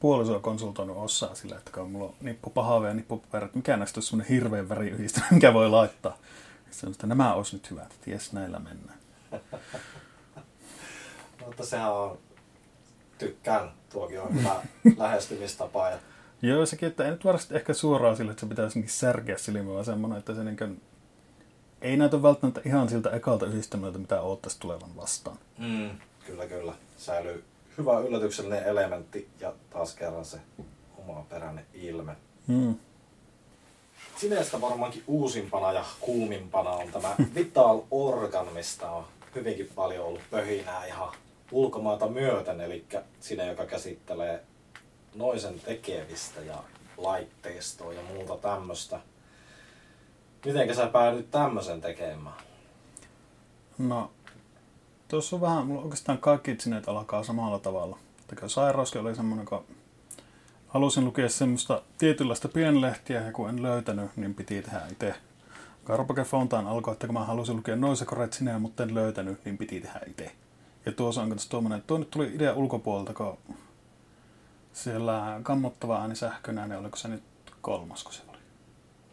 puoliso 0.01 0.35
on 0.35 0.43
konsultoinut 0.43 0.97
osaa 0.97 1.35
sillä, 1.35 1.57
että 1.57 1.71
kun 1.71 1.91
mulla 1.91 2.05
on 2.05 2.15
nippu 2.21 2.51
pahave 2.51 2.89
ja 2.89 2.95
nippu 2.95 3.19
paperi, 3.19 3.45
että 3.45 3.59
mikä 3.59 3.77
näistä 3.77 3.99
on 3.99 4.03
semmoinen 4.03 4.35
hirveän 4.35 4.69
väriyhdistelmä, 4.69 5.29
mikä 5.35 5.55
voi 5.55 5.71
laittaa. 5.71 6.19
Sitten 6.71 6.91
että 6.91 7.07
nämä 7.07 7.35
olisi 7.35 7.57
nyt 7.57 7.71
hyvät, 7.71 7.93
että 7.93 8.11
jes, 8.11 8.33
näillä 8.33 8.59
mennään. 8.59 8.99
Mutta 11.47 11.67
sehän 11.67 11.93
on, 11.93 12.19
tykkään, 13.19 13.71
tuokin 13.93 14.21
on 14.21 14.35
hyvä 14.35 14.63
lähestymistapa. 15.05 15.91
Ja... 15.91 15.99
Joo, 16.43 16.67
sekin, 16.67 16.89
että 16.89 17.05
ei 17.05 17.11
nyt 17.11 17.25
varmasti 17.25 17.55
ehkä 17.55 17.75
suoraan 17.75 18.17
sille, 18.17 18.31
että 18.31 18.41
se 18.41 18.47
pitäisi 18.47 18.85
särkeä 18.87 19.39
silmiä, 19.39 19.75
vaan 19.75 19.85
semmoinen, 19.85 20.19
että 20.19 20.35
se 20.35 20.45
niin 20.45 20.57
kuin, 20.57 20.81
ei 21.81 21.97
näytä 21.97 22.23
välttämättä 22.23 22.61
ihan 22.65 22.89
siltä 22.89 23.11
ekalta 23.11 23.47
yhdistelmältä, 23.47 23.99
mitä 23.99 24.21
odottaisi 24.21 24.61
tulevan 24.61 24.97
vastaan. 24.97 25.39
Mm, 25.59 25.91
kyllä, 26.27 26.47
kyllä. 26.47 26.73
Säilyy 26.97 27.45
hyvä 27.79 27.99
yllätyksellinen 27.99 28.65
elementti 28.65 29.29
ja 29.41 29.53
taas 29.71 29.95
kerran 29.95 30.25
se 30.25 30.39
oma 30.99 31.27
peräinen 31.29 31.67
ilme. 31.75 32.17
Hmm. 32.49 32.75
Sineestä 34.17 34.61
varmaankin 34.61 35.05
uusimpana 35.07 35.73
ja 35.73 35.85
kuumimpana 36.01 36.71
on 36.71 36.89
tämä 36.93 37.15
Vital 37.35 37.81
Organ, 37.91 38.53
mistä 38.53 38.91
on 38.91 39.05
hyvinkin 39.35 39.71
paljon 39.75 40.07
ollut 40.07 40.23
pöhinää 40.31 40.87
ihan 40.87 41.13
ulkomaata 41.53 42.09
myöten, 42.09 42.61
eli 42.61 42.85
sinne, 43.21 43.47
joka 43.47 43.67
käsittelee 43.67 44.45
noisen 45.15 45.61
tekevistä 45.61 46.41
ja 46.41 46.63
laitteistoa 46.97 47.93
ja 47.93 48.03
muuta 48.03 48.37
tämmöistä. 48.37 49.01
Mitenkä 50.45 50.75
sä 50.75 50.87
päädyit 50.87 51.31
tämmöisen 51.31 51.81
tekemään? 51.81 52.37
No, 53.79 54.11
tuossa 55.09 55.37
on 55.37 55.43
vähän, 55.43 55.67
mulla 55.67 55.83
oikeastaan 55.83 56.19
kaikki 56.19 56.57
sineet 56.59 56.89
alkaa 56.89 57.23
samalla 57.23 57.59
tavalla. 57.59 57.99
Tekö 58.27 58.49
sairauskin 58.49 59.01
oli 59.01 59.15
semmoinen, 59.15 59.47
kun 59.47 59.65
halusin 60.69 61.05
lukea 61.05 61.29
semmoista 61.29 61.83
tietynlaista 61.99 62.49
pienlehtiä 62.49 63.21
ja 63.21 63.33
kun 63.33 63.49
en 63.49 63.63
löytänyt, 63.63 64.17
niin 64.17 64.35
piti 64.35 64.63
tehdä 64.63 64.81
itse. 64.93 65.15
Karpake 65.85 66.25
Fontaan 66.25 66.67
alkoi, 66.67 66.93
että 66.93 67.07
kun 67.07 67.15
mä 67.15 67.25
halusin 67.25 67.57
lukea 67.57 67.77
Noisakoretsineen, 67.77 68.63
mutta 68.63 68.83
en 68.83 68.95
löytänyt, 68.95 69.45
niin 69.45 69.59
piti 69.59 69.81
tehdä 69.81 70.01
itse. 70.07 70.33
Ja 70.87 70.93
tuossa 70.93 71.23
on 71.23 71.37
tuommoinen, 71.49 71.83
tuo 71.87 71.99
nyt 71.99 72.11
tuli 72.11 72.35
idea 72.35 72.55
ulkopuolelta, 72.55 73.15
kun 73.15 73.39
siellä 74.73 75.41
kammottava 75.43 76.01
ääni 76.01 76.17
sähkönä, 76.17 76.67
niin 76.67 76.79
oliko 76.79 76.97
se 76.97 77.09
nyt 77.09 77.23
kolmas, 77.61 78.05
kun 78.05 78.13
se 78.13 78.23
oli? 78.29 78.39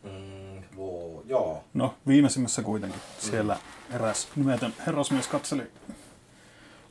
Mm, 0.03 0.63
voo, 0.77 1.23
joo. 1.25 1.63
No, 1.73 1.93
viimeisimmässä 2.07 2.61
kuitenkin. 2.61 3.01
Siellä 3.19 3.57
eräs 3.91 4.27
nimetön 4.35 4.73
herrasmies 4.87 5.27
katseli 5.27 5.71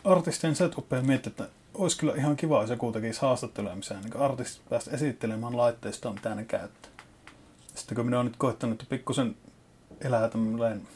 artistien 0.04 0.56
setupia 0.56 0.98
ja 0.98 1.04
mietti, 1.04 1.28
että 1.28 1.48
olisi 1.74 1.98
kyllä 1.98 2.14
ihan 2.14 2.36
kiva, 2.36 2.60
jos 2.60 2.70
joku 2.70 2.92
tekisi 2.92 3.20
haastattelemisen, 3.20 4.00
niin 4.00 4.16
artistit 4.16 4.68
päästä 4.68 4.90
esittelemään 4.90 5.56
laitteistoa, 5.56 6.12
mitä 6.12 6.34
ne 6.34 6.44
käyttää. 6.44 6.90
Sitten 7.74 7.96
kun 7.96 8.04
minä 8.04 8.16
olen 8.16 8.26
nyt 8.26 8.36
koittanut, 8.36 8.82
että 8.82 8.90
pikkusen 8.90 9.36
elää 10.00 10.28
tämmöinen 10.28 10.88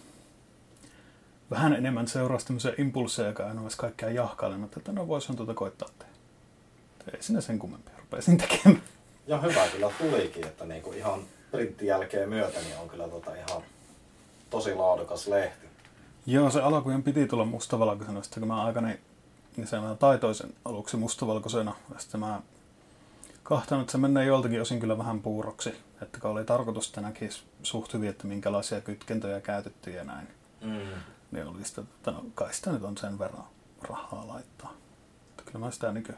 vähän 1.50 1.72
enemmän 1.72 2.08
seuraa 2.08 2.38
tämmöisiä 2.46 2.72
impulseja, 2.78 3.28
joka 3.28 3.46
on 3.46 3.62
edes 3.62 3.76
kaikkea 3.76 4.10
jahkailematta, 4.10 4.80
että 4.80 4.92
no 4.92 5.08
voisin 5.08 5.36
tuota 5.36 5.54
koittaa 5.54 5.88
tehdä. 5.98 6.12
Ei 7.14 7.22
sinne 7.22 7.40
sen 7.40 7.58
kummempia, 7.58 7.94
rupesin 7.98 8.38
tekemään. 8.38 8.82
Ja 9.26 9.38
hyvä 9.38 9.68
kyllä 9.68 9.90
tulikin, 9.98 10.46
että 10.46 10.64
niinku 10.64 10.92
ihan 10.92 11.20
printin 11.50 11.88
jälkeen 11.88 12.28
myötä 12.28 12.60
niin 12.60 12.78
on 12.78 12.88
kyllä 12.88 13.08
tota 13.08 13.34
ihan 13.34 13.62
tosi 14.50 14.74
laadukas 14.74 15.26
lehti. 15.26 15.66
Joo, 16.26 16.50
se 16.50 16.60
alkujen 16.60 17.02
piti 17.02 17.26
tulla 17.26 17.44
mustavalkoisena, 17.44 18.22
sitten 18.22 18.40
kun 18.40 18.48
mä 18.48 18.64
aikani 18.64 18.98
niin 19.56 19.66
se 19.66 19.80
mä 19.80 19.94
taitoisen 19.94 20.54
aluksi 20.64 20.96
mustavalkoisena. 20.96 21.74
Ja 21.94 22.00
sitten 22.00 22.20
mä 22.20 22.40
kahtanut, 23.42 23.82
että 23.82 23.92
se 23.92 23.98
menee 23.98 24.24
joltakin 24.24 24.62
osin 24.62 24.80
kyllä 24.80 24.98
vähän 24.98 25.20
puuroksi. 25.20 25.74
Että 26.02 26.20
kun 26.20 26.30
oli 26.30 26.44
tarkoitus, 26.44 26.88
että 26.88 27.00
näkisi 27.00 27.42
suht 27.62 27.94
hyvin, 27.94 28.08
että 28.08 28.26
minkälaisia 28.26 28.80
kytkentöjä 28.80 29.40
käytetty 29.40 29.90
ja 29.90 30.04
näin. 30.04 30.28
Mm. 30.60 31.00
Niin 31.30 31.46
oli 31.46 31.64
sitä, 31.64 31.80
että 31.80 32.10
no 32.10 32.24
kai 32.34 32.54
sitä 32.54 32.70
nyt 32.70 32.84
on 32.84 32.96
sen 32.98 33.18
verran 33.18 33.44
rahaa 33.82 34.28
laittaa. 34.28 34.72
Että 35.30 35.42
kyllä 35.52 35.58
mä 35.58 35.70
sitä 35.70 35.92
niin 35.92 36.14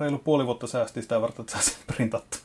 reilu 0.00 0.18
puoli 0.18 0.46
vuotta 0.46 0.66
säästin 0.66 1.02
sitä 1.02 1.20
varten, 1.20 1.40
että 1.40 1.52
saa 1.52 1.62
sen 1.62 1.74
printattu. 1.86 2.38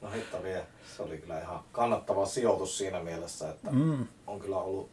No 0.00 0.10
hitto 0.10 0.42
vie. 0.42 0.66
Se 0.96 1.02
oli 1.02 1.18
kyllä 1.18 1.40
ihan 1.40 1.60
kannattava 1.72 2.26
sijoitus 2.26 2.78
siinä 2.78 3.00
mielessä, 3.00 3.50
että 3.50 3.70
Mm. 3.70 4.06
on 4.26 4.40
kyllä 4.40 4.56
ollut... 4.56 4.90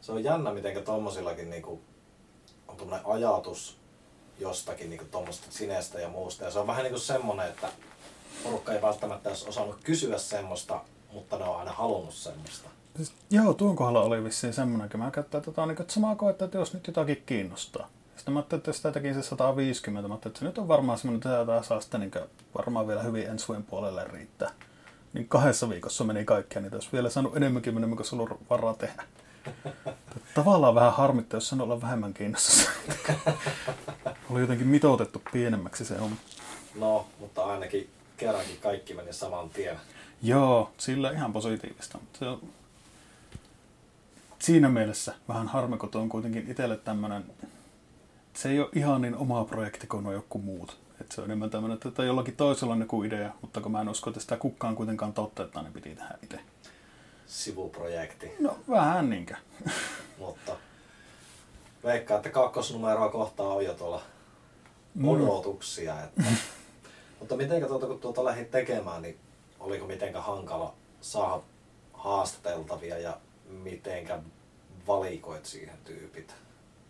Se 0.00 0.12
on 0.12 0.24
jännä, 0.24 0.52
miten 0.52 0.84
tommosillakin 0.84 1.50
niinku 1.50 1.80
on 2.68 2.76
tuommoinen 2.76 3.06
ajatus 3.06 3.78
jostakin 4.38 4.90
niinku 4.90 5.04
tuommoista 5.10 5.46
sinestä 5.50 6.00
ja 6.00 6.08
muusta. 6.08 6.44
Ja 6.44 6.50
se 6.50 6.58
on 6.58 6.66
vähän 6.66 6.82
niinku 6.82 6.98
semmonen, 6.98 7.48
että 7.48 7.68
porukka 8.42 8.72
ei 8.72 8.82
välttämättä 8.82 9.28
edes 9.30 9.44
osannut 9.44 9.78
kysyä 9.84 10.18
semmoista, 10.18 10.80
mutta 11.12 11.38
ne 11.38 11.44
on 11.44 11.56
aina 11.58 11.72
halunnut 11.72 12.14
semmoista. 12.14 12.68
Siis, 13.00 13.12
joo, 13.30 13.54
tuon 13.54 13.76
kohdalla 13.76 14.00
oli 14.00 14.24
vissiin 14.24 14.52
semmoinen, 14.52 14.84
että 14.84 14.98
mä 14.98 15.10
käyttää 15.10 15.40
tota, 15.40 15.66
niin, 15.66 15.80
että 15.80 15.92
samaa 15.92 16.16
koetta, 16.16 16.44
että 16.44 16.58
jos 16.58 16.74
nyt 16.74 16.86
jotakin 16.86 17.22
kiinnostaa. 17.26 17.88
Sitten 18.16 18.34
mä 18.34 18.40
ajattelin, 18.40 18.60
että 18.60 18.72
sitä 18.72 18.92
tekin 18.92 19.14
se 19.14 19.22
150, 19.22 20.08
mä 20.08 20.14
että 20.14 20.38
se 20.38 20.44
nyt 20.44 20.58
on 20.58 20.68
varmaan 20.68 20.98
semmoinen, 20.98 21.16
että 21.16 21.46
tämä 21.46 21.62
saa 21.62 21.80
sitten 21.80 22.00
niin 22.00 22.12
varmaan 22.58 22.86
vielä 22.86 23.02
hyvin 23.02 23.26
ensi 23.26 23.48
vuoden 23.48 23.64
puolelle 23.64 24.04
riittää. 24.04 24.50
Niin 25.12 25.28
kahdessa 25.28 25.68
viikossa 25.68 26.04
meni 26.04 26.24
kaikkea, 26.24 26.62
niitä 26.62 26.76
olisi 26.76 26.88
vielä 26.92 27.10
saanut 27.10 27.36
enemmänkin 27.36 27.76
enemmän 27.76 27.96
kuin 27.96 28.06
sulla 28.06 28.22
on 28.22 28.38
varaa 28.50 28.74
tehdä. 28.74 29.02
Tavallaan 30.34 30.74
vähän 30.74 30.92
harmittaa, 30.92 31.36
jos 31.36 31.48
sen 31.48 31.60
olla 31.60 31.80
vähemmän 31.80 32.14
kiinnostus. 32.14 32.68
oli 34.30 34.40
jotenkin 34.40 34.66
mitoitettu 34.66 35.22
pienemmäksi 35.32 35.84
se 35.84 35.94
on. 36.00 36.10
No, 36.74 37.06
mutta 37.18 37.44
ainakin 37.44 37.90
kerrankin 38.16 38.58
kaikki 38.62 38.94
meni 38.94 39.12
saman 39.12 39.50
tien. 39.50 39.76
Joo, 40.22 40.70
sillä 40.78 41.10
ihan 41.10 41.32
positiivista. 41.32 41.98
Mutta 41.98 42.18
se 42.18 42.28
on 42.28 42.40
siinä 44.40 44.68
mielessä 44.68 45.14
vähän 45.28 45.48
harmi, 45.48 45.76
kun 45.76 45.88
tuo 45.88 46.00
on 46.02 46.08
kuitenkin 46.08 46.50
itselle 46.50 46.76
tämmöinen, 46.76 47.24
se 48.34 48.48
ei 48.48 48.60
ole 48.60 48.68
ihan 48.74 49.02
niin 49.02 49.16
oma 49.16 49.44
projekti 49.44 49.86
kuin 49.86 50.04
nuo 50.04 50.12
joku 50.12 50.38
muut. 50.38 50.78
Et 51.00 51.12
se 51.12 51.20
on 51.20 51.24
enemmän 51.24 51.50
tämmöinen, 51.50 51.78
että 51.86 52.04
jollakin 52.04 52.36
toisella 52.36 52.72
on 52.74 52.80
joku 52.80 53.02
idea, 53.02 53.30
mutta 53.40 53.60
kun 53.60 53.72
mä 53.72 53.80
en 53.80 53.88
usko, 53.88 54.10
että 54.10 54.20
sitä 54.20 54.36
kukaan 54.36 54.76
kuitenkaan 54.76 55.12
toteuttaa, 55.12 55.62
niin 55.62 55.72
piti 55.72 55.94
tehdä 55.94 56.18
itse. 56.22 56.40
Sivuprojekti. 57.26 58.32
No 58.40 58.56
vähän 58.70 59.10
niinkö. 59.10 59.34
Mutta 60.18 60.52
veikkaa, 61.84 62.16
että 62.16 62.30
kakkosnumeroa 62.30 63.08
kohtaa 63.08 63.46
on 63.46 63.64
jo 63.64 63.74
tuolla 63.74 64.02
Mm. 64.94 65.08
odotuksia. 65.08 66.04
Että. 66.04 66.22
Mutta 67.20 67.36
mitenkä 67.36 67.66
tuota, 67.66 67.86
kun 67.86 67.98
tuota 68.00 68.24
lähdit 68.24 68.50
tekemään, 68.50 69.02
niin 69.02 69.18
oliko 69.60 69.86
mitenkä 69.86 70.20
hankala 70.20 70.74
saada 71.00 71.42
haastateltavia 71.92 72.98
ja 72.98 73.16
mitenkä 73.50 74.18
valikoit 74.86 75.46
siihen 75.46 75.78
tyypit? 75.84 76.34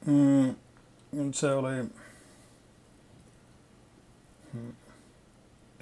Mm, 0.06 0.54
se 1.32 1.52
oli... 1.54 1.84
Hmm. 4.52 4.72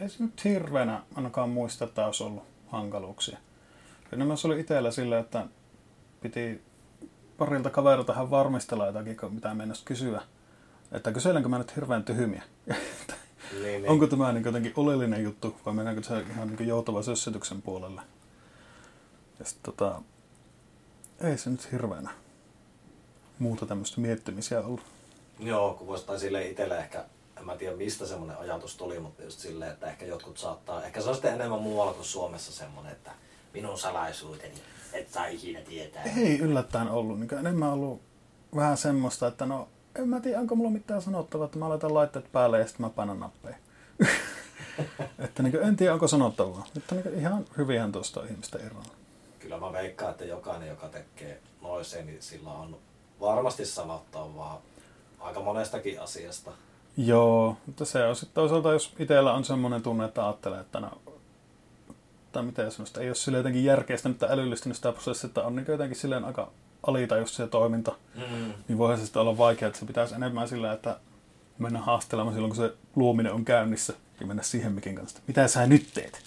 Ei 0.00 0.08
se 0.08 0.22
nyt 0.22 0.44
hirveänä 0.44 1.02
ainakaan 1.14 1.50
muista, 1.50 1.84
että 1.84 2.06
olisi 2.06 2.22
ollut 2.22 2.44
hankaluuksia. 2.68 3.38
Enemmän 4.12 4.36
se 4.36 4.46
oli 4.46 4.60
itsellä 4.60 4.90
sillä, 4.90 5.18
että 5.18 5.46
piti 6.20 6.62
parilta 7.38 7.70
kaverilta 7.70 8.12
hän 8.12 8.30
varmistella 8.30 8.86
jotakin, 8.86 9.16
mitä 9.30 9.54
mennessä 9.54 9.84
kysyä. 9.84 10.22
Että 10.92 11.12
kyselenkö 11.12 11.48
mä 11.48 11.58
nyt 11.58 11.76
hirveän 11.76 12.04
tyhmiä? 12.04 12.42
Niin, 13.52 13.62
niin. 13.62 13.88
Onko 13.88 14.06
tämä 14.06 14.32
niin 14.32 14.44
jotenkin 14.44 14.72
oleellinen 14.76 15.22
juttu 15.22 15.56
vai 15.66 15.74
mennäänkö 15.74 16.02
se 16.02 16.20
ihan 16.20 16.48
niin 16.48 16.68
joutava 16.68 17.02
sössytyksen 17.02 17.62
puolelle? 17.62 18.02
Ja 19.38 19.44
sit, 19.44 19.58
tota, 19.62 20.02
ei 21.20 21.38
se 21.38 21.50
nyt 21.50 21.72
hirveänä 21.72 22.10
muuta 23.38 23.66
tämmöistä 23.66 24.00
miettimisiä 24.00 24.60
ollut. 24.60 24.80
Joo, 25.38 25.98
tai 26.06 26.18
sille 26.18 26.48
itselle 26.48 26.78
ehkä, 26.78 27.04
en 27.38 27.46
mä 27.46 27.56
tiedä 27.56 27.76
mistä 27.76 28.06
semmoinen 28.06 28.38
ajatus 28.38 28.76
tuli, 28.76 29.00
mutta 29.00 29.22
just 29.22 29.38
silleen, 29.38 29.72
että 29.72 29.86
ehkä 29.86 30.06
jotkut 30.06 30.38
saattaa, 30.38 30.84
ehkä 30.84 31.00
se 31.00 31.08
on 31.08 31.14
sitten 31.14 31.34
enemmän 31.34 31.62
muualla 31.62 31.92
kuin 31.92 32.04
Suomessa 32.04 32.52
semmoinen, 32.52 32.92
että 32.92 33.10
minun 33.54 33.78
salaisuuteni 33.78 34.54
et 34.92 35.12
saa 35.12 35.26
ikinä 35.26 35.60
tietää. 35.60 36.02
Ei 36.02 36.38
yllättäen 36.38 36.88
ollut. 36.88 37.20
Niin 37.20 37.34
enemmän 37.34 37.72
ollut 37.72 38.00
vähän 38.56 38.76
semmoista, 38.76 39.26
että 39.26 39.46
no 39.46 39.68
en 39.94 40.08
mä 40.08 40.20
tiedä, 40.20 40.40
onko 40.40 40.54
mulla 40.54 40.70
mitään 40.70 41.02
sanottavaa, 41.02 41.44
että 41.44 41.58
mä 41.58 41.68
laitan 41.68 41.94
laitteet 41.94 42.32
päälle 42.32 42.58
ja 42.58 42.66
sitten 42.66 42.86
mä 42.86 42.90
painan 42.90 43.20
nappeja. 43.20 43.56
että 45.24 45.42
niin 45.42 45.62
en 45.62 45.76
tiedä, 45.76 45.92
onko 45.92 46.08
sanottavaa. 46.08 46.66
Mutta 46.74 46.94
niin 46.94 47.18
ihan 47.18 47.44
hyvinhän 47.56 47.92
tuosta 47.92 48.24
ihmistä 48.24 48.58
irralla. 48.66 48.97
Kyllä 49.38 49.58
mä 49.58 49.72
veikkaan, 49.72 50.10
että 50.10 50.24
jokainen, 50.24 50.68
joka 50.68 50.88
tekee 50.88 51.40
noiseen, 51.62 52.06
niin 52.06 52.22
sillä 52.22 52.50
on 52.50 52.76
varmasti 53.20 53.66
sanottavaa 53.66 54.60
aika 55.20 55.40
monestakin 55.40 56.00
asiasta. 56.00 56.50
Joo, 56.96 57.56
mutta 57.66 57.84
se 57.84 58.04
on 58.06 58.16
sitten 58.16 58.34
toisaalta, 58.34 58.72
jos 58.72 58.94
itsellä 58.98 59.32
on 59.32 59.44
semmoinen 59.44 59.82
tunne, 59.82 60.04
että 60.04 60.24
ajattelee, 60.26 60.60
että 60.60 60.80
no, 60.80 60.90
tai 62.32 62.42
mitä 62.42 62.70
sanoista, 62.70 63.00
ei 63.00 63.08
ole 63.08 63.14
sille 63.14 63.38
jotenkin 63.38 63.64
järkeistänyt 63.64 64.18
tai 64.18 64.28
älyllistynyt 64.32 64.76
sitä 64.76 64.92
prosessia, 64.92 65.28
että 65.28 65.42
on 65.42 65.56
niin 65.56 65.66
jotenkin 65.68 65.96
silleen 65.96 66.24
aika 66.24 66.50
alitajusta 66.86 67.36
se 67.36 67.46
toiminta, 67.46 67.92
Mm. 68.14 68.52
niin 68.68 68.78
voihan 68.78 68.98
se 68.98 69.04
sitten 69.04 69.22
olla 69.22 69.38
vaikea, 69.38 69.68
että 69.68 69.80
se 69.80 69.86
pitäisi 69.86 70.14
enemmän 70.14 70.48
sillä, 70.48 70.72
että 70.72 71.00
mennä 71.58 71.78
haastelemaan 71.80 72.34
silloin, 72.34 72.50
kun 72.54 72.64
se 72.64 72.74
luominen 72.96 73.32
on 73.32 73.44
käynnissä 73.44 73.92
ja 74.20 74.26
mennä 74.26 74.42
siihen 74.42 74.72
mikin 74.72 74.94
kanssa, 74.94 75.20
mitä 75.26 75.48
sä 75.48 75.66
nyt 75.66 75.88
teet? 75.94 76.22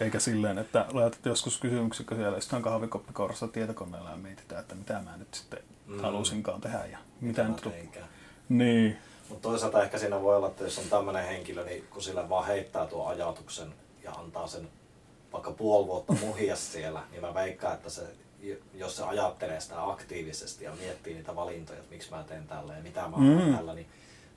Eikä 0.00 0.18
silleen, 0.20 0.58
että 0.58 0.86
laitat 0.92 1.26
joskus 1.26 1.58
kysymyksiä, 1.58 2.06
kun 2.08 2.16
siellä 2.16 2.38
istutaan 2.38 2.62
kahvikoppikourassa 2.62 3.48
tietokoneella 3.48 4.10
ja 4.10 4.16
mietitään, 4.16 4.60
että 4.60 4.74
mitä 4.74 5.00
mä 5.04 5.16
nyt 5.16 5.34
sitten 5.34 5.58
Mm. 5.86 6.00
halusinkaan 6.00 6.60
tehdä 6.60 6.86
ja 6.86 6.98
mitä 7.20 7.42
mä 7.42 7.48
nyt... 7.48 7.60
teinkään. 7.60 8.08
Niin, 8.48 8.96
Mutta 9.28 9.42
toisaalta 9.48 9.82
ehkä 9.82 9.98
siinä 9.98 10.20
voi 10.22 10.36
olla, 10.36 10.46
että 10.46 10.64
jos 10.64 10.78
on 10.78 10.84
tämmöinen 10.90 11.24
henkilö, 11.26 11.64
niin 11.64 11.84
kun 11.90 12.02
sillä 12.02 12.28
vaan 12.28 12.46
heittää 12.46 12.86
tuon 12.86 13.08
ajatuksen 13.08 13.74
ja 14.02 14.12
antaa 14.12 14.46
sen 14.46 14.68
vaikka 15.32 15.50
puoli 15.50 15.86
vuotta 15.86 16.12
muhia 16.26 16.56
siellä, 16.56 17.02
niin 17.10 17.20
mä 17.22 17.34
veikkaan, 17.34 17.74
että 17.74 17.90
se, 17.90 18.02
jos 18.74 18.96
se 18.96 19.02
ajattelee 19.04 19.60
sitä 19.60 19.90
aktiivisesti 19.90 20.64
ja 20.64 20.72
miettii 20.80 21.14
niitä 21.14 21.36
valintoja, 21.36 21.78
että 21.78 21.90
miksi 21.94 22.10
mä 22.10 22.22
teen 22.28 22.46
tällä 22.46 22.74
ja 22.76 22.82
mitä 22.82 23.00
mä 23.08 23.16
Mm. 23.16 23.56
tällä, 23.56 23.74
niin 23.74 23.86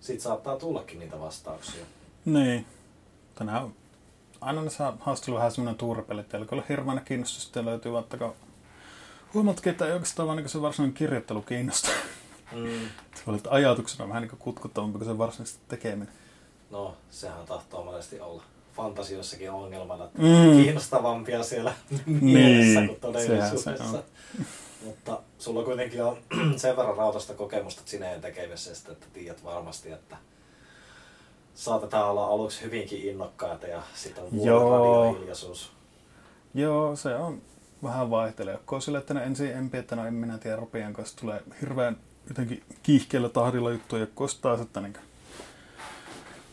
sit 0.02 0.22
saattaa 0.22 0.58
tullakin 0.58 1.00
niitä 1.00 1.20
vastauksia. 1.20 1.86
Niin. 2.26 2.66
Tänään 3.36 3.74
aina 4.42 4.62
näissä 4.62 4.84
haastatteluissa 5.00 5.34
vähän 5.40 5.52
semmoinen 5.52 5.78
tuuripeli, 5.78 6.22
että 6.22 6.38
kun 6.50 6.58
on 6.58 6.64
hirveänä 6.70 7.02
kiinnostus, 7.02 7.44
sitten 7.44 7.66
löytyy 7.66 7.92
vaikka 7.92 8.34
huomatkin, 9.34 9.72
että 9.72 9.86
ei 9.86 9.92
oikeastaan 9.94 10.28
vaan 10.28 10.38
niin 10.38 10.50
se 10.50 10.62
varsinainen 10.62 10.94
kirjoittelu 10.94 11.42
kiinnostaa. 11.42 11.94
Mm. 12.52 12.70
Se 13.16 13.24
oli, 13.28 13.38
että 13.38 13.50
ajatuksena 13.52 14.10
vähän 14.10 14.22
niin 14.22 14.38
kutkuttavampi 14.40 14.98
kuin 14.98 15.08
se 15.08 15.18
varsinaisesti 15.18 15.60
tekeminen. 15.68 16.14
No, 16.72 16.96
sehän 17.10 17.46
tahtoo 17.48 17.84
monesti 17.84 18.20
olla 18.20 18.44
fantasioissakin 18.76 19.52
ongelmana, 19.52 20.06
että 20.06 20.22
Mm. 20.22 20.52
kiinnostavampia 20.64 21.44
siellä 21.44 21.74
mielessä 22.06 22.80
Niin, 22.80 22.88
kuin 22.88 23.00
todellisuudessa. 23.00 23.78
se 23.78 23.98
on. 23.98 24.04
Mutta 24.86 25.20
sulla 25.40 25.64
kuitenkin 25.64 26.04
on 26.04 26.18
sen 26.58 26.78
verran 26.78 26.98
rautasta 26.98 27.34
kokemusta 27.34 27.82
sineen 27.86 28.22
tekemisestä, 28.22 28.92
että 28.92 29.06
tiedät 29.14 29.44
varmasti, 29.44 29.92
että 29.92 30.18
saatetaan 31.58 32.10
olla 32.10 32.26
aluksi 32.26 32.62
hyvinkin 32.62 33.02
innokkaita 33.10 33.68
ja 33.68 33.82
sitten 33.96 34.24
on 34.24 34.30
Joo. 34.46 34.62
vuoden 34.62 34.80
radiohiljaisuus. 34.80 35.72
Joo, 36.54 36.96
se 36.96 37.16
on 37.16 37.42
vähän 37.84 38.10
vaihtelee. 38.10 38.60
Kun 38.66 38.82
sille, 38.82 38.98
että 38.98 39.14
ne 39.14 39.24
ensin 39.24 39.52
empi, 39.52 39.78
että 39.78 39.96
no 39.96 40.06
en 40.08 40.14
minä 40.14 40.38
tiedä, 40.38 40.56
rupean 40.58 40.94
kanssa 40.94 41.18
tulee 41.18 41.44
hirveän 41.62 41.98
jotenkin 42.30 42.64
kiihkeällä 42.84 43.30
tahdilla 43.30 43.72
juttuja, 43.72 44.02
ja 44.02 44.08
kostaa, 44.16 44.62
että 44.62 44.82
niin 44.82 44.98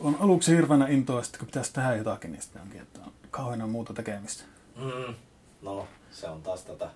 on 0.00 0.16
aluksi 0.20 0.56
hirveänä 0.56 0.88
intoa, 0.88 1.22
sitten 1.22 1.38
kun 1.38 1.46
pitäisi 1.46 1.72
tehdä 1.72 1.94
jotakin, 1.96 2.32
niin 2.32 2.42
sitten 2.42 2.62
onkin, 2.62 2.80
että 2.82 3.00
on 3.06 3.12
kauheana 3.30 3.66
muuta 3.66 3.94
tekemistä. 3.94 4.44
Mm. 4.76 5.14
No, 5.62 5.86
se 6.12 6.28
on 6.28 6.42
taas 6.42 6.62
tätä. 6.62 6.90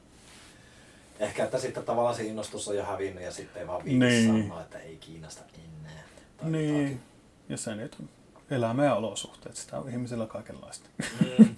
Ehkä, 1.18 1.44
että 1.44 1.58
sitten 1.58 1.82
tavallaan 1.84 2.14
se 2.14 2.22
innostus 2.24 2.68
on 2.68 2.76
jo 2.76 2.84
hävinnyt 2.84 3.24
ja 3.24 3.32
sitten 3.32 3.60
ei 3.62 3.68
vaan 3.68 3.84
viitsi 3.84 3.98
Niin. 3.98 4.42
sanoa, 4.44 4.60
että 4.60 4.78
ei 4.78 4.96
kiinnosta 4.96 5.42
enää. 5.54 6.02
Tai 6.36 6.50
Niin, 6.50 6.76
jotakin. 6.78 7.00
Ja 7.48 7.56
se 7.56 7.74
nyt 7.74 7.96
on 8.00 8.08
elämä 8.50 8.84
ja 8.84 8.94
olosuhteet, 8.94 9.56
sitä 9.56 9.78
on 9.78 9.88
ihmisillä 9.88 10.26
kaikenlaista. 10.26 10.88
Mm. 11.20 11.54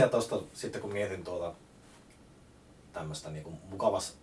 Ja 0.00 0.08
tosta 0.08 0.40
sitten 0.54 0.80
kun 0.80 0.92
mietin 0.92 1.24
tuota 1.24 1.54
tämmöistä 2.92 3.30
niinku 3.30 3.52
mukavas 3.70 4.16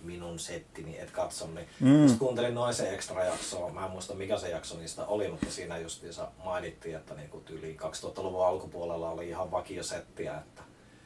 minun 0.00 0.38
settini, 0.38 0.98
et 0.98 1.10
katso, 1.10 1.46
niin 1.46 1.68
Mm. 1.80 2.02
just 2.02 2.18
kuuntelin 2.18 2.54
noin 2.54 2.74
se 2.74 2.90
extra 2.94 3.24
jaksoa, 3.24 3.72
mä 3.72 3.84
en 3.84 3.90
muista 3.90 4.14
mikä 4.14 4.38
se 4.38 4.48
jakso 4.48 4.76
niistä 4.78 5.06
oli, 5.06 5.28
mutta 5.28 5.50
siinä 5.50 5.78
justiinsa 5.78 6.28
mainittiin, 6.44 6.96
että 6.96 7.14
niinku 7.14 7.40
tyyli 7.40 7.76
2000-luvun 7.80 8.46
alkupuolella 8.46 9.10
oli 9.10 9.28
ihan 9.28 9.50
vakiosettiä, 9.50 10.38
että 10.38 10.62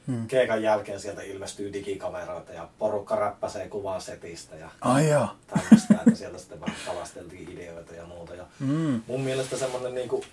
Mm. 0.09 0.27
keikan 0.27 0.63
jälkeen 0.63 1.01
sieltä 1.01 1.23
ilmestyy 1.23 1.73
digikameroita 1.73 2.53
ja 2.53 2.69
porukka 2.79 3.17
räppäsee 3.17 3.69
kuvaa 3.69 4.01
setistä 4.01 4.57
ja 4.57 4.71
Ai 4.81 5.09
jaa. 5.09 5.39
tämmöistä, 5.47 5.95
että 5.95 6.15
sieltä 6.15 6.39
sitten 6.39 6.61
vähän 6.61 6.77
kalasteltiin 6.87 7.53
ideoita 7.53 7.95
ja 7.95 8.05
muuta. 8.07 8.35
Ja 8.35 8.45
Mm. 8.61 9.03
mun 9.07 9.21
mielestä 9.21 9.57
semmonen 9.57 9.95
niinku, 9.95 10.25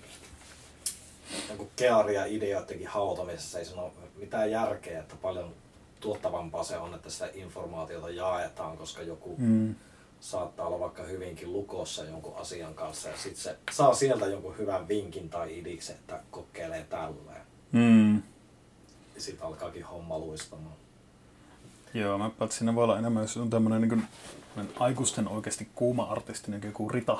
niinku 1.48 1.68
keari 1.76 2.14
ja 2.14 2.24
ideoidenkin 2.26 2.86
hautamisessa 2.88 3.58
ei 3.58 3.64
sano 3.64 3.92
mitään 4.16 4.50
järkeä, 4.50 5.00
että 5.00 5.14
paljon 5.22 5.54
tuottavampaa 6.00 6.64
se 6.64 6.78
on, 6.78 6.94
että 6.94 7.10
sitä 7.10 7.28
informaatiota 7.34 8.10
jaetaan, 8.10 8.76
koska 8.78 9.02
joku 9.02 9.34
Mm. 9.38 9.74
saattaa 10.20 10.66
olla 10.66 10.80
vaikka 10.80 11.02
hyvinkin 11.02 11.52
lukossa 11.52 12.04
jonkun 12.04 12.36
asian 12.36 12.74
kanssa 12.74 13.08
ja 13.08 13.16
sitten 13.16 13.42
se 13.42 13.56
saa 13.70 13.94
sieltä 13.94 14.26
jonkun 14.26 14.58
hyvän 14.58 14.88
vinkin 14.88 15.28
tai 15.30 15.58
idiksen, 15.58 15.96
että 15.96 16.20
kokeilee 16.30 16.84
tälleen. 16.90 17.46
Mm. 17.72 18.22
Ja 19.16 19.22
sitten 19.22 19.46
alkaakin 19.46 19.84
homma 19.84 20.18
luistamaan. 20.18 20.74
Joo, 21.94 22.18
mä 22.18 22.26
että 22.26 22.56
siinä 22.56 22.74
voi 22.74 22.84
olla 22.84 22.98
enemmän, 22.98 23.22
jos 23.22 23.36
on 23.36 23.50
tämmöinen 23.50 23.80
niin 23.80 23.88
kuin, 23.88 24.04
aikuisten 24.80 25.28
oikeasti 25.28 25.68
kuuma 25.74 26.04
artisti, 26.04 26.50
niin 26.50 26.60
kuin 26.60 26.68
joku 26.68 26.88
Rita, 26.88 27.18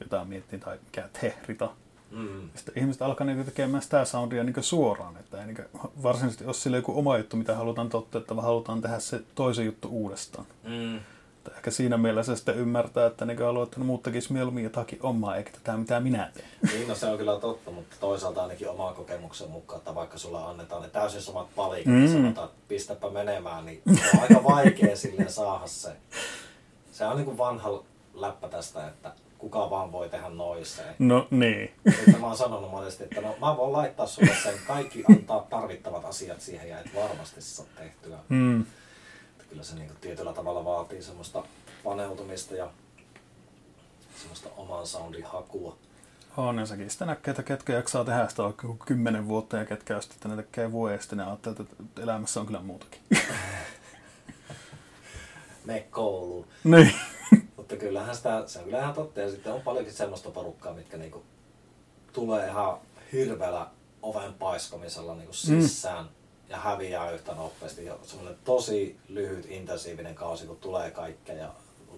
jota 0.00 0.24
miettii, 0.24 0.58
tai 0.58 0.78
mikä 0.84 1.08
te 1.12 1.34
Rita. 1.46 1.70
Mm. 2.10 2.50
Sitten 2.54 2.78
ihmiset 2.78 3.02
alkaa 3.02 3.26
niin 3.26 3.44
tekemään 3.44 3.82
sitä 3.82 4.04
soundia 4.04 4.44
niin 4.44 4.62
suoraan, 4.62 5.16
että 5.16 5.40
ei 5.40 5.46
niin 5.46 5.64
varsinaisesti 6.02 6.44
ole 6.44 6.54
sille 6.54 6.76
joku 6.76 6.98
oma 6.98 7.18
juttu, 7.18 7.36
mitä 7.36 7.56
halutaan 7.56 7.88
toteuttaa, 7.88 8.36
vaan 8.36 8.46
halutaan 8.46 8.82
tehdä 8.82 8.98
se 8.98 9.22
toisen 9.34 9.66
juttu 9.66 9.88
uudestaan. 9.88 10.46
Mm. 10.62 11.00
Että 11.46 11.56
ehkä 11.56 11.70
siinä 11.70 11.96
mielessä 11.96 12.36
sitten 12.36 12.56
ymmärtää, 12.56 13.06
että 13.06 13.24
niin 13.24 13.38
haluaa, 13.38 13.64
että 13.64 13.78
ne 13.78 13.84
muut 13.86 14.02
tekisi 14.02 14.32
mieluummin 14.32 14.64
jotakin 14.64 14.98
omaa, 15.02 15.36
eikä 15.36 15.50
tätä 15.50 15.76
mitä 15.76 16.00
minä 16.00 16.30
teen. 16.34 16.48
Niin, 16.72 16.88
no 16.88 16.94
se 16.94 17.06
on 17.06 17.18
kyllä 17.18 17.40
totta, 17.40 17.70
mutta 17.70 17.96
toisaalta 18.00 18.42
ainakin 18.42 18.68
oman 18.68 18.94
kokemuksen 18.94 19.50
mukaan, 19.50 19.78
että 19.78 19.94
vaikka 19.94 20.18
sulla 20.18 20.50
annetaan 20.50 20.82
ne 20.82 20.88
täysin 20.88 21.22
samat 21.22 21.54
palikat 21.56 21.94
mm. 21.94 22.00
Mm. 22.00 22.12
sanotaan, 22.12 22.48
että 22.48 22.60
pistäpä 22.68 23.10
menemään, 23.10 23.66
niin 23.66 23.82
se 23.94 24.10
on 24.14 24.22
aika 24.22 24.44
vaikea 24.44 24.96
silleen 24.96 25.32
saada 25.32 25.66
se. 25.66 25.92
Se 26.92 27.06
on 27.06 27.16
niin 27.16 27.24
kuin 27.24 27.38
vanha 27.38 27.82
läppä 28.14 28.48
tästä, 28.48 28.86
että 28.86 29.12
kuka 29.38 29.70
vaan 29.70 29.92
voi 29.92 30.08
tehdä 30.08 30.28
noiseen. 30.28 30.94
No 30.98 31.28
niin. 31.30 31.72
Sitten 31.96 32.20
mä 32.20 32.26
oon 32.26 32.36
sanonut 32.36 32.70
monesti, 32.70 33.04
että 33.04 33.20
no 33.20 33.36
mä 33.40 33.56
voin 33.56 33.72
laittaa 33.72 34.06
sulle 34.06 34.36
sen, 34.42 34.54
kaikki 34.66 35.04
antaa 35.10 35.46
tarvittavat 35.50 36.04
asiat 36.04 36.40
siihen 36.40 36.68
ja 36.68 36.80
et 36.80 36.94
varmasti 36.94 37.42
saa 37.42 37.66
tehtyä. 37.76 38.18
Mm. 38.28 38.64
Kyllä 39.54 39.64
se 39.64 39.74
niin 39.74 39.86
kuin 39.86 39.98
tietyllä 40.00 40.32
tavalla 40.32 40.64
vaatii 40.64 41.02
semmoista 41.02 41.44
paneutumista 41.84 42.54
ja 42.54 42.70
semmoista 44.16 44.48
oman 44.56 44.86
soundin 44.86 45.24
hakua. 45.24 45.76
On, 46.36 46.58
ja 46.58 46.66
sekin 46.66 46.90
sitten 46.90 47.08
näkee, 47.08 47.30
että 47.30 47.42
ketkä 47.42 47.72
jaksaa 47.72 48.04
tehdä 48.04 48.28
sitä 48.28 48.42
vaikka 48.42 48.68
kymmenen 48.86 49.28
vuotta 49.28 49.56
ja 49.56 49.64
ketkä 49.64 49.94
jos 49.94 50.04
sitten 50.04 50.30
ne 50.30 50.36
tekee 50.36 50.72
sitten 51.00 51.18
ne 51.18 51.24
ajattelee, 51.24 51.56
että 51.60 52.02
elämässä 52.02 52.40
on 52.40 52.46
kyllä 52.46 52.60
muutakin. 52.60 53.00
Me 55.64 55.86
kouluun. 55.90 56.46
niin. 56.64 56.94
Mutta 57.56 57.76
kyllähän 57.76 58.16
sitä, 58.16 58.42
se 58.46 58.58
on 58.58 58.64
kyllä 58.64 58.80
ihan 58.80 58.94
totta. 58.94 59.20
Ja 59.20 59.30
sitten 59.30 59.52
on 59.52 59.62
paljonkin 59.62 59.94
semmoista 59.94 60.30
porukkaa, 60.30 60.74
mitkä 60.74 60.96
niinku 60.96 61.22
tulee 62.12 62.48
ihan 62.48 62.78
hirveällä 63.12 63.66
oven 64.02 64.34
paiskomisella 64.34 65.14
niinku 65.14 65.32
sisään 65.32 66.08
ja 66.54 66.60
häviää 66.60 67.10
yhtä 67.10 67.34
nopeasti. 67.34 67.84
Ja 67.84 67.96
semmoinen 68.02 68.38
tosi 68.44 68.96
lyhyt, 69.08 69.46
intensiivinen 69.50 70.14
kausi, 70.14 70.46
kun 70.46 70.56
tulee 70.56 70.90
kaikkea 70.90 71.34
ja 71.34 71.48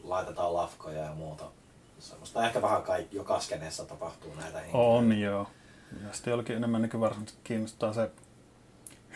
laitetaan 0.05 0.55
lafkoja 0.55 1.03
ja 1.03 1.15
muuta. 1.15 1.45
Semmoista 1.99 2.47
ehkä 2.47 2.63
vähän 2.63 2.83
kaikki, 2.83 3.17
joka 3.17 3.41
skeneessä 3.41 3.85
tapahtuu 3.85 4.35
näitä 4.35 4.59
henkilöitä. 4.59 4.89
On 4.89 5.19
joo. 5.19 5.47
Ja 6.03 6.13
sitten 6.13 6.31
jollakin 6.31 6.57
enemmän 6.57 6.83
niin 6.83 7.01
varsinaisesti 7.01 7.41
kiinnostaa 7.45 7.93
se 7.93 8.11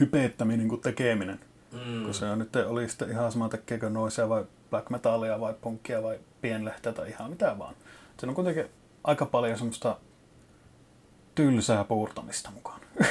hypeettäminen 0.00 0.68
kuin 0.68 0.80
tekeminen. 0.80 1.40
Mm. 1.72 2.04
Kun 2.04 2.14
se 2.14 2.30
on 2.30 2.38
nyt 2.38 2.56
oli 2.56 2.88
sitten 2.88 3.10
ihan 3.10 3.32
sama 3.32 3.48
tekeekö 3.48 3.90
noisia 3.90 4.28
vai 4.28 4.44
black 4.70 4.90
metalia 4.90 5.40
vai 5.40 5.54
punkia 5.60 6.02
vai 6.02 6.18
pienlehteä 6.40 6.92
tai 6.92 7.08
ihan 7.08 7.30
mitä 7.30 7.58
vaan. 7.58 7.74
Se 8.18 8.26
on 8.26 8.34
kuitenkin 8.34 8.64
aika 9.04 9.26
paljon 9.26 9.58
semmoista 9.58 9.96
tylsää 11.34 11.84
puurtamista 11.84 12.50
mukaan. 12.50 12.80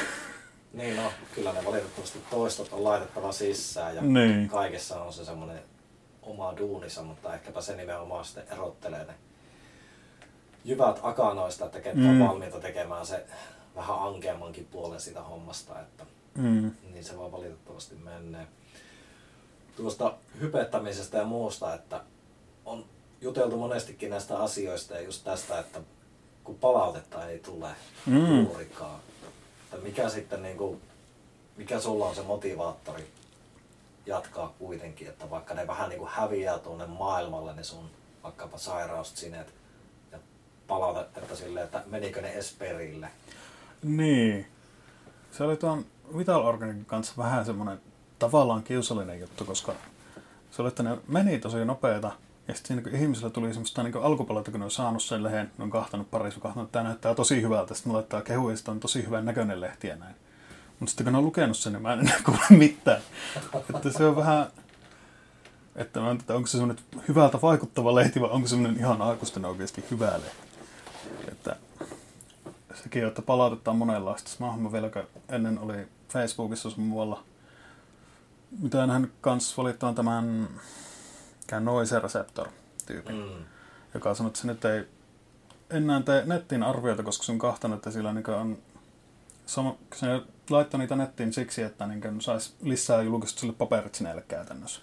Niin 0.72 0.96
no, 0.96 1.12
kyllä 1.34 1.52
ne 1.52 1.64
valitettavasti 1.64 2.18
toistot 2.30 2.72
on 2.72 2.84
laitettava 2.84 3.32
sisään 3.32 3.96
ja 3.96 4.02
Niin. 4.02 4.48
kaikessa 4.48 5.02
on 5.02 5.12
se 5.12 5.24
semmoinen 5.24 5.62
oma 6.22 6.54
duunissa, 6.58 7.02
mutta 7.02 7.34
ehkäpä 7.34 7.60
se 7.60 7.76
nimenomaan 7.76 8.24
sitten 8.24 8.46
erottelee 8.52 9.04
ne 9.04 9.14
jyvät 10.64 11.00
akanoista, 11.02 11.66
että 11.66 11.80
ketkä 11.80 12.00
on 12.00 12.14
Mm. 12.14 12.28
valmiita 12.28 12.60
tekemään 12.60 13.06
se 13.06 13.26
vähän 13.76 13.98
ankeammankin 14.02 14.68
puolen 14.70 15.00
sitä 15.00 15.22
hommasta, 15.22 15.80
että 15.80 16.04
Mm. 16.34 16.70
niin 16.92 17.04
se 17.04 17.18
vaan 17.18 17.32
valitettavasti 17.32 17.94
menee. 17.94 18.46
Tuosta 19.76 20.14
hypettämisestä 20.40 21.18
ja 21.18 21.24
muusta, 21.24 21.74
että 21.74 22.00
on 22.64 22.84
juteltu 23.20 23.56
monestikin 23.56 24.10
näistä 24.10 24.38
asioista 24.38 24.94
ja 24.94 25.00
just 25.00 25.24
tästä, 25.24 25.58
että 25.58 25.80
kun 26.44 26.54
palautetta 26.58 27.28
ei 27.28 27.38
tule 27.38 27.68
Mm. 28.06 28.42
juurikaan, 28.44 29.00
että 29.70 29.84
mikä 29.84 30.08
sitten 30.08 30.42
niin 30.42 30.56
kuin, 30.56 30.80
mikä 31.56 31.80
sulla 31.80 32.06
on 32.06 32.14
se 32.14 32.22
motivaattori 32.22 33.10
jatkaa 34.06 34.54
kuitenkin, 34.58 35.08
että 35.08 35.30
vaikka 35.30 35.54
ne 35.54 35.66
vähän 35.66 35.88
niin 35.88 35.98
kuin 35.98 36.10
häviää 36.10 36.58
tuonne 36.58 36.86
maailmalle, 36.86 37.54
ne 37.54 37.62
sun 37.62 37.90
vaikkapa 38.22 38.58
sairaussineet 38.58 39.54
ja 40.12 40.18
palautetta 40.66 41.36
silleen, 41.36 41.64
että 41.64 41.82
menikö 41.86 42.22
ne 42.22 42.28
edes 42.28 42.54
perille. 42.58 43.08
Niin. 43.82 44.46
Se 45.32 45.44
oli 45.44 45.56
tuon 45.56 45.86
Vital 46.18 46.44
Organicin 46.44 46.84
kanssa 46.84 47.14
vähän 47.16 47.44
semmoinen 47.44 47.80
tavallaan 48.18 48.62
kiusallinen 48.62 49.20
juttu, 49.20 49.44
koska 49.44 49.74
se 50.50 50.62
oli, 50.62 50.68
että 50.68 50.82
ne 50.82 50.98
meni 51.08 51.38
tosi 51.38 51.64
nopeeta. 51.64 52.12
Ja 52.48 52.54
sitten 52.54 52.68
siinä 52.68 52.82
kun 52.82 53.00
ihmisillä 53.00 53.30
tuli 53.30 53.52
semmoista 53.52 53.82
niin 53.82 53.96
alkupalata, 53.96 54.50
kun 54.50 54.60
ne 54.60 54.64
on 54.64 54.70
saanut 54.70 55.02
sen 55.02 55.22
lehen, 55.22 55.50
ne 55.58 55.64
on 55.64 55.70
kahtanut 55.70 56.10
parissa, 56.10 56.40
kahtanut, 56.40 56.66
että 56.68 56.72
tämä 56.72 56.88
näyttää 56.88 57.14
tosi 57.14 57.42
hyvältä. 57.42 57.74
Sitten 57.74 57.90
ne 57.90 57.94
laittaa 57.94 58.22
kehuja, 58.22 58.54
että 58.54 58.70
on 58.70 58.80
tosi 58.80 59.06
hyvän 59.06 59.24
näköinen 59.24 59.60
lehti 59.60 59.88
ja 59.88 59.96
näin. 59.96 60.14
Mutta 60.80 60.90
sitten 60.90 61.04
kun 61.04 61.12
ne 61.12 61.18
on 61.18 61.24
lukenut 61.24 61.56
sen, 61.56 61.72
niin 61.72 61.82
mä 61.82 61.92
en 61.92 62.00
enää 62.00 62.20
kuule 62.26 62.40
mitään. 62.50 63.00
että 63.74 63.92
se 63.92 64.04
on 64.04 64.16
vähän, 64.16 64.46
että, 65.76 66.00
mä 66.00 66.16
tiedä, 66.16 66.34
onko 66.34 66.46
se 66.46 66.50
semmoinen 66.50 66.84
hyvältä 67.08 67.38
vaikuttava 67.42 67.94
lehti 67.94 68.20
vai 68.20 68.30
onko 68.30 68.48
se 68.48 68.50
semmoinen 68.50 68.80
ihan 68.80 69.02
aikuisten 69.02 69.44
oikeasti 69.44 69.84
hyvä 69.90 70.12
lehti. 70.12 70.48
Että 71.28 71.56
sekin, 72.82 73.06
että 73.06 73.22
palautetta 73.22 73.70
on 73.70 73.76
monenlaista. 73.76 74.30
Mä 74.58 74.72
vielä, 74.72 74.90
ennen 75.28 75.58
oli 75.58 75.88
Facebookissa 76.08 76.70
sun 76.70 76.84
muualla, 76.84 77.22
mitä 78.58 78.86
hän 78.86 79.10
kanssa 79.20 79.62
valittaa 79.62 79.92
tämän 79.92 80.48
mikä 81.50 81.60
Noise 81.60 81.98
Receptor 81.98 82.48
tyypin, 82.86 83.16
mm. 83.16 83.44
Joka 83.94 84.14
sanoi, 84.14 84.28
että 84.28 84.40
se 84.40 84.46
nyt 84.46 84.64
ei 84.64 84.84
enää 85.70 86.02
tee 86.02 86.22
nettiin 86.26 86.62
arvioita, 86.62 87.02
koska 87.02 87.24
se 87.24 87.32
on 87.32 87.38
kahtanut, 87.38 87.76
että 87.76 87.90
sillä 87.90 88.12
niin 88.12 88.30
on 88.30 88.58
sama, 89.46 89.76
se 89.94 90.06
laittoi 90.50 90.80
niitä 90.80 90.96
nettiin 90.96 91.32
siksi, 91.32 91.62
että 91.62 91.86
niin 91.86 92.20
saisi 92.20 92.54
lisää 92.62 93.02
julkista 93.02 93.40
sille 93.40 93.52
paperit 93.52 93.94
sinne 93.94 94.24
käytännössä. 94.28 94.80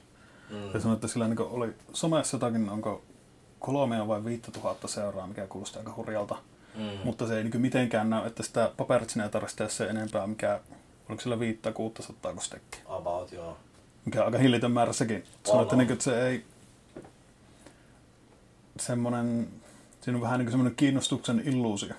Mm. 0.49 0.73
Ja 0.73 0.79
sanoi, 0.79 0.95
että 0.95 1.07
sillä 1.07 1.27
niin 1.27 1.39
oli 1.39 1.73
somessa 1.93 2.35
jotakin, 2.35 2.69
onko 2.69 3.03
kolmea 3.59 4.07
vai 4.07 4.25
viittä 4.25 4.51
tuhatta 4.51 4.87
seuraa, 4.87 5.27
mikä 5.27 5.47
kuulostaa 5.47 5.79
aika 5.79 5.93
hurjalta. 5.95 6.35
Mm. 6.75 6.89
Mutta 7.03 7.27
se 7.27 7.37
ei 7.37 7.43
niin 7.43 7.61
mitenkään 7.61 8.09
näy, 8.09 8.27
että 8.27 8.43
sitä 8.43 8.71
paperitsinä 8.77 9.23
ei 9.23 9.29
tarvitse 9.29 9.69
se 9.69 9.87
enempää, 9.87 10.27
mikä, 10.27 10.59
oliko 11.09 11.21
sillä 11.21 11.39
viittä, 11.39 11.71
kuutta 11.71 12.03
sattaa 12.03 12.33
stekkiä. 12.39 12.81
About, 12.85 13.31
joo. 13.31 13.57
Mikä 14.05 14.19
on 14.19 14.25
aika 14.25 14.37
hillitön 14.37 14.71
määrä 14.71 14.93
sekin. 14.93 15.17
Että, 15.61 15.75
niin 15.75 15.87
kuin, 15.87 15.91
että 15.91 16.03
se 16.03 16.27
ei 16.27 16.45
semmoinen, 18.79 19.47
siinä 20.01 20.17
on 20.17 20.21
vähän 20.21 20.39
niin 20.39 20.45
kuin 20.45 20.51
semmoinen 20.51 20.75
kiinnostuksen 20.75 21.41
illuusio. 21.45 21.93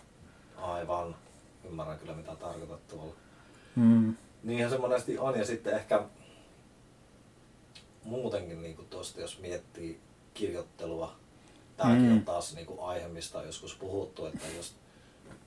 Aivan. 0.56 1.16
Ymmärrän 1.64 1.98
kyllä 1.98 2.14
mitä 2.14 2.36
tarkoitat 2.36 2.88
tuolla. 2.88 3.14
Mm. 3.76 4.16
Niinhän 4.42 4.70
se 4.70 4.78
monesti 4.78 5.18
on 5.18 5.38
ja 5.38 5.44
sitten 5.46 5.74
ehkä 5.74 6.02
muutenkin 8.04 8.62
niin 8.62 8.86
tuosta 8.90 9.20
jos 9.20 9.38
miettii 9.40 10.00
kirjoittelua, 10.34 11.16
tämäkin 11.76 12.02
Mm. 12.06 12.12
on 12.12 12.24
taas 12.24 12.54
niin 12.54 12.66
kuin 12.66 12.80
aihe, 12.80 13.08
mistä 13.08 13.38
on 13.38 13.46
joskus 13.46 13.74
puhuttu, 13.74 14.26
että 14.26 14.46
jos 14.56 14.74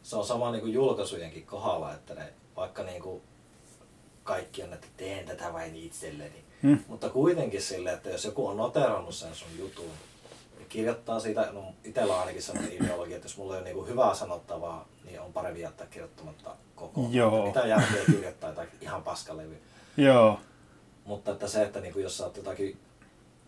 se 0.03 0.15
on 0.15 0.25
sama 0.25 0.51
niin 0.51 0.61
kuin 0.61 0.73
julkaisujenkin 0.73 1.45
kohdalla, 1.45 1.93
että 1.93 2.13
ne 2.13 2.33
vaikka 2.55 2.83
niin 2.83 3.01
kuin 3.01 3.21
kaikki 4.23 4.63
on, 4.63 4.73
että 4.73 4.87
teen 4.97 5.25
tätä 5.25 5.53
vain 5.53 5.75
itselleni. 5.75 6.43
Mm. 6.61 6.79
Mutta 6.87 7.09
kuitenkin 7.09 7.61
sille, 7.61 7.93
että 7.93 8.09
jos 8.09 8.25
joku 8.25 8.47
on 8.47 8.57
noterannut 8.57 9.15
sen 9.15 9.35
sun 9.35 9.47
jutun 9.59 9.91
kirjoittaa 10.71 11.19
siitä, 11.19 11.49
no 11.51 11.63
itsellä 11.83 12.13
on 12.13 12.19
ainakin 12.19 12.41
sellainen 12.43 12.73
ideologia, 12.73 13.15
että 13.15 13.25
jos 13.25 13.37
mulla 13.37 13.55
ei 13.57 13.61
ole 13.61 13.73
niin 13.73 13.87
hyvää 13.87 14.13
sanottavaa, 14.15 14.87
niin 15.05 15.21
on 15.21 15.33
parempi 15.33 15.61
jättää 15.61 15.87
kirjoittamatta 15.87 16.55
koko. 16.75 17.07
Joo. 17.11 17.45
Mitä 17.47 17.67
järkeä 17.67 18.05
kirjoittaa 18.05 18.49
jotain 18.49 18.67
ihan 18.81 19.03
paskalevy. 19.03 19.57
Joo. 19.97 20.39
Mutta 21.05 21.31
että 21.31 21.47
se, 21.47 21.63
että 21.63 21.79
niin 21.79 21.93
jos 22.01 22.17
sä 22.17 22.23
oot 22.25 22.37
jotakin 22.37 22.77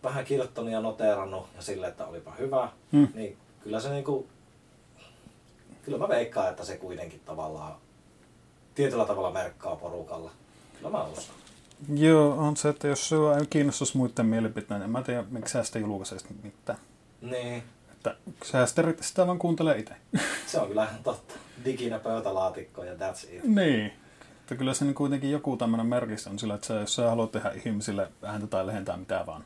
vähän 0.02 0.24
kirjoittanut 0.24 0.72
ja 0.72 0.80
noteerannut 0.80 1.46
ja 1.56 1.62
sille, 1.62 1.86
että 1.88 2.06
olipa 2.06 2.32
hyvä, 2.38 2.68
Mm. 2.92 3.08
niin 3.14 3.36
kyllä 3.60 3.80
se 3.80 3.88
niin 3.90 4.04
kuin, 4.04 4.28
kyllä 5.84 5.98
mä 5.98 6.08
veikkaan, 6.08 6.50
että 6.50 6.64
se 6.64 6.76
kuitenkin 6.76 7.20
tavallaan 7.24 7.74
tietyllä 8.74 9.04
tavalla 9.04 9.30
merkkaa 9.30 9.76
porukalla. 9.76 10.30
Kyllä 10.76 10.90
mä 10.90 11.04
uskon. 11.04 11.36
Joo, 11.94 12.30
on 12.32 12.56
se, 12.56 12.68
että 12.68 12.88
jos 12.88 13.08
sua 13.08 13.36
ei 13.36 13.46
kiinnostaisi 13.50 13.96
muiden 13.96 14.26
mielipiteitä, 14.26 14.74
niin 14.74 14.82
en 14.84 14.90
mä 14.90 15.02
tiedä, 15.02 15.24
miksi 15.30 15.52
sä 15.52 15.62
sitä 15.62 15.78
julkaiset 15.78 16.26
mitään. 16.42 16.78
Niin, 17.30 17.62
Että 17.92 18.16
sä 18.44 18.66
sitä, 19.00 19.26
vaan 19.26 19.38
kuuntelee 19.38 19.78
itse. 19.78 19.94
se 20.46 20.60
on 20.60 20.68
kyllä 20.68 20.84
ihan 20.84 21.02
totta. 21.02 21.34
Diginä 21.64 21.98
pöytälaatikko 21.98 22.84
ja 22.84 22.94
that's 22.94 23.34
it. 23.34 23.44
niin. 23.44 23.92
Että 24.40 24.54
kyllä 24.56 24.74
se 24.74 24.84
niin 24.84 24.94
kuitenkin 24.94 25.30
joku 25.30 25.56
tämmöinen 25.56 25.86
merkistä 25.86 26.30
on 26.30 26.38
sillä, 26.38 26.54
että 26.54 26.66
sä, 26.66 26.74
jos 26.74 26.94
sä 26.94 27.10
haluat 27.10 27.32
tehdä 27.32 27.50
ihmisille 27.50 28.08
ääntä 28.22 28.46
tai 28.46 28.66
lehentää 28.66 28.96
mitään 28.96 29.26
vaan, 29.26 29.44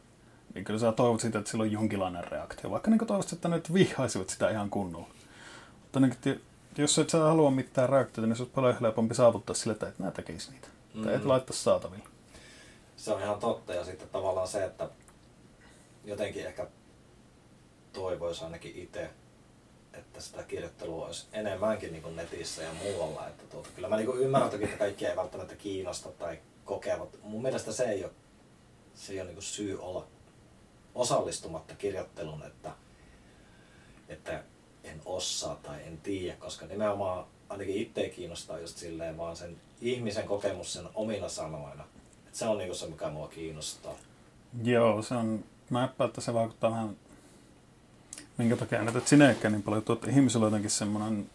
niin 0.55 0.64
kyllä 0.64 0.81
sä 0.81 0.93
toivot 0.93 1.21
sitä, 1.21 1.38
että 1.38 1.51
sillä 1.51 1.62
on 1.62 1.73
jonkinlainen 1.73 2.25
reaktio. 2.25 2.71
Vaikka 2.71 2.91
niin 2.91 3.07
toivot, 3.07 3.33
että 3.33 3.49
ne 3.49 3.57
nyt 3.57 3.75
vihaisivat 3.75 4.31
sitä 4.31 4.51
ihan 4.51 4.71
kunnolla. 4.71 5.09
Mutta 5.83 6.01
niin, 6.01 6.41
jos 6.79 6.99
et 6.99 7.11
sä 7.11 7.19
halua 7.19 7.51
mitään 7.51 7.88
reaktiota, 7.88 8.27
niin 8.27 8.37
se 8.37 8.43
olisi 8.43 8.55
paljon 8.55 8.77
helpompi 8.81 9.14
saavuttaa 9.14 9.55
sillä, 9.55 9.73
että 9.73 9.88
et 9.88 9.99
nää 9.99 10.11
tekisi 10.11 10.51
niitä. 10.51 10.69
Mm. 10.95 11.05
Tai 11.05 11.14
et 11.14 11.25
laittaisi 11.25 11.62
saataville. 11.62 12.05
Se 12.97 13.12
on 13.12 13.23
ihan 13.23 13.38
totta 13.38 13.75
ja 13.75 13.85
sitten 13.85 14.09
tavallaan 14.09 14.49
se, 14.49 14.64
että 14.64 14.88
jotenkin 16.05 16.47
ehkä 16.47 16.67
toivoisi 17.99 18.45
ainakin 18.45 18.77
itse, 18.77 19.11
että 19.93 20.21
sitä 20.21 20.43
kirjoittelua 20.43 21.07
olisi 21.07 21.27
enemmänkin 21.33 21.93
niin 21.93 22.17
netissä 22.17 22.63
ja 22.63 22.73
muualla. 22.73 23.29
Että 23.29 23.45
tuota, 23.51 23.69
kyllä 23.75 23.89
mä 23.89 23.97
niin 23.97 24.19
ymmärrän 24.19 24.51
toki, 24.51 24.65
että 24.65 24.77
kaikki 24.77 25.07
ei 25.07 25.17
välttämättä 25.17 25.57
kiinnosta 25.57 26.09
tai 26.09 26.39
kokea, 26.65 26.99
mutta 26.99 27.19
mun 27.23 27.43
mielestä 27.43 27.73
se 27.73 27.85
ei 27.85 28.05
ole, 28.05 28.13
se 28.95 29.13
ei 29.13 29.21
ole 29.21 29.33
niin 29.33 29.43
syy 29.43 29.79
olla 29.81 30.07
osallistumatta 30.95 31.75
kirjoitteluun, 31.75 32.43
että, 32.47 32.71
että 34.09 34.43
en 34.85 35.01
osaa 35.05 35.55
tai 35.55 35.83
en 35.87 35.99
tiedä, 35.99 36.37
koska 36.37 36.67
nimenomaan 36.67 37.27
ainakin 37.49 37.77
itse 37.77 38.09
kiinnostaa 38.09 38.59
just 38.59 38.77
silleen 38.77 39.19
vaan 39.19 39.37
sen 39.37 39.61
ihmisen 39.81 40.27
kokemus 40.27 40.73
sen 40.73 40.89
omina 40.95 41.29
sanoina. 41.29 41.85
Et 42.29 42.35
se 42.35 42.45
on 42.47 42.59
niinku 42.59 42.75
se, 42.75 42.87
mikä 42.87 43.09
mua 43.09 43.29
kiinnostaa. 43.29 43.95
Joo, 44.63 45.03
se 45.03 45.15
on, 45.15 45.45
mä 45.71 45.95
että 46.05 46.21
se 46.21 46.35
vaikuttaa 46.35 46.71
vähän, 46.71 46.97
minkä 48.38 48.57
takia 48.57 48.83
näitä 48.83 49.01
sinekään 49.05 49.53
niin 49.53 49.62
paljon, 49.62 49.83
että 49.92 50.11
ihmisellä 50.11 50.46
on 50.46 50.53
jotenkin 50.53 50.70
semmoinen 50.70 51.31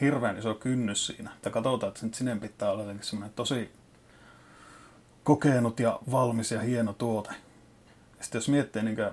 hirveän 0.00 0.38
iso 0.38 0.54
kynnys 0.54 1.06
siinä. 1.06 1.30
Että 1.36 1.50
katsotaan, 1.50 1.88
että 1.88 2.00
sen 2.00 2.14
sinen 2.14 2.40
pitää 2.40 2.70
olla 2.70 2.82
jotenkin 2.82 3.06
semmoinen 3.06 3.34
tosi 3.36 3.70
kokenut 5.24 5.80
ja 5.80 6.00
valmis 6.10 6.50
ja 6.50 6.60
hieno 6.60 6.92
tuote. 6.92 7.30
Ja 8.18 8.24
sitten 8.24 8.38
jos 8.38 8.48
miettii, 8.48 8.82
niin 8.82 8.96
kuin, 8.96 9.10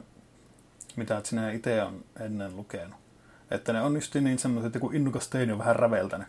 mitä 0.96 1.18
et 1.18 1.26
sinä 1.26 1.52
itse 1.52 1.84
on 1.84 2.04
ennen 2.20 2.56
lukenut, 2.56 3.00
että 3.52 3.74
ne 3.74 3.82
on 3.82 3.96
just 3.96 4.16
niin 4.16 4.40
semmoiset, 4.40 4.68
että 4.68 4.80
kun 4.80 4.96
innokas 4.96 5.28
teini 5.28 5.52
on 5.52 5.60
vähän 5.60 5.76
räveltänyt. 5.76 6.28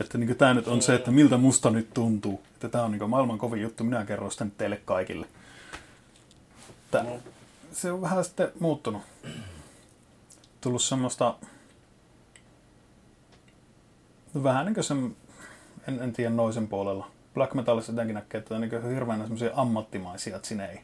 Että 0.00 0.18
niin 0.18 0.36
tämä 0.36 0.54
nyt 0.54 0.68
on 0.68 0.82
se, 0.82 0.94
että 0.94 1.10
miltä 1.10 1.36
musta 1.36 1.70
nyt 1.70 1.94
tuntuu. 1.94 2.42
Että 2.54 2.68
tämä 2.68 2.84
on 2.84 2.92
niin 2.92 3.10
maailman 3.10 3.38
kovin 3.38 3.62
juttu, 3.62 3.84
minä 3.84 4.04
kerron 4.04 4.32
sitä 4.32 4.44
nyt 4.44 4.58
teille 4.58 4.80
kaikille. 4.84 5.26
Että 6.84 7.02
Mm. 7.02 7.08
se 7.72 7.92
on 7.92 8.00
vähän 8.00 8.24
sitten 8.24 8.52
muuttunut. 8.60 9.02
Tullut 10.60 10.82
semmoista, 10.82 11.34
vähän 14.42 14.66
niin 14.66 14.74
kuin 14.74 14.84
sen, 14.84 15.16
en, 15.88 16.02
en 16.02 16.12
tiedä 16.12 16.30
noisen 16.30 16.68
puolella. 16.68 17.10
Black 17.34 17.54
metalissa 17.54 17.92
jotenkin 17.92 18.14
näkee, 18.14 18.38
että 18.38 18.54
on 18.54 18.60
niin 18.60 18.90
hirveän 18.90 19.20
semmoisia 19.20 19.50
ammattimaisia 19.54 20.40
sinei. 20.42 20.80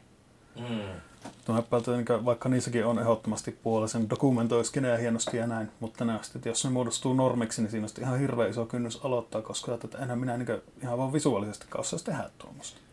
Mm. 0.59 0.79
Että 1.25 1.53
niin 1.95 2.25
vaikka 2.25 2.49
niissäkin 2.49 2.85
on 2.85 2.99
ehdottomasti 2.99 3.51
puolisen 3.51 4.09
dokumentoiskinejä 4.09 4.97
hienosti 4.97 5.37
ja 5.37 5.47
näin, 5.47 5.71
mutta 5.79 6.05
ne, 6.05 6.19
sitten, 6.21 6.39
että 6.39 6.49
jos 6.49 6.63
ne 6.63 6.69
muodostuu 6.69 7.13
normiksi, 7.13 7.61
niin 7.61 7.71
siinä 7.71 7.87
on 7.97 8.03
ihan 8.03 8.19
hirveän 8.19 8.49
iso 8.49 8.65
kynnys 8.65 9.05
aloittaa, 9.05 9.41
koska 9.41 9.73
että 9.73 9.97
enää 9.97 10.15
minä 10.15 10.37
niin 10.37 10.61
ihan 10.81 10.97
vaan 10.97 11.13
visuaalisesti 11.13 11.65
osaisi 11.77 12.05
tehdä 12.05 12.29
tuommoista. 12.37 12.84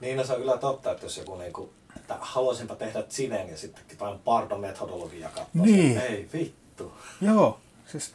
Niin, 0.00 0.16
no 0.16 0.24
se 0.24 0.32
on 0.32 0.38
kyllä 0.38 0.58
totta, 0.58 0.90
että 0.90 1.06
jos 1.06 1.18
joku 1.18 1.36
niinku, 1.36 1.72
että 1.96 2.16
haluaisinpa 2.20 2.74
tehdä 2.74 3.04
sinen 3.08 3.48
ja 3.48 3.56
sitten 3.56 3.84
jotain 3.90 4.18
pardo-metodologiaa 4.18 5.30
katsoa. 5.30 5.64
Niin. 5.64 5.98
Ei 5.98 6.28
vittu. 6.32 6.92
Joo, 7.20 7.60
siis 7.86 8.14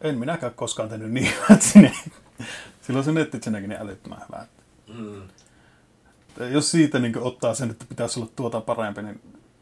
en 0.00 0.18
minäkään 0.18 0.54
koskaan 0.54 0.88
tehnyt 0.88 1.10
niin 1.10 1.32
hyvät 1.42 1.62
sinne. 1.62 1.92
Silloin 2.86 3.04
se 3.04 3.12
netti 3.12 3.38
sinnekin 3.42 3.68
niin 3.68 3.80
älyttömän 3.80 4.22
hyvä. 4.28 4.46
Mm. 4.86 5.28
Että 6.28 6.44
Jos 6.44 6.70
siitä 6.70 6.98
niin 6.98 7.18
ottaa 7.18 7.54
sen, 7.54 7.70
että 7.70 7.84
pitäisi 7.88 8.20
olla 8.20 8.30
tuota 8.36 8.60
parempi, 8.60 9.02
niin 9.02 9.20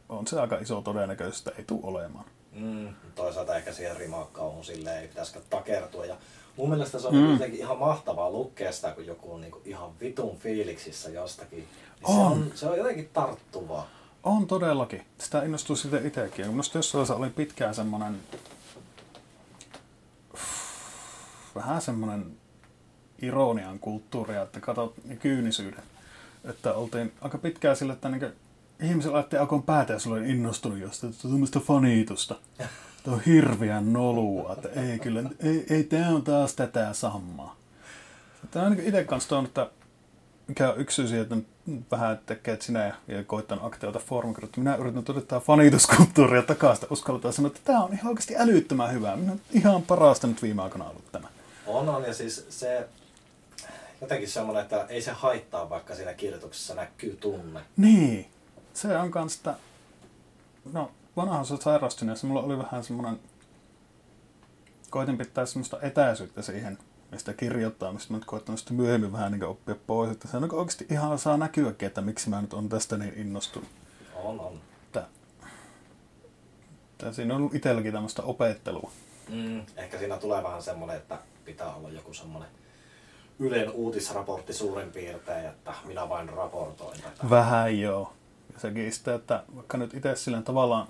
on 0.08 0.26
se 0.26 0.40
aika 0.40 0.56
iso 0.58 0.80
todennäköisyys, 0.80 1.38
että 1.38 1.52
ei 1.58 1.64
tule 1.64 1.80
olemaan. 1.82 2.24
Mm. 2.52 2.94
Toisaalta 3.14 3.56
ehkä 3.56 3.72
siihen 3.72 3.96
rimakkauhun 3.96 4.64
silleen 4.64 5.02
ei 5.02 5.08
pitäisikö 5.08 5.40
takertua. 5.50 6.06
Ja 6.06 6.16
mun 6.58 6.68
mielestä 6.70 6.98
se 6.98 7.06
on 7.08 7.14
Mm. 7.14 7.26
kuitenkin 7.26 7.58
ihan 7.60 7.78
mahtavaa 7.78 8.30
lukea 8.30 8.72
sitä, 8.72 8.90
kun 8.92 9.06
joku 9.06 9.32
on 9.34 9.40
niinku 9.40 9.60
ihan 9.64 9.90
vitun 10.00 10.36
fiiliksissä 10.38 11.10
jostakin. 11.10 11.58
Niin 11.58 11.68
Se, 12.06 12.12
On. 12.12 12.26
on, 12.32 12.52
se 12.54 12.66
on 12.66 12.78
jotenkin 12.78 13.10
tarttuvaa. 13.12 13.86
On 14.22 14.46
todellakin. 14.46 15.02
Sitä 15.18 15.42
innostuu 15.42 15.76
siitä 15.76 15.98
itsekin. 15.98 16.46
Minusta 16.48 16.78
jossain 16.78 16.98
vaiheessa 16.98 17.14
oli 17.16 17.30
pitkään 17.30 17.74
semmoinen 17.74 18.16
vähän 21.54 21.80
semmoinen 21.82 22.26
ironian 23.22 23.78
kulttuuri, 23.78 24.36
että 24.36 24.60
katsot 24.60 24.94
kyynisyyden. 25.20 25.82
Että 26.44 26.74
oltiin 26.74 27.12
aika 27.20 27.38
pitkään 27.38 27.76
sillä, 27.76 27.92
että 27.92 28.08
niin 28.08 28.32
ihmisellä 28.82 29.14
laitti 29.14 29.36
alkoon 29.36 29.62
päätä 29.62 29.92
ja 29.92 29.98
sulla 29.98 30.16
oli 30.16 30.30
innostunut 30.30 30.78
jostain, 30.78 31.12
että 31.12 31.28
tuommoista 31.28 31.60
fanitusta. 31.60 32.34
Tämä 33.08 33.16
on 33.16 33.24
hirveän 33.26 33.92
noloa, 33.92 34.52
että 34.52 34.68
ei 34.80 34.98
kyllä, 34.98 35.22
ei, 35.40 35.66
ei 35.70 35.84
tämä 35.84 36.08
on 36.08 36.22
taas 36.22 36.54
tätä 36.54 36.92
sammaa. 36.92 37.56
Tämä 38.50 38.66
on 38.66 38.72
niin 38.72 38.88
itse 38.88 39.04
kanssa 39.04 39.28
tuonut, 39.28 39.48
että 39.48 39.70
mikä 40.46 40.72
on 40.72 40.80
yksi 40.80 40.96
syy 40.96 41.08
siihen, 41.08 41.22
että 41.22 41.36
vähän 41.90 42.20
tekee, 42.26 42.54
että 42.54 42.66
sinä 42.66 42.94
ja, 43.08 43.24
koittanut 43.24 43.64
aktivoida 43.64 43.98
foorumikirjoittaa. 43.98 44.64
Minä 44.64 44.76
yritän 44.76 45.04
todeta 45.04 45.40
fanituskulttuuria 45.40 46.42
takaisin, 46.42 46.86
uskalletaan 46.90 47.34
sanoa, 47.34 47.46
että 47.46 47.60
tämä 47.64 47.84
on 47.84 47.92
ihan 47.92 48.08
oikeasti 48.08 48.36
älyttömän 48.36 48.92
hyvää. 48.92 49.16
Minä 49.16 49.36
ihan 49.52 49.82
parasta 49.82 50.26
nyt 50.26 50.42
viime 50.42 50.62
aikoina 50.62 50.88
ollut 50.88 51.12
tämä. 51.12 51.28
On, 51.66 51.88
on. 51.88 52.04
Ja 52.04 52.14
siis 52.14 52.46
se 52.48 52.88
jotenkin 54.00 54.28
semmoinen, 54.28 54.62
että 54.62 54.86
ei 54.88 55.02
se 55.02 55.12
haittaa, 55.12 55.70
vaikka 55.70 55.94
siinä 55.94 56.14
kirjoituksessa 56.14 56.74
näkyy 56.74 57.16
tunne. 57.20 57.60
Niin, 57.76 58.26
se 58.74 58.98
on 58.98 59.10
kans 59.10 59.34
sitä, 59.34 59.54
no 60.72 60.90
vanha 61.18 61.44
se 61.44 61.56
sairastuneessa 61.56 62.26
mulla 62.26 62.42
oli 62.42 62.58
vähän 62.58 62.84
semmoinen, 62.84 63.20
koitin 64.90 65.18
pitää 65.18 65.46
semmoista 65.46 65.78
etäisyyttä 65.82 66.42
siihen, 66.42 66.78
mistä 67.12 67.32
kirjoittaa, 67.32 67.92
mistä 67.92 68.12
mä 68.12 68.18
nyt 68.18 68.24
koittanut 68.24 68.58
sitten 68.58 68.76
myöhemmin 68.76 69.12
vähän 69.12 69.32
niin 69.32 69.44
oppia 69.44 69.76
pois, 69.86 70.10
että 70.10 70.28
se 70.28 70.36
on 70.36 70.54
oikeasti 70.54 70.86
ihan 70.90 71.18
saa 71.18 71.36
näkyäkin, 71.36 71.86
että 71.86 72.00
miksi 72.00 72.30
mä 72.30 72.40
nyt 72.40 72.54
on 72.54 72.68
tästä 72.68 72.96
niin 72.96 73.14
innostunut. 73.16 73.68
On, 74.14 74.40
on. 74.40 74.60
Että, 74.86 75.06
että 76.90 77.12
siinä 77.12 77.34
on 77.34 77.40
ollut 77.40 77.54
itselläkin 77.54 77.92
tämmöistä 77.92 78.22
opettelua. 78.22 78.90
Mm. 79.28 79.62
Ehkä 79.76 79.98
siinä 79.98 80.16
tulee 80.16 80.42
vähän 80.42 80.62
semmoinen, 80.62 80.96
että 80.96 81.18
pitää 81.44 81.74
olla 81.74 81.90
joku 81.90 82.14
semmoinen 82.14 82.48
Ylen 83.38 83.70
uutisraportti 83.70 84.52
suurin 84.52 84.90
piirtein, 84.90 85.46
että 85.46 85.74
minä 85.84 86.08
vain 86.08 86.28
raportoin 86.28 87.00
tätä. 87.02 87.30
Vähän 87.30 87.80
joo. 87.80 88.12
Ja 88.52 88.60
sekin 88.60 88.92
sitä, 88.92 89.14
että 89.14 89.44
vaikka 89.56 89.78
nyt 89.78 89.94
itse 89.94 90.16
silleen 90.16 90.44
tavallaan 90.44 90.88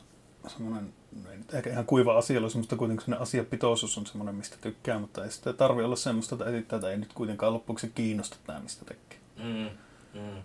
semmoinen 0.49 0.93
ei 1.31 1.37
nyt 1.37 1.55
ehkä 1.55 1.71
ihan 1.71 1.87
kuiva 1.87 2.19
asia 2.19 2.41
olisi, 2.41 2.59
mutta 2.59 2.77
kuitenkin 2.77 3.05
sellainen 3.05 3.23
asiapitoisuus 3.23 3.99
on 3.99 4.07
semmoinen, 4.07 4.35
mistä 4.35 4.57
tykkää, 4.61 4.99
mutta 4.99 5.25
ei 5.25 5.31
sitä 5.31 5.53
tarvi 5.53 5.85
olla 5.85 5.97
semmoista, 5.97 6.35
että 6.35 6.45
esittää, 6.45 6.77
että 6.77 6.91
ei 6.91 6.97
nyt 6.97 7.13
kuitenkaan 7.13 7.55
loppuksi 7.55 7.91
kiinnosta 7.95 8.37
tämä, 8.47 8.61
mistä 8.61 8.85
tekee. 8.85 9.19
Mm, 9.37 9.69
mm. 10.21 10.37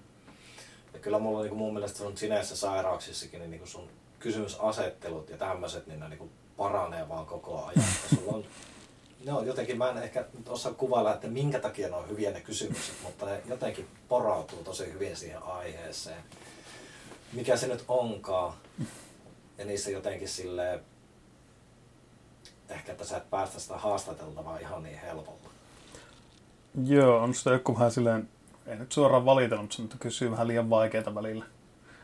Ja 0.94 1.00
kyllä 1.02 1.20
mulla 1.20 1.42
niin 1.42 1.50
kuin 1.50 1.60
mun 1.60 1.74
mielestä 1.74 1.98
sun 1.98 2.18
sineissä 2.18 2.56
sairauksissakin 2.56 3.40
niin, 3.40 3.52
niin 3.52 3.68
sun 3.68 3.90
kysymysasettelut 4.20 5.30
ja 5.30 5.38
tämmöiset, 5.38 5.88
niin 5.88 6.00
ne 6.00 6.10
niin 6.10 6.32
paranee 6.58 7.10
vaan 7.10 7.26
koko 7.26 7.66
ajan. 7.66 7.86
Ja 8.12 8.18
sulla 8.18 8.32
on, 8.32 8.46
ne 9.26 9.34
on 9.34 9.48
jotenkin, 9.48 9.78
mä 9.78 9.90
en 9.90 9.98
ehkä 9.98 10.26
nyt 10.38 10.50
osaa 10.50 10.74
kuvailla, 10.74 11.14
että 11.14 11.28
minkä 11.28 11.60
takia 11.60 11.90
ne 11.90 11.96
on 11.96 12.10
hyviä 12.10 12.32
ne 12.32 12.42
kysymykset, 12.42 12.96
mutta 13.04 13.26
ne 13.26 13.42
jotenkin 13.46 13.88
porautuu 14.10 14.64
tosi 14.64 14.94
hyvin 14.94 15.18
siihen 15.18 15.44
aiheeseen. 15.44 16.24
Mikä 17.34 17.58
se 17.58 17.68
nyt 17.68 17.84
onkaan. 17.88 18.54
Ja 19.58 19.66
niissä 19.66 19.92
jotenkin 19.92 20.30
silleen, 20.30 20.80
ehkä 22.70 22.92
että 22.92 23.06
sä 23.06 23.18
et 23.18 23.30
päästä 23.30 23.60
sitä 23.60 23.78
haastateltavaa 23.78 24.58
ihan 24.58 24.84
niin 24.84 25.00
helpolla. 25.00 25.50
Joo, 26.86 27.18
on 27.18 27.34
sitä 27.34 27.50
joku 27.50 27.76
vähän 27.76 27.92
silleen, 27.92 28.30
ei 28.66 28.76
nyt 28.76 28.92
suoraan 28.92 29.26
valitellut, 29.26 29.64
mutta 29.64 29.76
sanotaan, 29.76 30.00
kysyy 30.00 30.32
vähän 30.32 30.48
liian 30.48 30.70
vaikeita 30.70 31.16
välillä. 31.16 31.46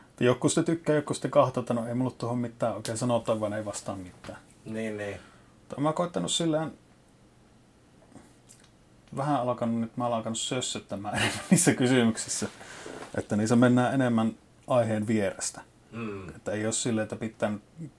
Että 0.10 0.24
joku 0.24 0.50
sitä 0.50 0.64
tykkää, 0.64 0.96
joku 0.96 1.14
sitä 1.14 1.28
kahta, 1.28 1.60
että 1.60 1.74
no 1.74 1.88
ei 1.88 1.94
mulla 1.94 2.12
tuohon 2.18 2.38
mitään 2.38 2.76
oikein 2.76 2.98
sanotaan, 2.98 3.40
vaan 3.40 3.54
ei 3.54 3.66
vastaa 3.66 3.96
mitään. 3.96 4.40
Niin, 4.66 4.98
niin. 4.98 5.18
Tai 5.70 5.80
mä 5.80 5.94
koittanut 5.94 6.32
silleen, 6.32 6.74
vähän 9.16 9.42
alkanut, 9.42 9.80
nyt 9.80 9.98
mä 9.98 10.06
oon 10.06 10.14
alkanut 10.14 10.40
sössöttämään 10.40 11.22
niissä 11.52 11.74
kysymyksissä, 11.74 12.48
että 13.16 13.36
niissä 13.36 13.56
mennään 13.56 13.94
enemmän 13.94 14.36
aiheen 14.68 15.08
vierestä. 15.08 15.62
Mm. 15.92 16.30
Että 16.30 16.52
ei 16.52 16.66
ole 16.66 16.74
silleen, 16.74 17.04
että 17.04 17.16
pitää 17.16 17.52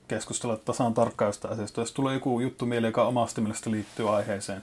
keskustella 0.09 0.57
tasan 0.57 0.95
tarkkaan 0.95 1.29
jostain 1.29 1.55
asiasta. 1.55 1.81
Jos 1.81 1.93
tulee 1.93 2.15
joku 2.15 2.41
juttu 2.41 2.67
mieleen, 2.67 2.89
joka 2.89 3.07
omasta 3.07 3.41
mielestä 3.41 3.71
liittyy 3.71 4.17
aiheeseen, 4.17 4.63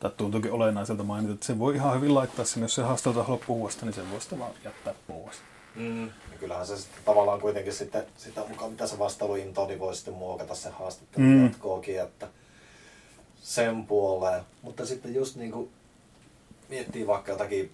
tai 0.00 0.10
tuntuukin 0.16 0.52
olennaiselta 0.52 1.02
mainita, 1.02 1.32
että 1.34 1.46
sen 1.46 1.58
voi 1.58 1.74
ihan 1.74 1.96
hyvin 1.96 2.14
laittaa 2.14 2.44
sinne, 2.44 2.64
jos 2.64 2.74
se 2.74 2.82
haastelta 2.82 3.22
haluaa 3.22 3.44
puhua 3.46 3.70
sitä, 3.70 3.86
niin 3.86 3.94
sen 3.94 4.10
voi 4.10 4.20
sitä 4.20 4.38
vaan 4.38 4.52
jättää 4.64 4.94
pois. 5.06 5.36
Mm. 5.76 6.06
Ja 6.06 6.38
kyllähän 6.40 6.66
se 6.66 6.76
sitten 6.76 7.00
tavallaan 7.04 7.40
kuitenkin 7.40 7.72
sitten 7.72 8.06
sitä 8.16 8.40
mukaan, 8.48 8.70
mitä 8.70 8.86
se 8.86 8.98
vastailuinto, 8.98 9.66
niin 9.66 9.78
voi 9.78 9.94
sitten 9.94 10.14
muokata 10.14 10.54
se 10.54 10.70
haastattelu 10.70 11.24
Mm. 11.26 11.44
jatkookin, 11.44 12.00
että 12.00 12.28
sen 13.42 13.86
puoleen. 13.86 14.42
Mutta 14.62 14.86
sitten 14.86 15.14
just 15.14 15.36
niin 15.36 15.52
kuin 15.52 15.70
miettii 16.68 17.06
vaikka 17.06 17.32
jotakin 17.32 17.70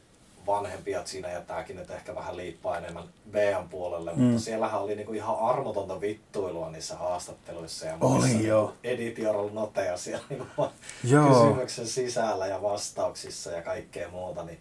vanhempia 0.47 1.01
siinä, 1.05 1.29
ja 1.29 1.41
tämäkin 1.41 1.77
nyt 1.77 1.91
ehkä 1.91 2.15
vähän 2.15 2.37
liippaa 2.37 2.79
enemmän 2.79 3.05
Bean 3.31 3.69
puolelle, 3.69 4.13
Mm. 4.15 4.21
mutta 4.23 4.41
siellähän 4.41 4.81
oli 4.81 4.97
niinku 4.97 5.13
ihan 5.13 5.39
armotonta 5.39 6.01
vittuilua 6.01 6.71
niissä 6.71 6.97
haastatteluissa 6.97 7.87
ja 7.87 7.97
Oli, 8.01 8.47
joo. 8.47 8.73
editorial 8.85 9.49
noteja 9.53 9.97
siellä 9.97 10.25
niinku 10.31 10.47
kysymyksen 11.03 11.87
sisällä 11.87 12.47
ja 12.47 12.63
vastauksissa 12.63 13.51
ja 13.51 13.63
kaikkea 13.63 14.09
muuta, 14.09 14.43
niin 14.45 14.61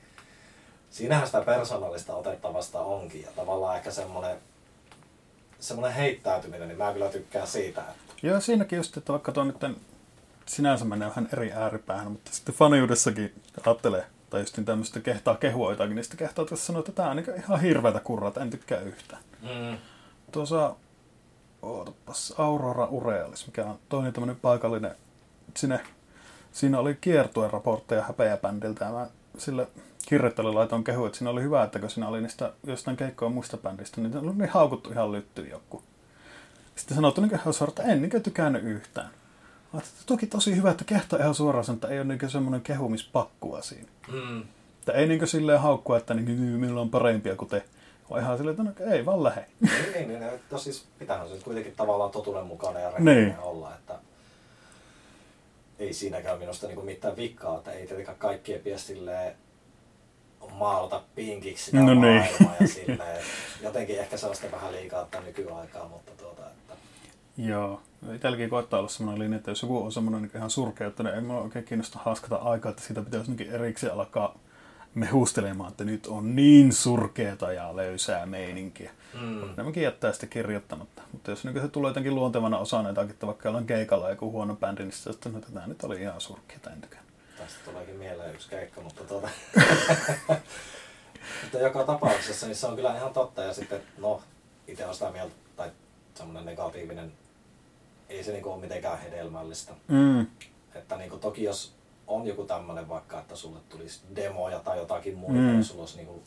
siinähän 0.89 1.25
sitä 1.27 1.41
persoonallista 1.41 2.15
otettavasta 2.15 2.79
onkin 2.81 3.21
ja 3.21 3.29
tavallaan 3.35 3.77
ehkä 3.77 3.91
semmoinen 3.91 4.37
semmoinen 5.59 5.93
heittäytyminen, 5.95 6.67
niin 6.67 6.77
mä 6.77 6.93
kyllä 6.93 7.09
tykkään 7.09 7.47
siitä, 7.47 7.81
että 7.81 8.13
Joo, 8.23 8.39
siinäkin 8.41 8.77
just, 8.77 8.97
että 8.97 9.13
vaikka 9.13 9.31
tuo 9.31 9.43
nyt 9.43 9.55
sinänsä 10.45 10.85
menee 10.85 11.07
vähän 11.09 11.29
eri 11.33 11.51
ääripäähän, 11.51 12.11
mutta 12.11 12.31
sitten 12.33 12.55
faniudessakin 12.55 13.41
ajattelee, 13.65 14.03
tai 14.35 14.41
just 14.41 14.57
niin 14.57 14.65
tämmöistä 14.65 14.99
kehtaa 14.99 15.35
kehua 15.35 15.71
jotakin, 15.71 15.95
niin 15.95 16.03
sitten 16.03 16.17
kehtaa 16.17 16.45
tässä 16.45 16.65
sanoa, 16.65 16.79
että 16.79 16.91
tämä 16.91 17.09
on 17.09 17.15
niin 17.15 17.35
ihan 17.37 17.61
hirveätä 17.61 17.99
kurrata, 17.99 18.41
en 18.41 18.49
tykkää 18.49 18.79
yhtään. 18.79 19.21
mm. 19.41 19.77
Tuossa, 20.31 20.75
ootapas, 21.61 22.33
Aurora 22.37 22.85
Urealis, 22.85 23.47
mikä 23.47 23.65
on 23.65 23.79
toinen 23.89 24.13
tämmöinen 24.13 24.35
paikallinen, 24.35 24.95
sinne, 25.57 25.79
siinä 26.51 26.79
oli 26.79 26.97
kiertuen 27.01 27.51
raportteja 27.51 28.03
häpeäbändiltä, 28.03 28.85
ja 28.85 28.91
mä 28.91 29.07
sille 29.37 29.67
kirjoittajalle 30.07 30.55
laitoin 30.55 30.83
kehu, 30.83 31.05
että 31.05 31.17
siinä 31.17 31.31
oli 31.31 31.41
hyvä, 31.41 31.63
että 31.63 31.79
kun 31.79 31.89
siinä 31.89 32.07
oli 32.07 32.21
niistä 32.21 32.53
jostain 32.63 32.97
keikkoa 32.97 33.29
muista 33.29 33.57
bändistä, 33.57 34.01
niin 34.01 34.11
ne 34.11 34.19
oli 34.19 34.33
niin 34.35 34.49
haukuttu 34.49 34.91
ihan 34.91 35.11
lyttyyn 35.11 35.49
joku. 35.49 35.83
Sitten 36.75 36.95
sanottu 36.95 37.21
niin 37.21 37.39
suoraan, 37.51 37.69
että 37.69 37.83
en 37.83 38.01
niin 38.01 38.23
tykännyt 38.23 38.63
yhtään. 38.63 39.09
Että 39.77 39.89
toki 40.05 40.27
tosi 40.27 40.55
hyvä, 40.55 40.71
että 40.71 40.83
kehtaa 40.85 41.19
ihan 41.19 41.35
suoraan 41.35 41.65
sanoa, 41.65 41.75
että 41.75 41.87
ei 41.87 41.99
ole 41.99 42.07
niin 42.07 42.29
semmoinen 42.29 42.61
kehumispakkua 42.61 43.61
siinä. 43.61 43.87
Mm. 44.11 44.41
Että 44.79 44.91
ei 44.91 45.07
niin 45.07 45.27
silleen 45.27 45.59
haukkua, 45.59 45.97
että 45.97 46.13
niin, 46.13 46.39
meillä 46.39 46.81
on 46.81 46.89
parempia 46.89 47.35
kuin 47.35 47.49
te. 47.49 47.63
Vaan 48.09 48.21
ihan 48.21 48.37
silleen, 48.37 48.59
että 48.61 48.83
no, 48.85 48.91
ei 48.91 49.05
vaan 49.05 49.23
lähe. 49.23 49.45
niin, 49.59 49.73
niin, 49.93 50.07
niin, 50.07 50.19
niin, 50.19 50.59
siis 50.59 50.85
pitäähän 50.99 51.29
se 51.29 51.35
kuitenkin 51.43 51.73
tavallaan 51.75 52.11
totuuden 52.11 52.45
mukainen 52.45 52.83
ja 52.83 52.89
rehellinen 52.89 53.23
Niin. 53.27 53.39
olla, 53.39 53.75
että 53.75 53.99
ei 55.79 55.93
siinäkään 55.93 56.39
minusta 56.39 56.67
niinku 56.67 56.81
mitään 56.81 57.15
vikkaa, 57.15 57.57
että 57.57 57.71
ei 57.71 57.87
tietenkään 57.87 58.17
kaikkien 58.17 58.61
pidä 58.61 58.77
silleen 58.77 59.35
maalata 60.51 61.03
pinkiksi 61.15 61.65
sitä 61.65 61.77
No 61.77 61.93
no 61.93 62.01
niin. 62.01 62.23
ja 62.59 62.67
silleen, 62.67 63.23
jotenkin 63.61 63.99
ehkä 63.99 64.17
se 64.17 64.25
on 64.25 64.35
sitten 64.35 64.51
vähän 64.51 64.71
liikaa 64.71 65.01
että 65.01 65.21
nykyaikaa, 65.21 65.87
mutta 65.89 66.11
Joo. 67.37 67.81
Itselläkin 68.15 68.49
koittaa 68.49 68.79
olla 68.79 68.89
semmoinen 68.89 69.19
linja, 69.23 69.37
että 69.37 69.51
jos 69.51 69.61
joku 69.61 69.83
on 69.83 69.91
semmoinen 69.91 70.21
niin 70.21 70.31
ihan 70.35 70.49
surkea, 70.49 70.87
että 70.87 71.11
ei 71.11 71.21
mulla 71.21 71.41
oikein 71.41 71.65
kiinnosta 71.65 71.99
haaskata 72.03 72.35
aikaa, 72.35 72.69
että 72.69 72.83
siitä 72.83 73.01
pitäisi 73.01 73.49
erikseen 73.51 73.93
alkaa 73.93 74.37
mehustelemaan, 74.95 75.71
että 75.71 75.83
nyt 75.83 76.07
on 76.07 76.35
niin 76.35 76.73
surkeata 76.73 77.51
ja 77.53 77.75
löysää 77.75 78.25
meininkiä. 78.25 78.91
mm, 79.21 79.49
Nämäkin 79.57 79.83
jättää 79.83 80.11
sitä 80.11 80.27
kirjoittamatta. 80.27 81.01
Mutta 81.11 81.31
jos 81.31 81.43
niin 81.45 81.61
se 81.61 81.67
tulee 81.67 81.89
jotenkin 81.89 82.15
luontevana 82.15 82.57
osana 82.57 82.89
jotakin, 82.89 83.11
että 83.11 83.27
vaikka 83.27 83.49
ollaan 83.49 83.65
keikalla 83.65 84.09
joku 84.09 84.31
huono 84.31 84.55
bändi, 84.55 84.83
niin 84.83 84.91
sitten 84.91 85.13
sanotaan, 85.13 85.41
että 85.43 85.51
tämä 85.53 85.67
nyt 85.67 85.83
oli 85.83 86.01
ihan 86.01 86.21
surkeata, 86.21 86.69
en 86.69 86.81
tykännyt. 86.81 87.11
tästä 87.37 87.59
tuleekin 87.65 87.95
mieleen 87.95 88.33
yksi 88.35 88.49
keikka, 88.49 88.81
mutta 88.81 89.03
tuota, 89.03 89.29
mutta 91.41 91.59
joka 91.59 91.83
tapauksessa 91.83 92.47
niin 92.47 92.55
se 92.55 92.67
on 92.67 92.75
kyllä 92.75 92.95
ihan 92.95 93.13
totta 93.13 93.43
ja 93.43 93.53
sitten 93.53 93.81
no 93.97 94.21
itse 94.67 94.85
on 94.85 94.93
sitä 94.93 95.11
mieltä, 95.11 95.35
tai 95.55 95.71
semmoinen 96.15 96.45
negatiivinen, 96.45 97.11
ei 98.09 98.23
se 98.23 98.31
niinku 98.31 98.51
ole 98.51 98.61
mitenkään 98.61 98.99
hedelmällistä. 98.99 99.73
Mm. 99.87 100.27
Että 100.75 100.97
niinku 100.97 101.17
toki 101.17 101.43
jos 101.43 101.73
on 102.07 102.27
joku 102.27 102.43
tämmöinen 102.43 102.89
vaikka, 102.89 103.19
että 103.19 103.35
sulle 103.35 103.59
tulisi 103.69 103.99
demoja 104.15 104.59
tai 104.59 104.77
jotakin 104.77 105.17
muuta, 105.17 105.33
Mm. 105.37 105.57
jos 105.57 105.67
sulla 105.67 105.81
olisi 105.81 105.97
niinku 105.97 106.23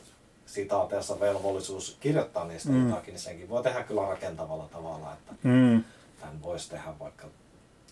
sitaateessa 0.47 1.21
velvollisuus 1.21 1.97
kirjoittaa 2.01 2.45
niistä 2.45 2.69
Mm. 2.71 2.89
jotakin, 2.89 3.13
niin 3.13 3.21
senkin 3.21 3.49
voi 3.49 3.63
tehdä 3.63 3.83
kyllä 3.85 4.09
rakentavalla 4.09 4.69
tavalla, 4.73 5.13
että 5.13 5.33
Mm. 5.43 5.85
tämän 6.21 6.43
voisi 6.43 6.71
tehdä 6.71 6.93
vaikka 7.01 7.27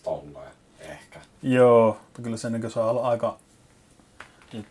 tolleen 0.03 0.51
ehkä. 0.79 1.19
Joo, 1.41 1.97
mutta 2.03 2.21
kyllä 2.21 2.37
se 2.37 2.49
niin 2.49 2.71
saa 2.71 2.89
olla 2.89 3.09
aika 3.09 3.37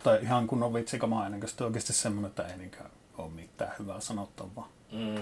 tai 0.03 0.19
ihan 0.21 0.47
kunnon 0.47 0.73
vitsikamaa 0.73 1.25
ennen 1.25 1.39
kuin 1.41 1.49
sitten 1.49 1.67
oikeasti 1.67 1.93
semmoinen, 1.93 2.29
että 2.29 2.47
ei 2.47 2.57
niin 2.57 2.71
ole 3.17 3.29
mitään 3.29 3.73
hyvää 3.79 3.99
sanottavaa. 3.99 4.69
Mm. 4.91 5.15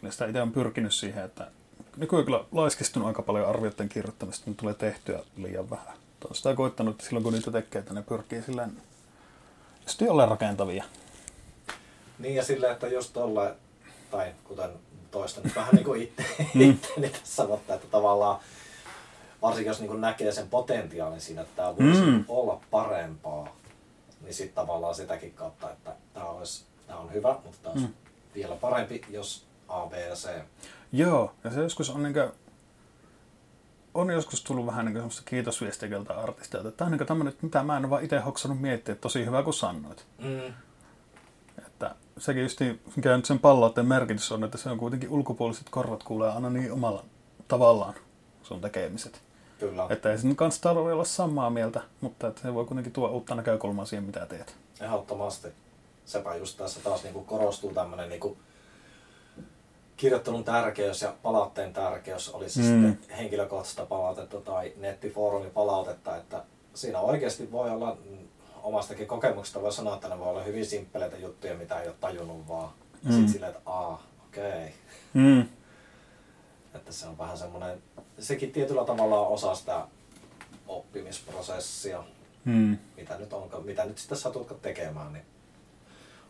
Kyllä 0.00 0.12
sitä 0.12 0.26
itse 0.26 0.42
on 0.42 0.52
pyrkinyt 0.52 0.94
siihen, 0.94 1.24
että 1.24 1.50
nykyään 1.96 2.24
kyllä 2.24 2.44
laiskistunut 2.52 3.08
aika 3.08 3.22
paljon 3.22 3.48
arvioiden 3.48 3.88
kirjoittamista, 3.88 4.42
niin 4.46 4.56
tulee 4.56 4.74
tehtyä 4.74 5.20
liian 5.36 5.70
vähän. 5.70 5.96
Tuo 6.20 6.34
sitä 6.34 6.54
koittanut, 6.54 6.94
että 6.94 7.04
silloin 7.04 7.24
kun 7.24 7.32
niitä 7.32 7.50
tekee, 7.50 7.78
että 7.78 7.94
ne 7.94 8.02
pyrkii 8.02 8.42
silleen 8.42 8.72
just 9.82 10.02
ole 10.08 10.26
rakentavia. 10.26 10.84
Niin 12.18 12.34
ja 12.34 12.44
silleen, 12.44 12.72
että 12.72 12.86
just 12.88 13.12
tolle, 13.12 13.54
tai 14.10 14.32
kuten 14.44 14.70
toista 15.10 15.40
nyt 15.44 15.56
vähän 15.56 15.74
niin 15.74 15.84
kuin 15.84 16.02
itse, 16.02 16.24
Mm. 16.54 16.78
tässä, 17.12 17.46
mutta 17.46 17.74
että 17.74 17.86
tavallaan 17.90 18.40
varsinkin 19.42 19.70
jos 19.70 19.80
niin 19.80 20.00
näkee 20.00 20.32
sen 20.32 20.48
potentiaalin 20.48 21.20
siinä, 21.20 21.42
että 21.42 21.56
tämä 21.56 21.76
voisi 21.76 22.02
mm. 22.02 22.24
olla 22.28 22.60
parempaa, 22.70 23.56
niin 24.20 24.34
sitten 24.34 24.54
tavallaan 24.54 24.94
sitäkin 24.94 25.32
kautta, 25.32 25.70
että 25.70 25.92
tämä, 26.14 26.26
olisi, 26.26 26.64
tämä 26.86 26.98
on 26.98 27.12
hyvä, 27.12 27.36
mutta 27.44 27.58
tämä 27.62 27.72
olisi 27.72 27.86
Mm. 27.86 27.94
vielä 28.34 28.54
parempi, 28.56 29.02
jos 29.10 29.44
A, 29.68 29.86
B 29.86 29.92
ja 29.92 30.14
C. 30.14 30.28
Joo, 30.92 31.32
ja 31.44 31.50
se 31.50 31.60
joskus 31.62 31.90
on 31.90 32.02
niinkö, 32.02 32.32
on 33.94 34.10
joskus 34.10 34.42
tullut 34.42 34.66
vähän 34.66 34.84
niin 34.84 34.96
semmoista 34.96 35.22
kiitosviestiä 35.24 35.88
keltä 35.88 36.14
artistilta, 36.14 36.68
että 36.68 36.78
tämä 36.78 36.86
on 36.92 36.98
niin 36.98 37.06
tämmöinen, 37.06 37.34
mitä 37.42 37.62
mä 37.62 37.76
en 37.76 37.84
ole 37.84 37.90
vaan 37.90 38.04
itse 38.04 38.18
hoksannut 38.18 38.60
miettiä, 38.60 38.92
että 38.92 39.02
tosi 39.02 39.26
hyvä 39.26 39.42
kun 39.42 39.54
sanoit. 39.54 40.06
Mm. 40.18 40.54
Että 41.66 41.94
sekin 42.18 42.42
just 42.42 42.60
niin, 42.60 42.80
mikä 42.96 43.16
nyt 43.16 43.24
sen 43.24 43.38
palautteen 43.38 43.86
merkitys 43.86 44.32
on, 44.32 44.44
että 44.44 44.58
se 44.58 44.70
on 44.70 44.78
kuitenkin 44.78 45.10
ulkopuoliset 45.10 45.68
korvat 45.70 46.02
kuulee 46.02 46.30
aina 46.30 46.50
niin 46.50 46.72
omalla 46.72 47.04
tavallaan 47.48 47.94
sun 48.42 48.60
tekemiset. 48.60 49.22
Kyllä, 49.60 49.86
Että 49.90 50.10
ei 50.10 50.18
sen 50.18 50.36
kanssa 50.36 50.62
tarvitse 50.62 50.92
olla 50.92 51.04
samaa 51.04 51.50
mieltä, 51.50 51.80
mutta 52.00 52.28
että 52.28 52.42
se 52.42 52.54
voi 52.54 52.64
kuitenkin 52.64 52.92
tuoda 52.92 53.12
uutta 53.12 53.34
näkökulmaa 53.34 53.84
siihen, 53.84 54.04
mitä 54.04 54.26
teet. 54.26 54.56
ehdottomasti. 54.80 55.48
Sepä 56.04 56.34
just 56.34 56.58
tässä 56.58 56.80
taas 56.80 57.02
niin 57.02 57.24
korostuu 57.24 57.74
tämmöinen 57.74 58.08
niin 58.08 58.36
kirjoittelun 59.96 60.44
tärkeys 60.44 61.02
ja 61.02 61.14
palautteen 61.22 61.72
tärkeys, 61.72 62.28
oli 62.28 62.48
se 62.50 62.60
Mm. 62.62 62.66
mm. 62.68 62.90
sitten 62.90 63.16
henkilökohtaista 63.16 63.86
palautetta 63.86 64.40
tai 64.40 64.72
nettifoorumin 64.76 65.50
palautetta, 65.50 66.16
että 66.16 66.44
siinä 66.74 67.00
oikeasti 67.00 67.52
voi 67.52 67.70
olla 67.70 67.96
mm, 68.10 68.18
omastakin 68.62 69.06
kokemuksesta 69.06 69.62
voi 69.62 69.72
sanoa, 69.72 69.94
että 69.94 70.08
ne 70.08 70.18
voi 70.18 70.28
olla 70.28 70.42
hyvin 70.42 70.66
simppeleitä 70.66 71.16
juttuja, 71.16 71.54
mitä 71.54 71.80
ei 71.80 71.88
ole 71.88 71.96
tajunnut 72.00 72.48
vaan. 72.48 72.68
Mm. 73.02 73.10
sitten 73.10 73.28
silleen, 73.28 73.52
että 73.56 73.70
aa, 73.70 74.02
okei. 74.28 74.74
Mm. 75.14 75.44
Että 76.74 76.92
se 76.92 77.06
on 77.06 77.18
vähän 77.18 77.38
semmoinen 77.38 77.82
sekin 78.18 78.52
tietyllä 78.52 78.84
tavalla 78.84 79.20
on 79.20 79.28
osa 79.34 79.54
sitä 79.54 79.86
oppimisprosessia, 80.68 82.04
Hmm. 82.44 82.78
mitä 82.96 83.18
nyt, 83.18 83.32
onko, 83.32 83.60
mitä 83.60 83.84
nyt 83.84 83.98
sitten 83.98 84.18
satutkaan 84.18 84.60
tekemään. 84.60 85.12
Niin 85.12 85.24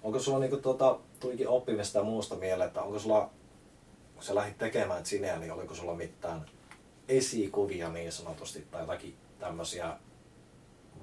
onko 0.02 0.18
sulla 0.18 0.38
niinku 0.38 0.56
tuota, 0.56 0.98
tuikin 1.20 1.48
oppimista 1.48 1.98
ja 1.98 2.04
muusta 2.04 2.34
mieleen, 2.36 2.66
että 2.66 2.82
onko 2.82 2.98
sulla, 2.98 3.30
kun 4.16 4.24
sä 4.24 4.34
lähdit 4.34 4.58
tekemään 4.58 5.06
sineä, 5.06 5.38
niin 5.38 5.52
oliko 5.52 5.74
sulla 5.74 5.94
mitään 5.94 6.46
esikuvia 7.08 7.88
niin 7.88 8.12
sanotusti 8.12 8.66
tai 8.70 8.80
jotakin 8.80 9.16
tämmöisiä, 9.38 9.96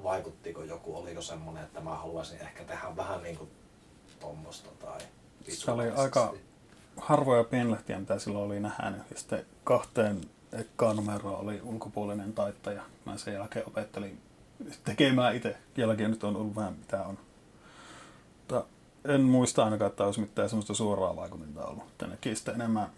vaikuttiko 0.03 0.64
joku, 0.64 0.97
oliko 0.97 1.22
semmoinen, 1.22 1.64
että 1.64 1.82
mä 1.82 1.95
haluaisin 1.95 2.41
ehkä 2.41 2.64
tehdä 2.64 2.95
vähän 2.95 3.24
niin 3.24 3.38
kuin 3.38 3.51
tuommoista 4.20 4.70
tai 4.80 4.99
Se 5.47 5.72
oli 5.72 5.89
aika 5.89 6.34
harvoja 6.97 7.43
pienlehtiä, 7.43 7.99
mitä 7.99 8.20
silloin 8.20 8.45
oli 8.45 8.59
nähnyt. 8.59 9.01
Ja 9.11 9.18
sitten 9.18 9.45
kahteen 9.64 10.22
ekkaan 10.53 10.95
numeroon 10.95 11.39
oli 11.39 11.61
ulkopuolinen 11.64 12.34
taittaja. 12.34 12.84
Mä 13.05 13.18
sen 13.18 13.34
jälkeen 13.34 13.68
opettelin 13.68 14.22
tekemään 14.84 15.36
itse. 15.36 15.57
Jälkeen 15.78 16.11
nyt 16.11 16.24
on 16.24 16.36
ollut 16.36 16.55
vähän 16.55 16.74
mitä 16.74 17.03
on. 17.03 17.18
Mutta 18.39 18.66
en 19.05 19.22
muista 19.22 19.64
ainakaan, 19.64 19.91
että 19.91 20.05
olisi 20.05 20.20
mitään 20.20 20.49
semmoista 20.49 20.74
suoraa 20.74 21.16
vaikutinta 21.16 21.66
ollut. 21.66 21.84
Nekin 22.07 22.36
sitten 22.36 22.55
enemmän 22.55 22.91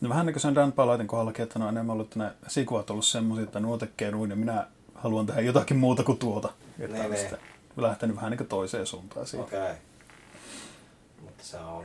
No 0.00 0.08
vähän 0.08 0.26
niin 0.26 0.34
kuin 0.34 0.40
sen 0.40 0.54
Dan 0.54 0.72
Palaitin 0.72 1.06
kohdallakin, 1.06 1.42
että 1.42 1.58
ne 1.58 1.64
on 1.64 1.70
enemmän 1.70 1.92
ollut, 1.92 2.06
että 2.06 2.18
ne 2.18 2.32
esikuvat 2.46 2.90
ollut 2.90 3.04
semmoisia, 3.04 3.44
että 3.44 3.60
nuo 3.60 3.78
tekee 3.78 4.10
noin 4.10 4.30
ja 4.30 4.36
minä 4.36 4.66
haluan 4.94 5.26
tehdä 5.26 5.40
jotakin 5.40 5.76
muuta 5.76 6.02
kuin 6.02 6.18
tuota. 6.18 6.48
Että 6.78 6.98
Niin, 6.98 7.10
niin. 7.10 7.36
lähtenyt 7.76 8.16
vähän 8.16 8.30
niin 8.30 8.38
kuin 8.38 8.48
toiseen 8.48 8.86
suuntaan 8.86 9.26
siitä. 9.26 9.44
Okei. 9.44 9.60
Okay. 9.60 9.74
Mutta 11.22 11.44
se 11.44 11.56
on... 11.56 11.84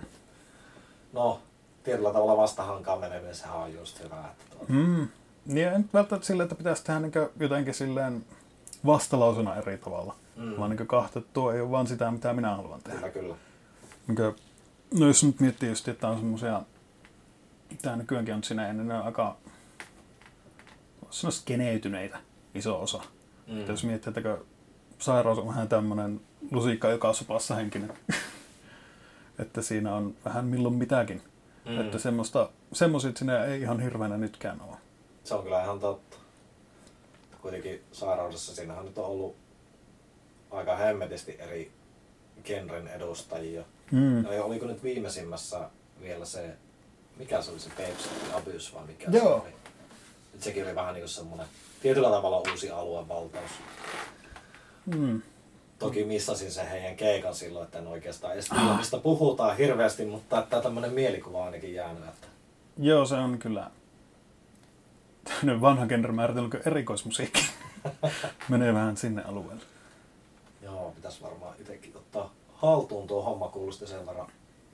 No, 1.14 1.39
tietyllä 1.84 2.14
tavalla 2.14 2.38
vastahankaan 2.38 2.99
meneminen, 2.99 3.36
sehän 3.36 3.55
on 3.55 3.74
just 3.74 4.03
hyvä. 4.03 4.16
Että 4.32 4.45
tuota, 4.49 4.74
Mm. 4.74 5.07
Niin 5.45 5.74
nyt 5.78 5.93
välttämättä 5.93 6.28
silleen, 6.28 6.45
että 6.45 6.55
pitäisi 6.55 6.84
tehdä 6.84 6.99
niin 6.99 7.11
jotenkin 7.39 7.74
silleen 7.74 8.26
vastalausena 8.86 9.55
eri 9.55 9.78
tavalla. 9.78 10.16
Mm. 10.36 10.57
Vaan 10.57 10.70
niin 10.70 10.88
kahta, 10.88 11.20
että 11.20 11.32
tuo 11.34 11.51
ei 11.51 11.61
ole 11.61 11.72
vaan 11.72 11.88
sitä, 11.88 12.11
mitä 12.11 12.34
minä 12.34 12.55
haluan 12.55 12.82
tehdä. 12.82 12.99
kyllä, 12.99 13.09
kyllä. 13.09 13.36
Niin 14.07 14.16
kuin, 14.16 14.36
no 14.99 15.07
jos 15.07 15.24
nyt 15.24 15.39
miettii 15.39 15.70
just, 15.70 15.88
että 15.88 16.07
on 16.07 16.18
semmoisia, 16.18 16.61
mitä 17.74 17.96
nykyäänkin 17.96 18.34
on 18.34 18.44
siinä 18.44 18.68
ennen, 18.68 18.88
ne 18.88 18.94
on 18.94 19.06
aika 19.06 19.38
sanoa 21.10 21.32
skeneytyneitä 21.32 22.20
iso 22.56 22.82
osa. 22.82 23.04
Mm. 23.48 23.54
Mm. 23.54 23.68
Jos 23.68 23.84
miettii, 23.84 24.14
että 24.18 24.38
sairaus 25.00 25.38
on 25.38 25.48
vähän 25.48 25.68
tämmöinen 25.68 26.22
lusikka 26.52 26.90
joka 26.90 27.14
sopassa 27.14 27.56
henkinen. 27.56 27.94
että 29.40 29.62
siinä 29.62 29.96
on 29.96 30.16
vähän 30.26 30.46
milloin 30.46 30.76
mitäkin. 30.76 31.22
Mm. 31.66 31.82
Että 31.82 31.98
semmoista, 31.98 32.50
semmoiset 32.74 33.18
sinne 33.18 33.46
ei 33.46 33.62
ihan 33.62 33.80
hirveänä 33.80 34.18
nytkään 34.18 34.62
ole. 34.62 34.78
Se 35.24 35.34
on 35.36 35.44
kyllä 35.44 35.64
ihan 35.64 35.80
totta. 35.80 36.18
Kuitenkin 37.42 37.84
sairaudessa 37.92 38.56
siinähän 38.56 38.86
nyt 38.86 38.98
on 38.98 39.06
ollut 39.06 39.36
aika 40.52 40.76
hemmetisti 40.76 41.36
eri 41.40 41.72
genren 42.44 42.88
edustajia. 42.88 43.64
Mm. 43.92 44.24
No, 44.24 44.32
ja 44.32 44.44
oliko 44.44 44.66
nyt 44.66 44.84
viimeisimmässä 44.84 45.70
vielä 46.02 46.26
se, 46.26 46.58
mikä 47.20 47.41
se 47.41 47.51
oli 47.51 47.59
se 47.59 47.70
Babes 47.70 48.09
Abuse 48.34 48.74
vai 48.74 48.86
mikä 48.88 49.11
Joo. 49.11 49.24
se 49.24 49.43
oli? 49.43 49.53
Et 50.36 50.43
sekin 50.43 50.66
oli 50.66 50.76
vähän 50.76 50.93
niin 50.93 51.01
kuin 51.01 51.09
semmoinen 51.09 51.47
tietyllä 51.82 52.09
tavalla 52.09 52.43
uusi 52.51 52.70
aluevaltaus. 52.72 53.51
Mm. 54.86 55.22
Toki 55.80 56.03
missasin 56.05 56.51
sen 56.51 56.68
heidän 56.68 56.95
keikan 56.95 57.36
silloin, 57.36 57.66
että 57.66 57.80
en 57.80 57.88
oikeastaan 57.88 58.34
edes 58.34 58.49
tiedä, 58.49 58.78
mistä 58.78 58.97
puhutaan 58.97 59.57
hirveästi, 59.57 60.05
mutta 60.05 60.39
että 60.39 60.61
tämmöinen 60.61 60.93
mielikuva 60.93 61.38
on 61.38 61.45
ainakin 61.45 61.74
jäänyt. 61.74 62.03
Että 62.03 62.28
Joo, 62.78 63.05
se 63.05 63.16
on 63.16 63.38
kyllä 63.39 63.72
tämmöinen 65.24 65.61
vanha 65.61 65.86
genre 65.88 66.11
määritelty 66.14 66.49
kuin 66.49 66.68
erikoismusiikki. 66.68 67.45
Menee 68.49 68.74
vähän 68.74 68.97
sinne 68.97 69.24
alueelle. 69.24 69.64
joo, 70.61 70.91
pitäisi 70.95 71.22
varmaan 71.22 71.55
itsekin 71.59 71.97
ottaa 71.97 72.34
haltuun 72.53 73.07
tuo 73.07 73.22
homma 73.24 73.47
kuulosti 73.47 73.88
sen 73.88 74.05
verran 74.05 74.28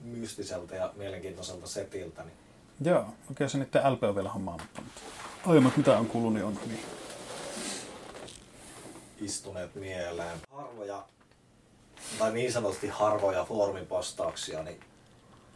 mystiseltä 0.04 0.76
ja 0.76 0.94
mielenkiintoiselta 0.96 1.68
setiltä. 1.68 2.24
Niin 2.24 2.36
Joo, 2.86 3.06
okei 3.32 3.50
se 3.50 3.58
niiden 3.58 3.94
LP 3.94 4.04
on 4.04 4.16
vielä 4.16 4.30
hommaamatta, 4.30 4.82
mutta 4.82 5.02
aiemmat 5.46 5.78
mitä 5.78 5.98
on 5.98 6.06
kuullut, 6.06 6.34
niin 6.34 6.46
on 6.46 6.60
hyvin. 6.66 6.80
istuneet 9.22 9.76
mieleen. 9.76 10.38
Harvoja, 10.52 11.04
tai 12.20 12.32
niin 12.32 12.54
sanotusti 12.54 12.88
harvoja 12.88 13.46
foorumipostauksia, 13.46 14.64
niin 14.64 14.80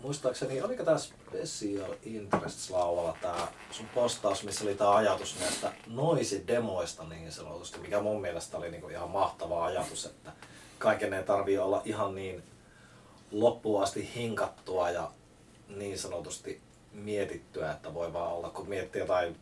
muistaakseni, 0.01 0.61
oliko 0.61 0.83
tämä 0.83 0.97
Special 0.97 1.93
Interests 2.03 2.69
lauvalla 2.69 3.17
tämä 3.21 3.47
sun 3.71 3.85
postaus, 3.95 4.43
missä 4.43 4.63
oli 4.63 4.75
tämä 4.75 4.95
ajatus 4.95 5.39
näistä 5.39 5.73
noisi-demoista 5.87 7.03
niin 7.03 7.31
sanotusti, 7.31 7.79
mikä 7.79 8.01
mun 8.01 8.21
mielestä 8.21 8.57
oli 8.57 8.71
niinku 8.71 8.89
ihan 8.89 9.09
mahtava 9.09 9.65
ajatus, 9.65 10.05
että 10.05 10.31
kaiken 10.79 11.13
ei 11.13 11.23
tarvii 11.23 11.57
olla 11.57 11.81
ihan 11.85 12.15
niin 12.15 12.43
loppuun 13.33 13.83
asti 13.83 14.11
hinkattua 14.15 14.89
ja 14.89 15.11
niin 15.67 15.99
sanotusti 15.99 16.61
mietittyä, 16.91 17.71
että 17.71 17.93
voi 17.93 18.13
vaan 18.13 18.31
olla, 18.33 18.49
kun 18.49 18.69
miettii 18.69 18.99
jotain 19.01 19.35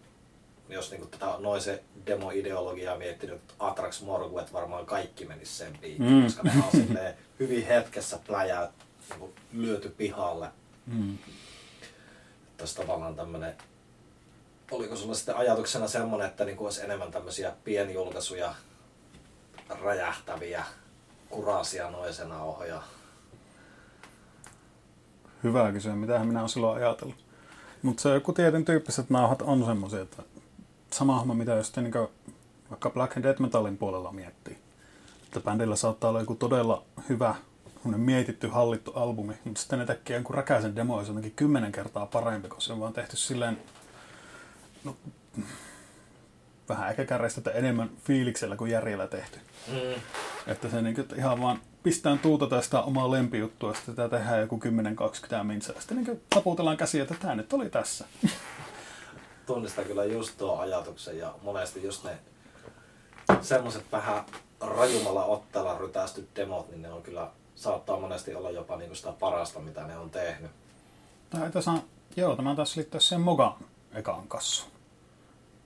jos 0.70 0.92
niinku 0.92 1.08
tätä 1.08 1.36
noise 1.40 1.84
demo-ideologiaa 2.06 2.98
miettinyt, 2.98 3.36
että 3.36 3.54
Atrax 3.60 4.02
Morguet 4.02 4.54
varmaan 4.54 4.86
kaikki 4.86 5.26
menisi 5.26 5.54
sen 5.58 5.78
piikkiin, 5.82 6.14
Mm. 6.14 6.24
koska 6.24 6.44
ne 6.44 6.64
on 6.74 7.14
hyvin 7.40 7.66
hetkessä 7.68 8.20
pläjää 8.28 8.72
niinku 9.10 9.34
lyöty 9.54 9.90
pihalle. 9.90 10.48
Mm. 10.86 11.18
Tässä 12.58 12.82
tavallaan 12.82 13.16
tämmönen, 13.16 13.56
oliko 14.72 14.96
sulla 14.96 15.14
sitten 15.16 15.36
ajatuksena 15.36 15.88
semmonen, 15.88 16.28
että 16.28 16.46
niinku 16.46 16.66
olisi 16.66 16.84
enemmän 16.84 17.12
tämmöisiä 17.12 17.54
pienjulkaisuja, 17.64 18.56
räjähtäviä, 19.84 20.66
kurasia 21.30 21.90
noisenauhoja. 21.90 22.82
Hyvä 25.44 25.72
kysyä, 25.72 25.96
mitä 25.96 26.24
minä 26.24 26.40
olen 26.40 26.50
silloin 26.50 26.84
ajatellut. 26.84 27.26
Mutta 27.82 28.02
se 28.02 28.10
joku 28.10 28.34
tietyn 28.34 28.66
tyyppiset 28.66 29.10
nauhat 29.10 29.42
on 29.42 29.66
semmoisia, 29.66 30.02
että 30.02 30.24
sama 30.92 31.20
homma, 31.20 31.34
mitä 31.34 31.52
jos 31.52 31.76
niin 31.76 31.94
vaikka 32.70 32.90
Black 32.90 33.18
and 33.18 33.24
Death 33.24 33.42
Metalin 33.42 33.78
puolella 33.78 34.12
miettii. 34.12 34.58
Että 35.24 35.40
bändillä 35.40 35.76
saattaa 35.76 36.10
olla 36.10 36.20
joku 36.20 36.36
todella 36.36 36.84
hyvä, 37.10 37.36
mietitty, 37.84 38.48
hallittu 38.48 38.92
albumi, 38.96 39.34
mutta 39.44 39.62
sitten 39.62 39.80
ne 39.80 39.86
tekee 39.86 40.16
jonkun 40.16 40.36
räkäisen 40.36 40.76
demo, 40.76 40.94
se 40.94 41.00
on 41.00 41.08
jotenkin 41.08 41.36
kymmenen 41.36 41.72
kertaa 41.72 42.06
parempi, 42.06 42.48
koska 42.48 42.62
se 42.62 42.74
on 42.74 42.80
vaan 42.80 42.94
tehty 42.94 43.18
silleen, 43.18 43.58
no, 44.84 44.96
vähän 46.70 46.90
ehkä 46.90 47.06
kärjestä, 47.06 47.40
että 47.40 47.52
enemmän 47.52 47.90
fiiliksellä 48.04 48.56
kuin 48.56 48.72
järjellä 48.72 49.08
tehty. 49.08 49.40
Mm. 49.68 50.02
Että 50.48 50.70
se 50.70 50.82
niin 50.82 50.96
ihan 51.18 51.42
vaan 51.42 51.60
pistään 51.84 52.20
tuuta 52.20 52.48
tästä 52.48 52.82
omaa 52.82 53.12
lempijuttua, 53.12 53.74
sitten 53.74 53.96
tätä 53.96 54.18
tehdään 54.18 54.42
joku 54.42 54.60
10-20 55.40 55.44
minsa. 55.44 55.74
Sitten 55.80 55.98
niin 55.98 56.22
taputellaan 56.30 56.78
käsiä, 56.78 57.04
että 57.04 57.16
tämä 57.20 57.36
nyt 57.36 57.54
oli 57.54 57.70
tässä. 57.70 58.06
tunnistan 59.46 59.86
kyllä 59.86 60.06
just 60.06 60.38
tuo 60.38 60.58
ajatuksen 60.58 61.18
ja 61.18 61.36
monesti 61.42 61.84
just 61.84 62.04
ne 62.04 62.18
semmoiset 63.42 63.92
vähän 63.92 64.24
rajumalla 64.60 65.26
otteella 65.26 65.78
rytästyt 65.78 66.36
demot, 66.36 66.70
niin 66.70 66.82
ne 66.82 66.92
on 66.92 67.04
kyllä, 67.04 67.32
saattaa 67.56 68.00
monesti 68.00 68.36
olla 68.36 68.52
jopa 68.52 68.78
niinku 68.78 68.96
sitä 68.96 69.12
parasta, 69.12 69.60
mitä 69.60 69.84
ne 69.88 69.98
on 69.98 70.10
tehnyt. 70.10 70.52
Tai 71.30 71.52
tässä 71.52 71.72
joo, 72.16 72.36
tämä 72.36 72.56
taas 72.56 72.76
liittyä 72.76 73.00
sen 73.00 73.22
Mogan 73.22 73.54
ekaan 73.94 74.28
kassu, 74.28 74.66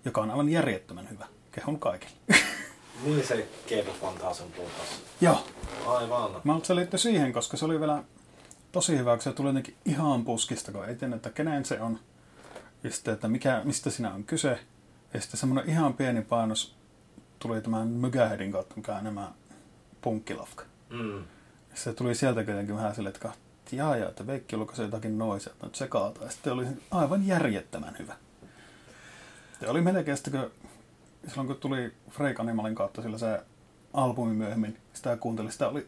joka 0.06 0.22
on 0.22 0.32
aivan 0.32 0.50
järjettömän 0.50 1.10
hyvä. 1.10 1.26
Kehun 1.52 1.80
kaikille. 1.80 2.16
Niin 3.04 3.28
se 3.28 3.48
Keeput 3.68 4.00
Fantaasen 4.02 4.52
puhutas. 4.52 5.02
joo, 5.22 5.44
Aivan. 5.88 6.32
mä 6.32 6.40
luulen, 6.44 6.58
että 6.58 6.68
se 6.68 6.76
liittyy 6.76 7.00
siihen, 7.00 7.34
koska 7.34 7.58
se 7.58 7.66
oli 7.66 7.80
vielä 7.80 8.04
tosi 8.72 8.98
hyvä, 8.98 9.12
kun 9.16 9.22
se 9.24 9.34
tuli 9.34 9.50
jotenkin 9.50 9.76
ihan 9.86 10.26
puskista, 10.26 10.72
kun 10.72 10.86
ei 10.86 10.96
tiedä, 10.96 11.16
että 11.16 11.30
kenen 11.30 11.66
se 11.66 11.82
on. 11.82 12.00
Ja 12.84 12.92
sitten, 12.92 13.14
että 13.14 13.28
mikä, 13.28 13.62
mistä 13.64 13.90
siinä 13.90 14.14
on 14.14 14.24
kyse. 14.24 14.60
Ja 15.14 15.22
sitten 15.22 15.40
semmoinen 15.40 15.70
ihan 15.70 15.94
pieni 15.94 16.22
painos 16.22 16.76
tuli 17.40 17.62
tämän 17.62 17.88
Mykähedin 17.88 18.52
kautta, 18.52 18.76
mikä 18.76 18.94
on 18.94 19.00
enemmän 19.00 19.28
punkkilafka. 20.02 20.64
Mm. 20.90 21.18
Ja 21.70 21.76
se 21.76 21.94
tuli 21.94 22.16
sieltä 22.16 22.44
kuitenkin 22.44 22.76
vähän 22.76 22.96
silleen, 22.96 23.16
että 23.16 23.28
kahti, 23.28 23.78
jaa, 23.78 23.98
jaa, 23.98 24.10
että 24.10 24.28
Veikki 24.28 24.56
julkaisi 24.56 24.82
jotakin 24.82 25.18
noisia, 25.18 25.54
että 25.54 25.66
nyt 25.66 25.76
se 25.76 25.88
kaataa. 25.88 26.24
Ja 26.24 26.32
sitten 26.32 26.54
oli 26.54 26.66
aivan 26.92 27.28
järjettömän 27.28 27.96
hyvä. 28.00 28.16
Ja 29.62 29.72
oli 29.72 29.82
melkein 29.82 30.18
sitten, 30.18 30.34
kun 30.42 30.65
silloin 31.28 31.48
kun 31.48 31.56
tuli 31.56 31.94
Freak 32.10 32.40
Animalin 32.40 32.76
kautta 32.76 33.02
sillä 33.02 33.18
se 33.18 33.40
albumi 33.94 34.34
myöhemmin, 34.34 34.78
sitä 34.94 35.18
kuuntelin, 35.18 35.52
sitä 35.52 35.70
oli 35.70 35.88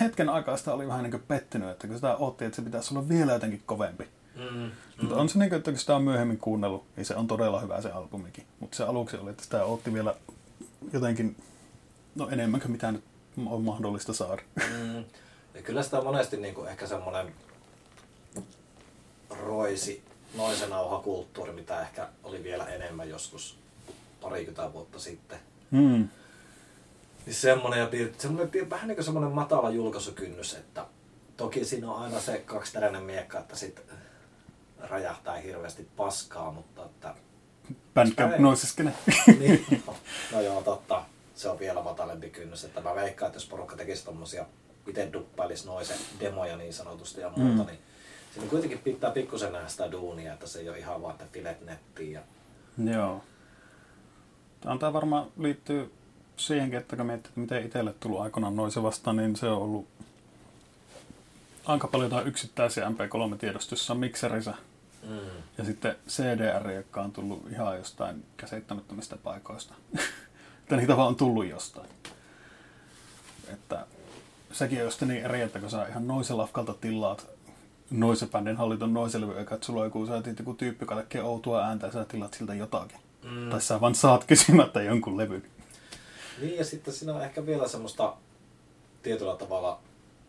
hetken 0.00 0.28
aikaa 0.28 0.56
sitä 0.56 0.74
oli 0.74 0.88
vähän 0.88 1.02
niin 1.02 1.10
kuin 1.10 1.22
pettynyt, 1.28 1.68
että 1.68 1.86
kun 1.86 1.96
sitä 1.96 2.16
otti, 2.16 2.44
että 2.44 2.56
se 2.56 2.62
pitäisi 2.62 2.94
olla 2.94 3.08
vielä 3.08 3.32
jotenkin 3.32 3.62
kovempi. 3.66 4.08
Mm. 4.34 4.70
Mutta 5.00 5.16
on 5.16 5.28
se 5.28 5.38
niin 5.38 5.48
kuin, 5.48 5.58
että 5.58 5.70
kun 5.70 5.80
sitä 5.80 5.96
on 5.96 6.02
myöhemmin 6.02 6.38
kuunnellut, 6.38 6.84
niin 6.96 7.04
se 7.04 7.16
on 7.16 7.26
todella 7.26 7.60
hyvä 7.60 7.80
se 7.82 7.90
albumikin. 7.90 8.46
Mutta 8.60 8.76
se 8.76 8.84
aluksi 8.84 9.16
oli, 9.16 9.30
että 9.30 9.44
sitä 9.44 9.64
otti 9.64 9.92
vielä 9.92 10.14
jotenkin, 10.92 11.36
no 12.14 12.28
enemmän 12.28 12.60
kuin 12.60 12.72
mitä 12.72 12.92
nyt 12.92 13.04
on 13.46 13.62
mahdollista 13.62 14.12
saada. 14.12 14.42
Mm. 14.56 15.04
Ja 15.54 15.62
kyllä 15.62 15.82
sitä 15.82 16.00
monesti 16.00 16.36
niinku 16.36 16.64
ehkä 16.64 16.86
semmonen 16.86 17.32
roisi 19.30 20.02
noisen 20.36 20.70
nauhakulttuuri, 20.70 21.52
mitä 21.52 21.80
ehkä 21.82 22.08
oli 22.24 22.42
vielä 22.42 22.66
enemmän 22.66 23.08
joskus 23.08 23.58
parikymmentä 24.20 24.72
vuotta 24.72 24.98
sitten. 24.98 25.38
Mm. 25.70 26.08
Niin 27.26 27.34
semmoinen, 27.34 27.80
ja 27.80 28.08
semmoinen 28.18 28.70
vähän 28.70 28.88
niin 28.88 28.96
kuin 28.96 29.04
semmoinen 29.04 29.32
matala 29.32 29.70
julkaisukynnys, 29.70 30.54
että 30.54 30.86
toki 31.36 31.64
siinä 31.64 31.92
on 31.92 32.02
aina 32.02 32.20
se 32.20 32.38
kaksiteräinen 32.46 33.02
miekka, 33.02 33.38
että 33.38 33.56
sit 33.56 33.82
räjähtää 34.80 35.36
hirveästi 35.36 35.88
paskaa, 35.96 36.52
mutta 36.52 36.84
että 36.84 37.14
Bandcamp 37.94 38.38
noiseskene. 38.38 38.92
niin, 39.38 39.82
no 40.32 40.40
joo, 40.40 40.62
totta. 40.62 41.02
Se 41.34 41.48
on 41.48 41.58
vielä 41.58 41.82
matalempi 41.82 42.30
kynnys. 42.30 42.64
Että 42.64 42.80
mä 42.80 42.94
veikkaan, 42.94 43.26
että 43.28 43.36
jos 43.36 43.46
porukka 43.48 43.76
tekisi 43.76 44.04
tommosia, 44.04 44.46
itse 44.86 45.08
duppailisi 45.12 45.66
noisen 45.66 45.96
demoja 46.20 46.56
niin 46.56 46.72
sanotusti 46.74 47.20
ja 47.20 47.30
muuta, 47.36 47.62
Mm. 47.62 47.66
niin 47.66 47.78
siinä 48.34 48.50
kuitenkin 48.50 48.78
pitää 48.78 49.10
pikkusen 49.10 49.52
nähdä 49.52 49.68
sitä 49.68 49.92
duunia, 49.92 50.32
että 50.32 50.46
se 50.46 50.58
ei 50.60 50.68
ole 50.68 50.78
ihan 50.78 51.02
vaan, 51.02 51.12
että 51.14 51.24
filet 51.32 51.60
nettiin. 51.66 52.12
Ja... 52.12 52.20
Joo. 52.94 53.24
Tämä 54.60 54.92
varmaan 54.92 55.26
liittyy 55.38 55.92
siihenkin, 56.36 56.78
että 56.78 56.96
kun 56.96 57.06
miettii, 57.06 57.28
että 57.28 57.40
miten 57.40 57.66
itselle 57.66 57.94
tullut 58.00 58.20
aikoinaan 58.20 58.56
noise 58.56 58.82
vastaan, 58.82 59.16
niin 59.16 59.36
se 59.36 59.48
on 59.48 59.62
ollut 59.62 59.86
aika 61.66 61.88
paljon 61.88 62.10
jotain 62.10 62.26
yksittäisiä 62.26 62.88
MP3-tiedostossa 62.88 63.94
mikserissä. 63.94 64.54
Mm. 65.08 65.18
Ja 65.58 65.64
sitten 65.64 65.96
CDR, 66.08 66.70
joka 66.70 67.02
on 67.02 67.12
tullut 67.12 67.50
ihan 67.52 67.76
jostain 67.76 68.24
käsittämättömistä 68.36 69.16
paikoista. 69.16 69.74
että 70.62 70.76
niitä 70.76 70.96
vaan 70.96 71.08
on 71.08 71.16
tullut 71.16 71.46
jostain. 71.46 71.88
Että 73.52 73.86
sekin 74.52 74.78
on 74.78 74.84
just 74.84 75.02
niin 75.02 75.24
eri, 75.24 75.40
että 75.40 75.58
kun 75.58 75.70
sä 75.70 75.86
ihan 75.86 76.06
noiselafkalta 76.06 76.74
tilaat 76.74 77.26
noisebändin 77.90 78.56
halliton 78.56 78.94
noiselevy, 78.94 79.38
eikä 79.38 79.54
että 79.54 79.66
sulla 79.66 79.80
on 79.80 79.86
joku, 79.86 80.06
sä 80.06 80.22
joku 80.38 80.54
tyyppi, 80.54 80.82
joka 80.82 80.96
tekee 80.96 81.22
outoa 81.22 81.66
ääntä 81.66 81.86
ja 81.86 81.92
sä 81.92 82.04
tilaat 82.04 82.34
siltä 82.34 82.54
jotakin. 82.54 82.98
Mm. 83.22 83.50
Tai 83.50 83.60
sä 83.60 83.80
vaan 83.80 83.94
saat 83.94 84.24
kysymättä 84.24 84.82
jonkun 84.82 85.16
levyn. 85.16 85.42
Niin 86.40 86.56
ja 86.56 86.64
sitten 86.64 86.94
siinä 86.94 87.14
on 87.14 87.22
ehkä 87.24 87.46
vielä 87.46 87.68
semmoista 87.68 88.16
tietyllä 89.02 89.36
tavalla 89.36 89.80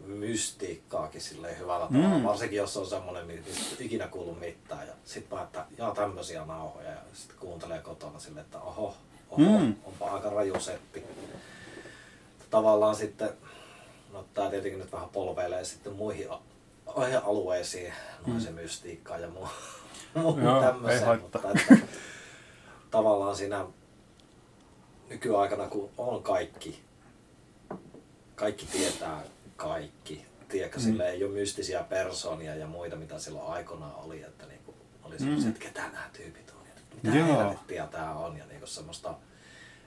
mystiikkaakin 0.05 1.21
silleen 1.21 1.59
hyvällä 1.59 1.87
tavalla, 1.87 2.17
Mm. 2.17 2.23
varsinkin 2.23 2.57
jos 2.57 2.77
on 2.77 2.85
semmoinen, 2.85 3.27
mistä 3.27 3.51
ei 3.79 3.85
ikinä 3.85 4.07
kuullut 4.07 4.39
mitään 4.39 4.87
ja 4.87 4.93
sitten 5.05 5.31
vaan, 5.31 5.43
että 5.43 5.65
jaa 5.77 5.95
tämmöisiä 5.95 6.45
nauhoja 6.45 6.89
ja 6.89 6.97
sitten 7.13 7.37
kuuntelee 7.39 7.79
kotona 7.79 8.19
silleen, 8.19 8.45
että 8.45 8.59
oho, 8.59 8.95
oho, 9.29 9.59
Mm. 9.59 9.75
onpa 9.83 10.05
aika 10.11 10.29
raju 10.29 10.59
setti. 10.59 11.03
Tavallaan 12.49 12.95
sitten, 12.95 13.29
no 14.13 14.25
tää 14.33 14.49
tietenkin 14.49 14.79
nyt 14.79 14.91
vähän 14.91 15.09
polveilee 15.09 15.65
sitten 15.65 15.93
muihin 15.93 16.27
aihealueisiin, 16.87 17.93
noin 18.27 18.41
se 18.41 18.51
mystiikkaa 18.51 19.17
ja 19.17 19.27
muu, 19.29 19.47
muu 20.15 20.39
Joo, 20.39 20.61
tämmöiseen, 20.61 21.21
mutta 21.21 21.39
että, 21.55 21.75
tavallaan 22.91 23.35
siinä 23.35 23.65
nykyaikana, 25.09 25.67
kun 25.67 25.89
on 25.97 26.23
kaikki, 26.23 26.79
kaikki 28.35 28.65
tietää 28.65 29.21
kaikki. 29.57 30.25
Tiedätkö, 30.49 30.77
Mm. 30.79 30.83
sille 30.83 31.09
ei 31.09 31.23
ole 31.23 31.33
mystisiä 31.33 31.83
persoonia 31.83 32.55
ja 32.55 32.67
muita, 32.67 32.95
mitä 32.95 33.19
silloin 33.19 33.47
aikoinaan 33.53 33.95
oli, 33.95 34.21
että 34.23 34.45
niinku, 34.45 34.75
oli 35.03 35.19
semmoisia, 35.19 35.49
Mm. 35.49 35.55
että 35.55 35.65
ketä 35.67 35.81
nämä 35.81 36.09
tyypit 36.13 36.49
on, 36.49 36.65
ja 36.67 36.73
mitä 37.03 37.17
Joo. 37.17 37.37
helvettiä 37.37 37.87
tää 37.87 38.13
on, 38.13 38.37
ja 38.37 38.45
niinku 38.45 38.67
semmoista, 38.67 39.13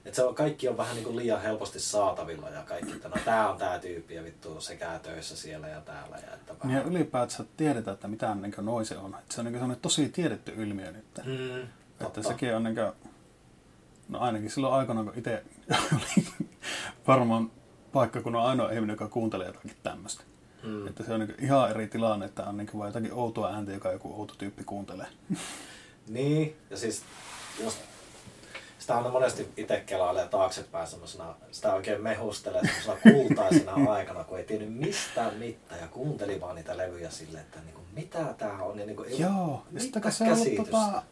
että 0.04 0.16
se 0.16 0.22
on, 0.24 0.34
kaikki 0.34 0.68
on 0.68 0.76
vähän 0.76 0.94
niinku 0.96 1.16
liian 1.16 1.42
helposti 1.42 1.80
saatavilla 1.80 2.48
ja 2.50 2.62
kaikki, 2.62 2.92
että 2.92 3.08
no 3.08 3.14
tää 3.24 3.50
on 3.50 3.58
tää 3.58 3.78
tyyppi 3.78 4.14
ja 4.14 4.24
vittu 4.24 4.60
se 4.60 4.76
käy 4.76 4.98
töissä 4.98 5.36
siellä 5.36 5.68
ja 5.68 5.80
täällä. 5.80 6.16
Ja, 6.16 6.34
että 6.34 6.52
Ja 6.52 6.68
vähän, 6.68 6.86
ylipäätään 6.86 7.48
tiedetään, 7.56 7.94
että 7.94 8.08
mitä 8.08 8.34
niin 8.34 8.54
noise 8.58 8.96
on. 8.98 9.14
Että 9.18 9.34
se 9.34 9.40
on 9.40 9.52
niin 9.52 9.76
tosi 9.82 10.08
tiedetty 10.08 10.52
ilmiö 10.62 10.92
nyt. 10.92 11.04
mm, 11.24 11.68
Että 12.06 12.22
sekin 12.22 12.56
on 12.56 12.62
niin 12.62 12.74
kuin, 12.74 12.92
no 14.08 14.18
ainakin 14.20 14.50
silloin 14.50 14.74
aikana, 14.74 15.04
kun 15.04 15.12
itse 15.16 15.44
oli 15.92 16.26
varmaan 17.08 17.50
paikka, 17.92 18.20
kun 18.20 18.36
on 18.36 18.46
ainoa 18.46 18.70
ihminen, 18.70 18.94
joka 18.94 19.08
kuuntelee 19.08 19.46
jotakin 19.46 19.76
tämmöistä. 19.82 20.24
Mm. 20.62 20.86
Että 20.86 21.04
se 21.04 21.12
on 21.12 21.20
niin 21.20 21.34
ihan 21.40 21.70
eri 21.70 21.88
tilanne, 21.88 22.26
että 22.26 22.44
on 22.44 22.56
niin 22.56 22.68
vain 22.78 22.88
jotakin 22.88 23.12
outoa 23.12 23.48
ääntä, 23.54 23.72
joka 23.72 23.92
joku 23.92 24.20
outo 24.20 24.34
tyyppi 24.38 24.64
kuuntelee. 24.64 25.06
Niin, 26.08 26.56
ja 26.70 26.76
siis 26.76 27.02
jos 27.64 27.78
sitä 28.78 28.96
aina 28.96 29.08
monesti 29.08 29.48
itse 29.56 29.82
kelailee 29.86 30.28
taaksepäin 30.28 30.86
semmoisena, 30.86 31.34
sitä 31.50 31.74
oikein 31.74 32.02
mehustelee 32.02 32.62
semmoisena 32.62 33.12
kultaisena 33.12 33.72
aikana, 33.92 34.24
kun 34.24 34.38
ei 34.38 34.44
tiennyt 34.44 34.74
mistään 34.74 35.34
mitään 35.34 35.80
ja 35.80 35.88
kuunteli 35.88 36.40
vaan 36.40 36.56
niitä 36.56 36.76
levyjä 36.76 37.10
silleen, 37.10 37.44
että 37.44 37.60
niinku, 37.60 37.80
mitä 37.92 38.34
tää 38.38 38.62
on 38.62 38.78
ja 38.78 38.86
niinku, 38.86 39.02
ei 39.02 39.20
Joo, 39.20 39.66
ja 39.72 39.80
sitten 39.80 40.12
se 40.12 40.24
on 40.24 40.30
ollut 40.30 40.44
käsitystä. 40.44 40.70
tota, 40.70 41.02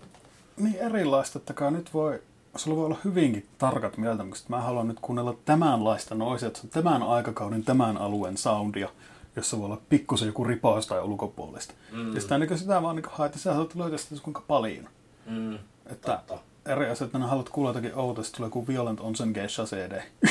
niin 0.56 0.76
erilaista, 0.76 1.38
että 1.38 1.52
kai 1.54 1.70
nyt 1.70 1.94
voi, 1.94 2.22
sulla 2.56 2.76
voi 2.76 2.86
olla 2.86 2.98
hyvinkin 3.04 3.48
tarkat 3.58 3.96
mieltymykset. 3.96 4.48
Mä 4.48 4.60
haluan 4.60 4.88
nyt 4.88 5.00
kuunnella 5.00 5.34
tämänlaista 5.44 6.14
noisia, 6.14 6.46
että 6.46 6.60
se 6.60 6.66
on 6.66 6.70
tämän 6.70 7.02
aikakauden, 7.02 7.64
tämän 7.64 7.96
alueen 7.96 8.36
soundia, 8.36 8.88
jossa 9.36 9.58
voi 9.58 9.66
olla 9.66 9.80
pikkusen 9.88 10.26
joku 10.26 10.44
ripaus 10.44 10.86
tai 10.86 11.00
ulkopuolista. 11.02 11.74
Mm. 11.92 12.14
Ja 12.14 12.20
sitä, 12.20 12.38
niin 12.38 12.58
sitä 12.58 12.82
vaan 12.82 12.96
niin 12.96 13.06
haet, 13.10 13.34
sä 13.34 13.52
haluat 13.52 13.74
löytää 13.74 13.98
sitä 13.98 14.22
kuinka 14.22 14.42
paljon. 14.46 14.88
Mm, 15.26 15.54
Että 15.86 16.12
totta. 16.26 16.38
eri 16.66 16.90
asia, 16.90 17.04
että 17.04 17.18
haluat 17.18 17.48
kuulla 17.48 17.70
jotakin 17.70 17.94
outoa, 17.94 18.24
tulee 18.36 18.46
joku 18.46 18.66
Violent 18.66 19.00
Onsen 19.00 19.30
Geisha 19.30 19.64
CD. 19.64 20.02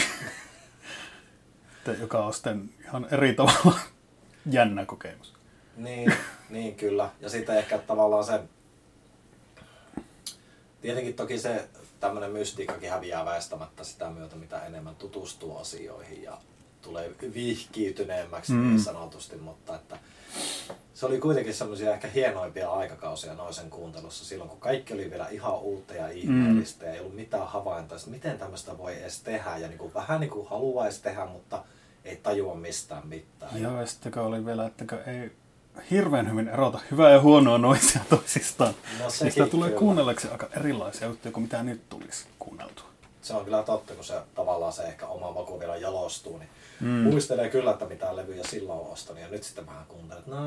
Että 1.78 2.02
joka 2.02 2.26
on 2.26 2.34
sitten 2.34 2.70
ihan 2.86 3.08
eri 3.12 3.34
tavalla 3.34 3.80
jännä 4.52 4.86
kokemus. 4.86 5.34
Niin, 5.78 6.14
niin 6.50 6.76
kyllä. 6.76 7.10
Ja 7.20 7.30
sitten 7.30 7.58
ehkä 7.58 7.78
tavallaan 7.78 8.24
se, 8.24 8.42
tietenkin 10.82 11.14
toki 11.14 11.38
se 11.38 11.70
tämmöinen 12.00 12.32
mystiikkakin 12.32 12.90
häviää 12.90 13.26
väistämättä 13.26 13.84
sitä 13.84 14.10
myötä, 14.10 14.36
mitä 14.36 14.66
enemmän 14.66 14.96
tutustuu 14.96 15.58
asioihin 15.58 16.24
ja 16.24 16.38
tulee 16.82 17.12
vihkiytyneemmäksi 17.34 18.52
mm. 18.52 18.58
Mm. 18.58 18.68
niin 18.68 18.80
sanotusti, 18.80 19.38
mutta 19.38 19.76
että 19.76 20.00
se 20.94 21.06
oli 21.06 21.20
kuitenkin 21.20 21.54
semmoisia 21.54 21.94
ehkä 21.94 22.08
hienoimpia 22.08 22.72
aikakausia 22.72 23.34
noisen 23.34 23.70
kuuntelussa 23.70 24.26
silloin, 24.26 24.50
kun 24.50 24.60
kaikki 24.60 24.94
oli 24.94 25.10
vielä 25.10 25.28
ihan 25.28 25.60
uutta 25.60 25.94
ja 25.94 26.08
ihmeellistä 26.08 26.86
ja 26.86 26.94
ei 26.94 27.00
ollut 27.00 27.16
mitään 27.16 27.48
havaintoa, 27.48 27.98
että 27.98 28.10
miten 28.10 28.38
tämmöistä 28.38 28.78
voi 28.78 29.00
edes 29.02 29.22
tehdä 29.22 29.58
ja 29.58 29.68
niin 29.68 29.78
kuin, 29.78 29.94
vähän 29.94 30.20
niin 30.20 30.30
kuin 30.30 30.48
haluaisi 30.48 31.04
tehdä, 31.04 31.26
mutta 31.26 31.64
ei 32.06 32.16
tajua 32.16 32.56
mistään 32.56 33.08
mitään. 33.08 33.62
Joo, 33.62 33.80
ja 33.80 33.86
sitten 33.86 34.20
oli 34.20 34.46
vielä, 34.46 34.66
että 34.66 35.04
ei 35.06 35.32
hirveän 35.92 36.32
hyvin 36.32 36.48
erota 36.48 36.80
hyvää 36.92 37.12
ja 37.12 37.22
huonoa 37.22 37.58
noisia 37.58 38.02
toisistaan. 38.10 38.74
No 39.00 39.06
niin 39.06 39.12
sitä 39.12 39.32
sekin 39.32 39.50
tulee 39.50 39.70
kyllä. 39.70 39.80
kuunnellaksi 39.80 40.28
aika 40.28 40.48
erilaisia 40.58 41.08
juttuja 41.08 41.32
kuin 41.32 41.42
mitä 41.42 41.64
nyt 41.64 41.90
tulisi 41.90 42.26
kuunneltua. 42.40 42.86
se 43.22 43.34
on 43.34 43.46
kyllä 43.46 43.64
totta, 43.64 43.96
kun 43.96 44.04
se 44.04 44.14
tavallaan 44.36 44.74
se 44.74 44.84
ehkä 44.84 45.08
oma 45.08 45.32
maku 45.32 45.60
vielä 45.60 45.76
jalostuu, 45.76 46.38
niin 46.38 46.50
mm. 46.80 46.88
Muistelee 46.88 47.50
kyllä, 47.50 47.72
että 47.72 47.86
mitä 47.86 48.16
levyjä 48.16 48.44
silloin 48.44 48.80
on 48.80 48.92
ostanut, 48.92 49.22
ja 49.22 49.28
nyt 49.28 49.44
sitten 49.44 49.68
vähän 49.68 49.86
kuuntelet, 49.88 50.28
no, 50.28 50.38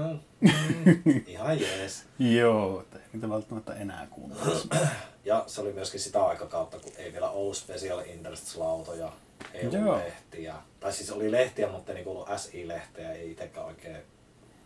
mm, 0.41 1.23
ihan 1.27 1.61
jees. 1.61 2.05
Joo, 2.19 2.85
ei 2.93 3.01
niitä 3.13 3.31
välttämättä 3.31 3.75
enää 3.75 4.07
kuunnella. 4.11 4.57
Ja 5.25 5.45
se 5.47 5.61
oli 5.61 5.73
myöskin 5.73 6.01
sitä 6.01 6.25
aikakautta, 6.25 6.79
kun 6.79 6.93
ei 6.97 7.13
vielä 7.13 7.31
ollut 7.31 7.57
Special 7.57 7.99
Interests-lautoja, 8.01 9.13
ei 9.55 9.67
ollut 9.67 9.81
Joo. 9.81 9.97
lehtiä. 9.99 10.55
Tai 10.81 10.93
siis 10.93 11.11
oli 11.11 11.33
lehtiä, 11.33 11.69
mutta 11.69 11.93
ei 11.93 11.95
niinku 11.97 12.11
ollut 12.11 12.29
SI-lehteä, 12.37 13.13
ei 13.13 13.31
itsekään 13.31 13.67
oikein 13.67 13.97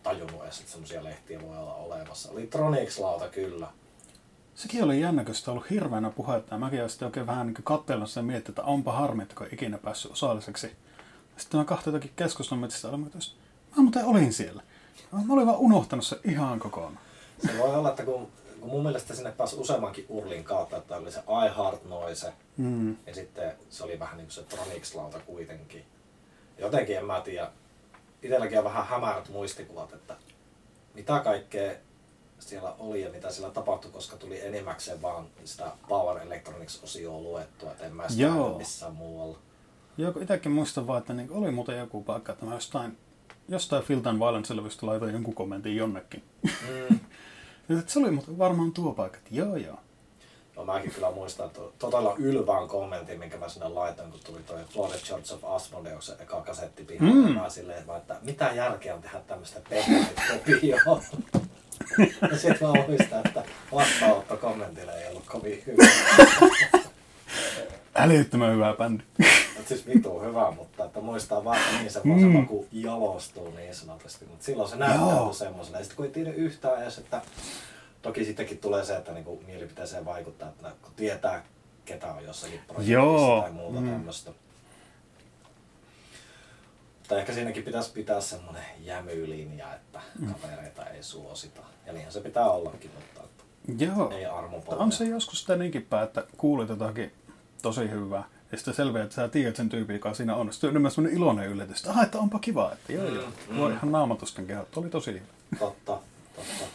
tajunnut 0.03 0.43
edes, 0.43 0.59
että 0.59 0.71
semmoisia 0.71 1.03
lehtiä 1.03 1.41
voi 1.41 1.57
olla 1.57 1.73
olemassa. 1.73 2.31
Oli 2.31 2.47
Tronix-lauta 2.47 3.27
kyllä. 3.29 3.67
Sekin 4.55 4.83
oli 4.83 5.01
jännä, 5.01 5.25
kun 5.25 5.35
sitä 5.35 5.51
ollut 5.51 5.69
hirveänä 5.69 6.09
puhetta. 6.09 6.57
Mäkin 6.57 6.79
olen 6.79 6.89
sitten 6.89 7.05
oikein 7.05 7.27
vähän 7.27 7.47
niin 7.47 7.63
katsellut 7.63 8.09
sen 8.09 8.25
miettiä, 8.25 8.51
että 8.51 8.63
onpa 8.63 8.91
harmi, 8.91 9.23
että 9.23 9.35
kun 9.35 9.47
ikinä 9.51 9.77
päässyt 9.77 10.11
osalliseksi. 10.11 10.71
Sitten 11.37 11.59
mä 11.59 11.65
kahta 11.65 11.89
jotakin 11.89 12.11
keskustelun 12.15 12.61
metsistä, 12.61 12.87
olin, 12.87 13.05
että 13.05 13.17
mä 13.77 13.83
muuten 13.83 14.05
olin 14.05 14.33
siellä. 14.33 14.63
Mä 15.11 15.33
olin 15.33 15.47
vaan 15.47 15.57
unohtanut 15.59 16.05
sen 16.05 16.19
ihan 16.23 16.59
kokonaan. 16.59 16.99
Se 17.45 17.57
voi 17.57 17.75
olla, 17.75 17.89
että 17.89 18.03
kun, 18.03 18.27
kun 18.59 18.69
mun 18.69 18.83
mielestä 18.83 19.15
sinne 19.15 19.31
pääsi 19.31 19.55
useammankin 19.55 20.05
urlin 20.09 20.43
kautta, 20.43 20.77
että 20.77 20.95
oli 20.95 21.11
se 21.11 21.19
I 21.19 21.57
Heart 21.57 21.85
Noise, 21.85 22.33
Mm. 22.57 22.95
Ja 23.07 23.13
sitten 23.13 23.53
se 23.69 23.83
oli 23.83 23.99
vähän 23.99 24.17
niin 24.17 24.27
kuin 24.27 24.33
se 24.33 24.43
Tronix-lauta 24.43 25.19
kuitenkin. 25.19 25.85
Jotenkin 26.57 26.97
en 26.97 27.05
mä 27.05 27.21
tiedä. 27.21 27.51
Itselläkin 28.23 28.57
on 28.57 28.63
vähän 28.63 28.87
hämärät 28.87 29.29
muistikuvat, 29.29 29.93
että 29.93 30.15
mitä 30.93 31.19
kaikkea 31.19 31.71
siellä 32.39 32.75
oli 32.79 33.01
ja 33.01 33.09
mitä 33.09 33.31
siellä 33.31 33.53
tapahtui, 33.53 33.91
koska 33.91 34.17
tuli 34.17 34.45
enimmäkseen 34.45 35.01
vaan 35.01 35.25
sitä 35.43 35.71
Power 35.87 36.17
Electronics-osioa 36.17 37.21
luettua, 37.21 37.71
että 37.71 37.85
en 37.85 37.95
mä 37.95 38.09
sitä 38.09 38.29
missään 38.57 38.95
muualla. 38.95 39.37
Joo, 39.97 40.11
kun 40.11 40.21
itsekin 40.21 40.51
muistan 40.51 40.87
vaan, 40.87 40.99
että 40.99 41.13
niin 41.13 41.31
oli 41.31 41.51
muuten 41.51 41.77
joku 41.77 42.03
paikka, 42.03 42.31
että 42.31 42.45
mä 42.45 42.53
jostain, 42.53 42.97
jostain 43.49 43.83
Filtan 43.83 44.19
Violence-levystä 44.19 44.87
laitoin 44.87 45.13
jonkun 45.13 45.33
kommentin 45.33 45.75
jonnekin. 45.75 46.23
Mm. 46.43 46.99
Se 47.87 47.99
oli 47.99 48.11
muuten 48.11 48.37
varmaan 48.37 48.71
tuo 48.71 48.93
paikka, 48.93 49.17
että 49.17 49.29
joo 49.35 49.55
joo. 49.55 49.79
No 50.57 50.63
mäkin 50.65 50.91
kyllä 50.91 51.11
muistan, 51.11 51.45
että 51.47 51.59
todella 51.79 52.15
ylvään 52.17 52.67
kommentin, 52.67 53.19
minkä 53.19 53.37
mä 53.37 53.49
sinne 53.49 53.67
laitoin, 53.69 54.11
kun 54.11 54.19
tuli 54.25 54.39
toi 54.47 54.57
Florida 54.73 54.97
Church 54.97 55.33
of 55.33 55.43
Asmodeuksen 55.55 56.15
eka 56.19 56.41
kasetti 56.41 56.83
pihalle. 56.83 57.13
Mm. 57.13 57.35
Mä 57.35 57.49
silleen, 57.49 57.83
että 57.97 58.15
mitä 58.21 58.51
järkeä 58.55 58.95
on 58.95 59.01
tehdä 59.01 59.19
tämmöistä 59.27 59.59
pehmeitä. 59.69 60.21
Ja 62.31 62.37
sitten 62.37 62.67
mä 62.67 62.73
muistan, 62.87 63.21
että 63.27 63.43
vastaanotto 63.73 64.37
kommentille 64.37 64.91
ei 65.03 65.09
ollut 65.09 65.25
kovin 65.25 65.63
hyvä. 65.67 65.83
Älyttömän 67.95 68.53
hyvä 68.53 68.73
bändi. 68.77 69.03
Et 69.59 69.67
siis 69.67 69.87
vitu 69.87 70.19
hyvä, 70.19 70.51
mutta 70.51 70.85
että 70.85 70.99
muistaa 71.01 71.43
vaan, 71.43 71.57
että 71.57 71.77
niin 71.79 71.91
se 71.91 72.01
vaan 72.07 72.19
se 72.19 72.25
Mm. 72.25 72.31
maku 72.31 72.67
jalostuu 72.71 73.53
niin 73.55 73.75
sanotusti. 73.75 74.25
Mutta 74.25 74.45
silloin 74.45 74.69
se 74.69 74.75
näyttää 74.75 75.33
semmoisena. 75.33 75.77
Ja 75.77 75.83
sitten 75.83 75.95
kun 75.97 76.05
ei 76.05 76.11
tiedä 76.11 76.31
yhtään 76.31 76.81
edes, 76.83 76.97
että 76.97 77.21
toki 78.07 78.25
sittenkin 78.25 78.57
tulee 78.57 78.85
se, 78.85 78.95
että 78.95 79.11
niinku 79.11 79.43
mielipiteeseen 79.47 80.05
vaikuttaa, 80.05 80.49
että 80.49 80.71
kun 80.81 80.91
tietää, 80.95 81.43
ketä 81.85 82.13
on 82.13 82.23
jossakin 82.23 82.59
projektissa 82.67 82.93
Joo. 82.93 83.41
tai 83.41 83.51
muuta 83.51 83.79
Mm. 83.79 83.89
tämmöistä. 83.91 84.31
Mutta 86.99 87.19
ehkä 87.19 87.33
siinäkin 87.33 87.63
pitäisi 87.63 87.91
pitää 87.91 88.21
semmoinen 88.21 88.63
jämylinja, 88.79 89.75
että 89.75 90.01
Mm. 90.19 90.33
kavereita 90.33 90.85
ei 90.89 91.03
suosita. 91.03 91.61
Ja 91.85 91.93
niinhän 91.93 92.11
se 92.13 92.21
pitää 92.21 92.49
ollakin, 92.49 92.91
mutta 92.95 93.21
Joo. 93.85 94.11
ei 94.11 94.25
armopolvea. 94.25 94.83
On 94.83 94.91
se 94.91 95.03
joskus 95.05 95.39
sitä 95.41 95.55
niinkin 95.55 95.85
päin, 95.85 96.03
että 96.03 96.23
kuulit 96.37 96.69
jotakin 96.69 97.11
tosi 97.61 97.89
hyvää. 97.89 98.23
Ja 98.51 98.57
sitten 98.57 98.73
selviää, 98.73 99.03
että 99.03 99.15
sä 99.15 99.27
tiedät 99.27 99.55
sen 99.55 99.69
tyypin, 99.69 99.93
joka 99.93 100.13
siinä 100.13 100.35
on. 100.35 100.53
Sitten 100.53 100.67
on 100.67 100.71
enemmän 100.71 100.91
semmoinen 100.91 101.17
iloinen 101.17 101.47
yllätys, 101.47 101.77
että, 101.77 101.91
ah, 101.91 102.03
että 102.03 102.17
onpa 102.19 102.39
kiva, 102.39 102.71
että 102.71 102.93
joo, 102.93 103.09
Mm, 103.09 103.15
joo. 103.15 103.27
mm. 103.49 103.57
Voi 103.57 103.71
ihan 103.73 103.91
naamatusken 103.91 104.47
kehot, 104.47 104.77
oli 104.77 104.89
tosi 104.89 105.11
hyvä. 105.13 105.59
Totta, 105.59 105.99
totta. 106.35 106.65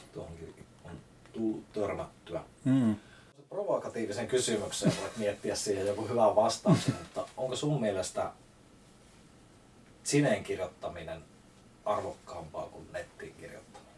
Tullut 1.33 1.73
törmättyä. 1.73 2.41
Mm. 2.65 2.97
Provokatiivisen 3.49 4.29
kysymyksen 4.29 4.93
voit 5.01 5.17
miettiä 5.17 5.55
siihen 5.55 5.87
joku 5.87 6.09
hyvä 6.09 6.37
vastaus, 6.37 6.89
mutta 6.99 7.27
onko 7.37 7.57
sun 7.57 7.81
mielestä 7.81 8.33
sineen 10.05 10.45
kirjoittaminen 10.45 11.23
arvokkaampaa 11.85 12.67
kuin 12.67 12.87
nettiin 12.93 13.35
kirjoittaminen? 13.35 13.93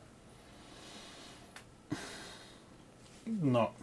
No, 3.43 3.75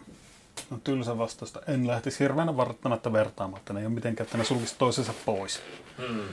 no 0.70 0.78
tylsä 0.84 1.18
vastausta. 1.18 1.60
En 1.68 1.86
lähtisi 1.86 2.20
hirveänä 2.20 2.56
varttamatta 2.56 3.12
vertaamaan, 3.12 3.60
että 3.60 3.72
ne 3.72 3.80
ei 3.80 3.86
ole 3.86 3.94
mitenkään, 3.94 4.24
että 4.26 4.38
ne 4.38 4.44
sulkisi 4.44 4.74
toisensa 4.78 5.14
pois. 5.26 5.60
Mm. 5.98 6.28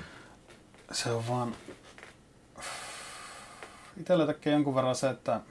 Se 0.91 1.11
on 1.11 1.27
vaan... 1.27 1.55
Itellä 3.99 4.25
tekee 4.25 4.53
jonkun 4.53 4.75
verran 4.75 4.95
se, 4.95 5.09
että 5.09 5.41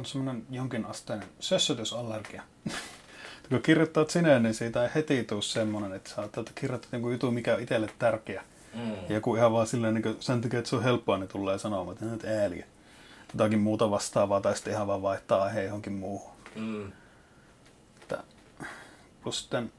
on 0.00 0.06
semmoinen 0.06 0.46
jonkinasteinen 0.50 1.28
sössötysallergia. 1.40 2.42
kun 3.48 3.62
kirjoittaa 3.62 4.04
sineen, 4.08 4.42
niin 4.42 4.54
siitä 4.54 4.82
ei 4.82 4.90
heti 4.94 5.24
tule 5.24 5.42
semmoinen, 5.42 5.92
että 5.92 6.10
sä 6.10 6.22
että 6.22 6.52
kirjoittaa 6.54 6.88
jonkun 6.92 7.12
jutun, 7.12 7.34
mikä 7.34 7.54
on 7.54 7.60
itselle 7.60 7.90
tärkeä. 7.98 8.42
Mm. 8.74 8.92
Ja 8.92 9.14
joku 9.14 9.36
ihan 9.36 9.52
vaan 9.52 9.66
silleen, 9.66 9.94
niin 9.94 10.16
sen 10.20 10.40
takia, 10.40 10.58
että 10.58 10.70
se 10.70 10.76
on 10.76 10.82
helppoa, 10.82 11.18
niin 11.18 11.28
tulee 11.28 11.58
sanomaan, 11.58 11.92
että 11.92 12.04
nyt 12.04 12.24
ääliä. 12.24 12.66
Jotakin 13.32 13.58
muuta 13.58 13.90
vastaavaa, 13.90 14.40
tai 14.40 14.54
sitten 14.54 14.72
ihan 14.72 14.86
vaan 14.86 15.02
vaihtaa 15.02 15.42
aihe 15.42 15.62
johonkin 15.62 15.92
muuhun. 15.92 16.32
Mm. 16.54 16.92
Että, 18.02 18.22
plus 19.22 19.40
sitten, 19.40 19.72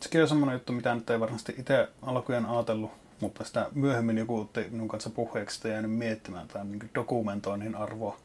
sekin 0.00 0.22
on 0.22 0.28
semmoinen 0.28 0.54
juttu, 0.54 0.72
mitä 0.72 0.94
nyt 0.94 1.10
ei 1.10 1.20
varmasti 1.20 1.54
itse 1.58 1.88
alkujen 2.02 2.46
ajatellut, 2.46 2.90
mutta 3.20 3.44
sitä 3.44 3.66
myöhemmin 3.74 4.18
joku 4.18 4.40
otti 4.40 4.66
minun 4.70 4.88
kanssa 4.88 5.10
puheeksi 5.10 5.56
sitä 5.56 5.68
jäänyt 5.68 5.92
miettimään 5.92 6.48
tämän 6.48 6.72
niin 6.72 6.90
dokumentoinnin 6.94 7.74
arvoa. 7.74 8.18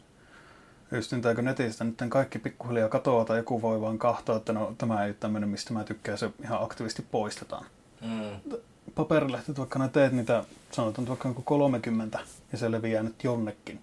Just 0.92 1.12
niin, 1.12 1.36
kun 1.36 1.46
netistä 1.46 1.84
nyt 1.84 1.98
kaikki 2.10 2.40
pikkuhiljaa 2.40 2.90
katoaa 2.90 3.26
tai 3.26 3.38
joku 3.38 3.62
voi 3.62 3.82
vaan 3.82 4.00
kahtoa, 4.00 4.38
että 4.38 4.54
no 4.54 4.76
tämä 4.78 5.04
ei 5.04 5.10
ole 5.10 5.16
tämmöinen, 5.20 5.50
mistä 5.50 5.74
mä 5.74 5.84
tykkään, 5.84 6.18
se 6.18 6.30
ihan 6.44 6.64
aktiivisesti 6.64 7.06
poistetaan. 7.12 7.66
Mm. 8.02 8.60
Paperilehdet, 8.96 9.58
vaikka 9.58 9.80
nää 9.80 9.88
teet 9.88 10.12
niitä, 10.12 10.44
sanotaan 10.72 11.08
vaikka 11.08 11.28
joku 11.28 11.42
30 11.42 12.20
ja 12.52 12.58
se 12.58 12.72
leviää 12.72 13.04
nyt 13.04 13.24
jonnekin, 13.24 13.80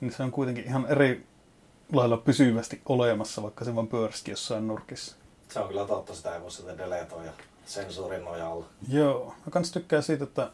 niin 0.00 0.12
se 0.12 0.22
on 0.22 0.30
kuitenkin 0.30 0.64
ihan 0.64 0.86
eri 0.88 1.26
lailla 1.92 2.16
pysyvästi 2.16 2.80
olemassa, 2.86 3.42
vaikka 3.42 3.64
se 3.64 3.74
vaan 3.74 3.88
pyörisikin 3.88 4.32
jossain 4.32 4.68
nurkissa. 4.68 5.16
Se 5.48 5.60
on 5.60 5.68
kyllä 5.68 5.86
totta, 5.86 6.14
sitä 6.14 6.34
ei 6.34 6.40
voi 6.40 6.50
sitä 6.50 6.78
deletoida 6.78 7.32
sensuurin 7.66 8.24
nojalla. 8.24 8.66
Joo, 8.88 9.26
mä 9.26 9.50
kans 9.50 9.72
tykkään 9.72 10.02
siitä, 10.02 10.24
että 10.24 10.50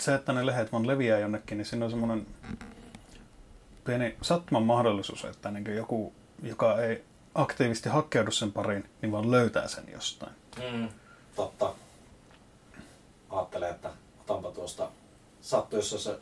se, 0.00 0.14
että 0.14 0.32
ne 0.32 0.46
lehdet 0.46 0.72
vaan 0.72 0.86
leviää 0.86 1.18
jonnekin, 1.18 1.58
niin 1.58 1.66
siinä 1.66 1.84
on 1.84 1.90
semmoinen 1.90 2.26
pieni 3.84 4.16
sattuman 4.22 4.62
mahdollisuus, 4.62 5.24
että 5.24 5.50
niin 5.50 5.76
joku, 5.76 6.12
joka 6.42 6.82
ei 6.82 7.04
aktiivisesti 7.34 7.88
hakkeudu 7.88 8.30
sen 8.30 8.52
pariin, 8.52 8.90
niin 9.02 9.12
vaan 9.12 9.30
löytää 9.30 9.68
sen 9.68 9.84
jostain. 9.92 10.32
Mm. 10.72 10.88
Totta. 11.36 11.74
Ajattelen, 13.30 13.70
että 13.70 13.90
otanpa 14.20 14.50
tuosta, 14.50 14.88
sattuu 15.40 15.78
jos 15.78 16.04
se 16.04 16.18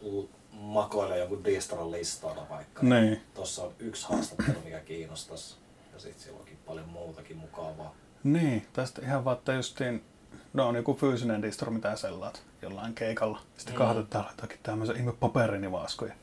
makoilee 0.52 1.18
jonkun 1.18 1.44
distron 1.44 1.90
listalla 1.90 2.46
vaikka. 2.50 2.82
Niin. 2.82 3.20
Tuossa 3.34 3.62
on 3.62 3.72
yksi 3.78 4.06
haastattelu, 4.08 4.58
mikä 4.64 4.80
kiinnostaisi. 4.80 5.56
Ja 5.94 6.00
sitten 6.00 6.22
siellä 6.22 6.40
onkin 6.40 6.58
paljon 6.66 6.88
muutakin 6.88 7.36
mukavaa. 7.36 7.94
Niin, 8.24 8.66
tästä 8.72 9.02
ihan 9.02 9.24
vaan, 9.24 9.36
että 9.36 9.52
justiin, 9.52 10.04
no 10.52 10.68
on 10.68 10.76
joku 10.76 10.94
fyysinen 10.94 11.42
distro, 11.42 11.70
mitä 11.70 11.96
sellaat 11.96 12.42
jollain 12.62 12.94
keikalla. 12.94 13.40
Sitten 13.56 13.74
Mm. 13.74 13.78
kahdet 13.78 14.10
täällä 14.10 14.30
jotakin 14.30 14.58
tämmöisen 14.62 14.96
ihme 14.96 15.12
paperinivaskoja. 15.12 16.14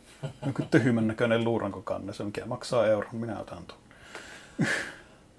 Joku 0.46 0.64
tyhmän 0.72 1.08
näköinen 1.08 1.44
luurankokanne, 1.44 2.14
se 2.14 2.24
mikä 2.24 2.46
maksaa 2.46 2.88
euron, 2.88 3.16
minä 3.16 3.40
otan 3.40 3.66
tuon. 3.66 3.80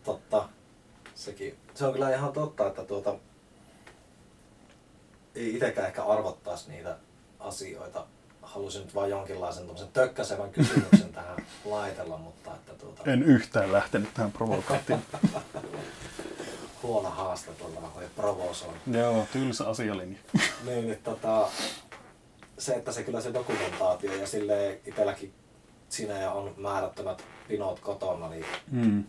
Totta. 0.05 0.49
Sekin. 1.15 1.57
Se 1.75 1.87
on 1.87 1.93
kyllä 1.93 2.15
ihan 2.15 2.33
totta, 2.33 2.67
että 2.67 2.85
tuota, 2.85 3.15
ei 5.35 5.55
itsekään 5.55 5.87
ehkä 5.87 6.05
arvottaisi 6.05 6.71
niitä 6.71 6.97
asioita. 7.41 8.07
Halusin 8.43 8.83
nyt 8.83 8.95
vain 8.95 9.11
jonkinlaisen 9.11 9.67
tökkäsevän 9.93 10.51
kysymyksen 10.51 11.13
tähän 11.13 11.37
laitella, 11.65 12.19
mutta 12.19 12.55
että 12.55 12.73
tuota, 12.75 13.03
En 13.11 13.23
yhtään 13.23 13.73
lähtenyt 13.73 14.15
tähän 14.15 14.33
provokaattiin. 14.33 15.03
huono 16.83 17.11
haastatella 17.11 17.93
voi 17.95 18.05
provosoida. 18.17 18.79
Joo, 18.93 19.27
tylsä 19.33 19.69
asialinja. 19.69 20.19
Niin, 20.65 20.87
niin 20.87 20.99
tota, 21.03 21.49
se, 22.61 22.73
että 22.75 22.93
se 22.93 23.03
kyllä 23.03 23.21
se 23.21 23.35
dokumentaatio 23.35 24.15
ja 24.15 24.27
sille 24.27 24.81
itselläkin 24.87 25.33
sinä 25.89 26.19
ja 26.19 26.33
on 26.33 26.55
määrättömät 26.57 27.25
pinot 27.49 27.81
kotona, 27.81 28.29
niin 28.29 28.45
Mm. 28.71 29.05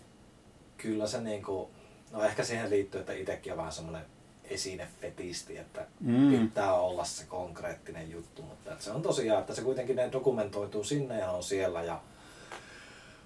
kyllä 0.77 1.07
se 1.07 1.21
niinku, 1.21 1.69
no 2.11 2.23
ehkä 2.23 2.43
siihen 2.43 2.69
liittyy, 2.69 2.99
että 3.01 3.13
itsekin 3.13 3.51
on 3.53 3.57
vähän 3.57 3.71
semmoinen 3.71 4.05
esinefetisti, 4.43 5.57
että 5.57 5.85
Mm. 5.99 6.31
pitää 6.39 6.73
olla 6.73 7.03
se 7.05 7.25
konkreettinen 7.25 8.11
juttu, 8.11 8.41
mutta 8.41 8.71
että 8.71 8.83
se 8.83 8.91
on 8.91 9.01
tosiaan, 9.01 9.39
että 9.41 9.55
se 9.55 9.61
kuitenkin 9.61 9.95
ne 9.95 10.09
dokumentoituu 10.11 10.83
sinne 10.83 11.19
ja 11.19 11.31
on 11.31 11.43
siellä 11.43 11.83
ja 11.83 11.99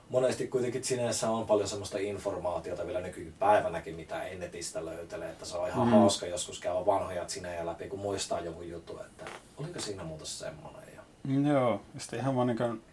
monesti 0.09 0.47
kuitenkin 0.47 0.83
sinänsä 0.83 1.29
on 1.29 1.45
paljon 1.45 1.67
semmoista 1.67 1.97
informaatiota 1.97 2.87
vielä 2.87 3.01
nykypäivänäkin, 3.01 3.95
mitä 3.95 4.23
ei 4.23 4.37
netistä 4.37 4.85
löytele, 4.85 5.29
että 5.29 5.45
se 5.45 5.57
on 5.57 5.67
ihan 5.67 5.87
Mm. 5.87 5.91
hauska 5.93 6.25
joskus 6.25 6.59
käydä 6.59 6.85
vanhoja 6.85 7.29
sinejä 7.29 7.65
läpi, 7.65 7.87
kun 7.87 7.99
muistaa 7.99 8.39
joku 8.39 8.61
juttu, 8.61 8.99
että 8.99 9.25
oliko 9.57 9.79
siinä 9.79 10.03
muuta 10.03 10.25
semmoinen. 10.25 10.81
Ja... 10.95 11.51
Joo, 11.53 11.81
ja 11.93 11.99
sitten 11.99 12.19
ihan 12.19 12.35
vaan 12.35 12.47
niin 12.47 12.83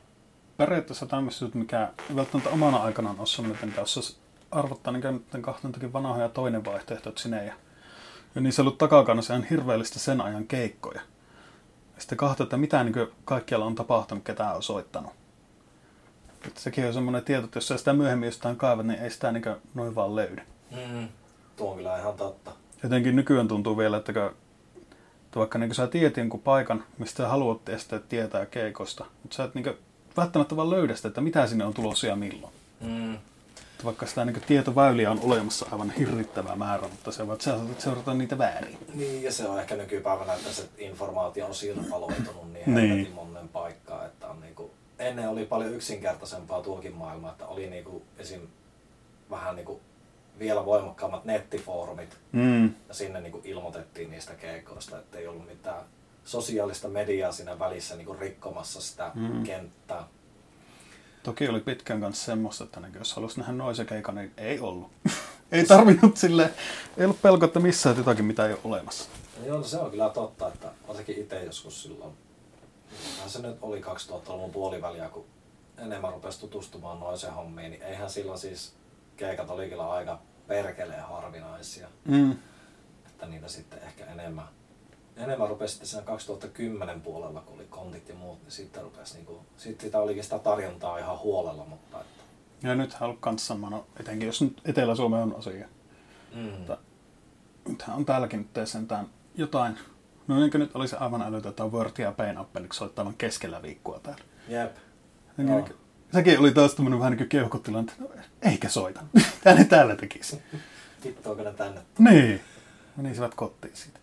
periaatteessa 0.57 1.07
tämmöiset, 1.07 1.55
mikä 1.55 1.89
ei 2.11 2.17
välttämättä 2.17 2.51
omana 2.51 2.77
aikanaan 2.77 3.19
ole 3.19 3.27
semmoinen, 3.27 3.69
mitä 3.69 3.81
jos 3.81 4.19
arvottaa 4.51 4.93
niin 4.93 5.25
nyt 5.33 5.43
kahtontakin 5.43 5.93
vanhoja 5.93 6.29
toinen 6.29 6.65
vaihtoehto, 6.65 7.09
että 7.09 7.23
sinne 7.23 7.45
ja, 7.45 7.55
ja 8.35 8.41
niissä 8.41 8.63
on 8.63 8.67
ollut 8.67 8.79
takakannassa 8.79 9.35
ihan 9.35 9.47
hirveellistä 9.51 9.99
sen 9.99 10.21
ajan 10.21 10.47
keikkoja. 10.47 11.01
Ja 11.95 12.01
sitten 12.01 12.19
kahto, 12.19 12.43
että 12.43 12.57
mitä 12.57 12.85
niin 12.85 12.95
kaikkialla 13.25 13.67
on 13.67 13.75
tapahtunut, 13.75 14.25
ketä 14.25 14.53
on 14.53 14.63
soittanut. 14.63 15.13
Että 16.47 16.61
sekin 16.61 16.87
on 16.87 16.95
semmoinen 16.95 17.25
tieto, 17.25 17.45
että 17.45 17.57
jos 17.57 17.69
sä 17.69 17.77
sitä 17.77 17.93
myöhemmin 17.93 18.27
jostain 18.27 18.57
kaivat, 18.57 18.87
niin 18.87 19.01
ei 19.01 19.11
sitä 19.11 19.33
niin 19.33 19.45
noin 19.75 19.95
vaan 19.95 20.17
löydy. 20.17 20.43
Mm. 20.71 21.09
Tuo 21.57 21.71
on 21.71 21.77
kyllä 21.77 21.99
ihan 21.99 22.15
totta. 22.15 22.51
Jotenkin 22.83 23.17
nykyään 23.17 23.49
tuntuu 23.49 23.79
vielä, 23.79 23.97
että, 23.97 24.13
kun, 24.13 24.23
että 24.23 25.39
vaikka 25.39 25.59
niin 25.59 25.75
sä 25.75 25.87
tiedät 25.87 26.17
jonkun 26.17 26.41
paikan, 26.41 26.85
mistä 26.99 27.17
sä 27.17 27.29
haluat 27.29 27.61
sitten 27.77 28.03
tietää 28.09 28.47
keikosta, 28.47 29.05
mutta 29.23 29.37
sä 29.37 29.45
et 29.45 29.55
niin 29.55 29.75
välttämättä 30.17 30.57
vaan 30.57 30.71
löydä 30.71 30.97
sitä, 30.97 31.09
että 31.09 31.21
mitä 31.21 31.47
sinne 31.47 31.65
on 31.65 31.75
tulossa 31.75 32.07
ja 32.07 32.17
milloin. 32.17 32.53
Mm. 32.81 33.15
Että 33.15 33.85
vaikka 33.85 34.07
sitä 34.07 34.25
niin 34.25 34.43
tietoväyliä 34.47 35.11
on 35.11 35.21
olemassa 35.23 35.67
aivan 35.73 35.91
hirvittävä 35.91 36.57
määrä, 36.57 36.89
mutta 36.89 37.13
se 37.13 37.27
vaan, 37.27 37.35
että 37.35 37.45
sä 37.45 37.59
saatat 37.59 37.81
seurata 37.81 38.15
niitä 38.15 38.39
väärin. 38.39 38.79
Niin, 38.95 39.23
ja 39.23 39.33
se 39.33 39.49
on 39.49 39.61
ehkä 39.61 39.77
nykypäivänä, 39.77 40.35
että 40.35 40.53
se 40.53 40.69
informaatio 40.79 41.47
on 41.47 41.55
sirpaloitunut 41.55 42.53
niin 42.53 42.75
Niin. 42.75 43.13
monen 43.15 43.49
paikkaan, 43.49 44.07
että 44.07 44.29
on 44.29 44.41
niinku, 44.41 44.71
ennen 45.03 45.29
oli 45.29 45.45
paljon 45.45 45.73
yksinkertaisempaa 45.75 46.63
tuokin 46.63 46.95
maailma, 46.95 47.31
että 47.31 47.47
oli 47.47 47.71
niinku 47.71 48.03
esim. 48.19 48.41
vähän 49.31 49.57
niinku 49.57 49.81
vielä 50.39 50.65
voimakkaammat 50.65 51.25
nettifoorumit, 51.25 52.17
Mm. 52.33 52.65
ja 52.89 52.95
sinne 52.95 53.21
niinku 53.21 53.41
ilmoitettiin 53.45 54.11
niistä 54.11 54.35
keikoista, 54.35 54.99
että 54.99 55.19
ei 55.19 55.27
ollut 55.27 55.47
mitään 55.49 55.83
sosiaalista 56.25 56.89
mediaa 56.89 57.33
siinä 57.33 57.59
välissä 57.59 57.97
niinku 57.97 58.17
rikkomassa 58.21 58.81
sitä 58.81 59.11
Mm. 59.15 59.43
kenttää. 59.43 60.05
Toki 61.23 61.49
oli 61.49 61.61
pitkän 61.61 62.01
kanssa 62.01 62.25
semmoista, 62.25 62.65
että 62.65 62.81
niin 62.81 62.95
jos 62.99 63.15
halusi 63.15 63.39
nähdä 63.41 63.53
noisen 63.53 63.87
keikan, 63.87 64.15
niin 64.15 64.33
ei 64.37 64.61
ollut. 64.61 64.91
ei 65.53 65.65
tarvinnut 65.67 66.17
sille, 66.17 66.51
ei 66.97 67.05
ollut 67.05 67.23
pelko, 67.23 67.45
että 67.47 67.61
missään 67.61 67.97
jotakin, 67.97 68.25
mitä 68.25 68.47
ei 68.47 68.53
ole 68.53 68.61
olemassa. 68.65 69.09
Joo, 69.47 69.57
no 69.59 69.65
se 69.65 69.77
on 69.79 69.91
kyllä 69.91 70.09
totta, 70.11 70.49
että 70.49 70.69
varsinkin 70.89 71.19
itse 71.19 71.45
joskus 71.45 71.83
silloin, 71.83 72.13
mitähän 73.11 73.31
se 73.31 73.43
nyt 73.43 73.57
oli 73.63 73.81
2000-luvun 73.81 74.51
puoliväliä, 74.53 75.09
kun 75.09 75.27
enemmän 75.79 76.13
rupesi 76.13 76.41
tutustumaan 76.41 77.01
noiseen 77.01 77.35
hommiin, 77.35 77.71
niin 77.71 77.83
eihän 77.83 78.11
silloin 78.11 78.39
siis 78.39 78.75
keikat 79.17 79.51
oli 79.51 79.69
kyllä 79.69 79.91
aika 79.91 80.19
perkeleen 80.47 81.03
harvinaisia. 81.03 81.89
Mm. 82.05 82.33
Että 83.07 83.27
niitä 83.27 83.49
sitten 83.49 83.79
ehkä 83.83 84.05
enemmän, 84.05 84.45
enemmän 85.17 85.49
rupesi 85.49 85.73
sitten 85.73 85.89
siinä 85.89 86.05
2010 86.05 87.01
puolella, 87.01 87.41
kun 87.41 87.55
oli 87.55 87.65
kontit 87.71 88.09
ja 88.09 88.15
muut, 88.15 88.43
niin 88.43 88.51
sitten 88.51 88.83
rupesi 88.83 89.15
niinku, 89.15 89.41
sitten 89.57 89.87
sitä 89.87 89.99
olikin 89.99 90.25
sitä 90.25 90.39
tarjontaa 90.39 90.99
ihan 90.99 91.19
huolella, 91.19 91.65
mutta 91.65 92.01
että, 92.01 92.23
Ja 92.69 92.75
nythän 92.75 93.11
on 93.11 93.19
kans 93.19 93.47
sama, 93.47 93.71
no 93.71 93.87
etenkin 94.01 94.27
jos 94.27 94.43
nyt 94.43 94.61
Etelä-Suomi 94.65 95.17
on 95.17 95.35
asia. 95.39 95.69
mm, 96.35 96.41
Mutta 96.41 96.79
nythän 97.69 97.97
on 97.97 98.05
täälläkin 98.05 98.51
nyt 98.55 98.69
sentään 98.69 99.07
jotain, 99.35 99.79
no 100.29 100.37
niin 100.39 100.51
kuin 100.51 100.59
nyt 100.61 100.71
olisi 100.75 100.97
aivan 100.97 101.23
älytä, 101.23 101.49
että 101.49 101.65
on 101.65 101.73
Word 101.73 101.93
ja 101.99 102.13
Pain 102.13 102.39
Appendix 102.39 102.75
soittavan 102.75 103.15
keskellä 103.15 103.63
viikkoa 103.63 104.01
täällä. 104.01 104.25
jep, 104.49 104.77
Niin, 105.37 105.47
niin, 105.47 105.65
sekin 106.13 106.39
oli 106.39 106.55
taas 106.55 106.75
tämmöinen 106.75 106.99
vähän 106.99 107.11
niin 107.11 107.19
kuin 107.19 107.29
keuhkotilanne, 107.29 107.93
että 107.93 108.05
no, 108.05 108.23
eikä 108.43 108.69
soita. 108.69 109.01
Tää 109.45 109.55
ne 109.55 109.65
täällä 109.65 109.97
tekisi. 109.97 110.43
vittuako 111.05 111.43
ne 111.43 111.53
tänne? 111.53 111.81
Niin. 111.99 112.41
Menisivät 112.97 113.35
kotiin 113.35 113.77
siitä. 113.77 114.01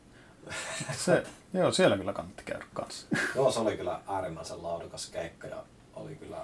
Se, 1.06 1.24
joo, 1.54 1.72
siellä 1.72 1.98
kyllä 1.98 2.14
kannatti 2.14 2.44
käydä 2.44 2.66
kanssa. 2.74 3.08
Joo, 3.36 3.52
se 3.52 3.60
oli 3.60 3.78
kyllä 3.78 4.00
äärimmäisen 4.08 4.64
laadukas 4.64 5.10
keikka 5.10 5.48
ja 5.48 5.64
oli 5.94 6.16
kyllä 6.16 6.38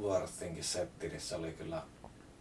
Worthinkin 0.00 0.64
setti, 0.64 1.08
niin 1.08 1.20
se 1.20 1.36
oli 1.36 1.52
kyllä 1.52 1.82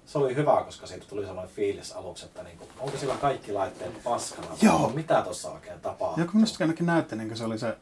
se 0.05 0.17
oli 0.17 0.35
hyvä, 0.35 0.61
koska 0.65 0.87
siitä 0.87 1.05
tuli 1.09 1.25
sellainen 1.25 1.55
fiilis 1.55 1.91
aluksi, 1.91 2.25
että 2.25 2.43
niinku, 2.43 2.67
onko 2.79 2.97
sillä 2.97 3.15
kaikki 3.15 3.51
laitteet 3.51 4.03
paskana? 4.03 4.47
Joo. 4.61 4.89
Mitä 4.95 5.21
tuossa 5.21 5.51
oikein 5.51 5.79
tapahtuu? 5.81 6.19
Ja 6.23 6.25
kun 6.25 6.35
minusta 6.35 6.63
ainakin 6.63 6.85
näytti, 6.85 7.15
niin 7.15 7.27
kuin 7.27 7.37
se 7.37 7.43
oli 7.43 7.57
se 7.59 7.77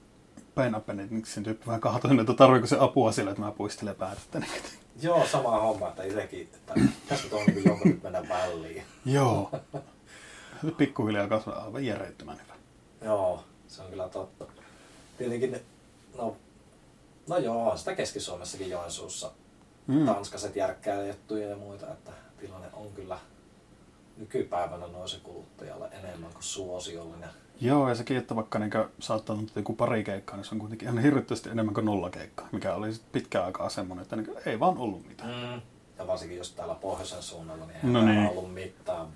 Pain 0.56 0.76
Appendixin 0.76 1.44
tyyppi 1.44 1.66
vähän 1.68 1.82
kahtoinen, 1.82 2.20
että 2.20 2.34
tarviiko 2.34 2.68
se 2.68 2.78
apua 2.80 3.12
sillä, 3.12 3.32
että 3.32 3.44
mä 3.44 3.52
puistelen 3.52 3.96
päätettä. 3.96 4.40
Niin, 4.40 4.52
kuin- 4.52 4.64
Joo, 5.02 5.26
sama 5.28 5.60
homma, 5.62 5.88
että 5.90 6.04
itsekin, 6.04 6.50
että 6.54 6.74
pitäisikö 7.04 7.30
tuon 7.30 7.46
niin 7.46 7.66
jonkun 7.66 7.88
nyt 7.92 8.04
mennä 8.04 8.30
väliin. 8.30 8.84
joo. 9.06 9.52
Pikkuhiljaa 10.78 11.28
kasvaa 11.28 11.64
aivan 11.64 11.86
järjettömän 11.86 12.38
hyvä. 12.44 12.54
Joo, 13.12 13.44
se 13.68 13.82
on 13.82 13.90
kyllä 13.90 14.10
totta. 14.10 14.46
Tietenkin, 15.18 15.60
no, 16.18 16.36
no 17.28 17.38
joo, 17.38 17.78
sitä 17.78 17.96
Keski-Suomessakin 17.96 18.70
Joensuussa 18.70 19.32
Mm. 19.88 20.06
tanskaset 20.06 20.56
järkkäilijättuja 20.56 21.50
ja 21.50 21.56
muita, 21.58 21.92
että 21.92 22.12
tilanne 22.40 22.68
on 22.74 22.92
kyllä 22.94 23.20
nykypäivänä 24.18 24.88
noisen 24.88 25.22
kuluttajalle 25.22 25.90
enemmän 26.04 26.34
kuin 26.34 26.44
suosiollinen. 26.44 27.30
Joo, 27.62 27.90
ja 27.90 27.96
sekin, 27.96 28.18
että 28.18 28.36
vaikka 28.36 28.60
niin 28.60 28.72
saattaa 29.00 29.36
olla 29.36 29.48
joku 29.56 29.74
pari 29.74 30.04
keikkaa, 30.04 30.36
niin 30.38 30.46
se 30.46 30.56
on 30.56 30.60
kuitenkin 30.60 30.88
ihan 30.88 31.00
hirvittävästi 31.00 31.50
enemmän 31.50 31.74
kuin 31.74 31.86
nolla 31.86 32.10
keikkaa, 32.10 32.50
mikä 32.52 32.74
oli 32.76 32.90
pitkään 33.12 33.46
aikaa 33.46 33.70
semmoinen, 33.70 34.04
että 34.04 34.16
niin 34.16 34.30
ei 34.46 34.60
vaan 34.60 34.78
ollut 34.78 35.08
mitään. 35.08 35.30
Mm. 35.54 35.62
Ja 35.98 36.08
varsinkin 36.08 36.38
jos 36.38 36.52
täällä 36.52 36.76
pohjoisen 36.76 37.24
suunnalla, 37.24 37.66
niin 37.66 37.76
eihän 37.76 37.94
No 37.94 38.06
niin. 38.06 38.30
ollut 38.30 38.54
mitään 38.54 39.08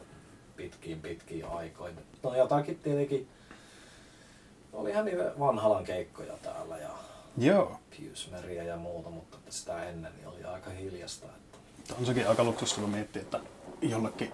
pitkiin 0.55 1.01
pitkiin 1.01 1.45
aikoihin. 1.45 1.97
No 2.23 2.35
jotakin 2.35 2.79
tietenkin, 2.79 3.27
olihan 4.73 5.05
niitä 5.05 5.31
vanhalan 5.39 5.83
keikkoja 5.83 6.33
täällä 6.43 6.77
ja 6.77 6.89
Joo. 7.37 7.79
Piusmeriä 7.97 8.63
ja 8.63 8.77
muuta, 8.77 9.09
mutta 9.09 9.37
että 9.37 9.51
sitä 9.51 9.83
ennen 9.83 10.11
niin 10.15 10.27
oli 10.27 10.43
aika 10.43 10.69
hiljasta. 10.69 11.25
Että... 11.25 11.93
On 11.99 12.05
sekin 12.05 12.29
aika 12.29 12.43
luksusta, 12.43 12.81
kun 12.81 12.89
miettii, 12.89 13.21
että 13.21 13.39
jollekin 13.81 14.33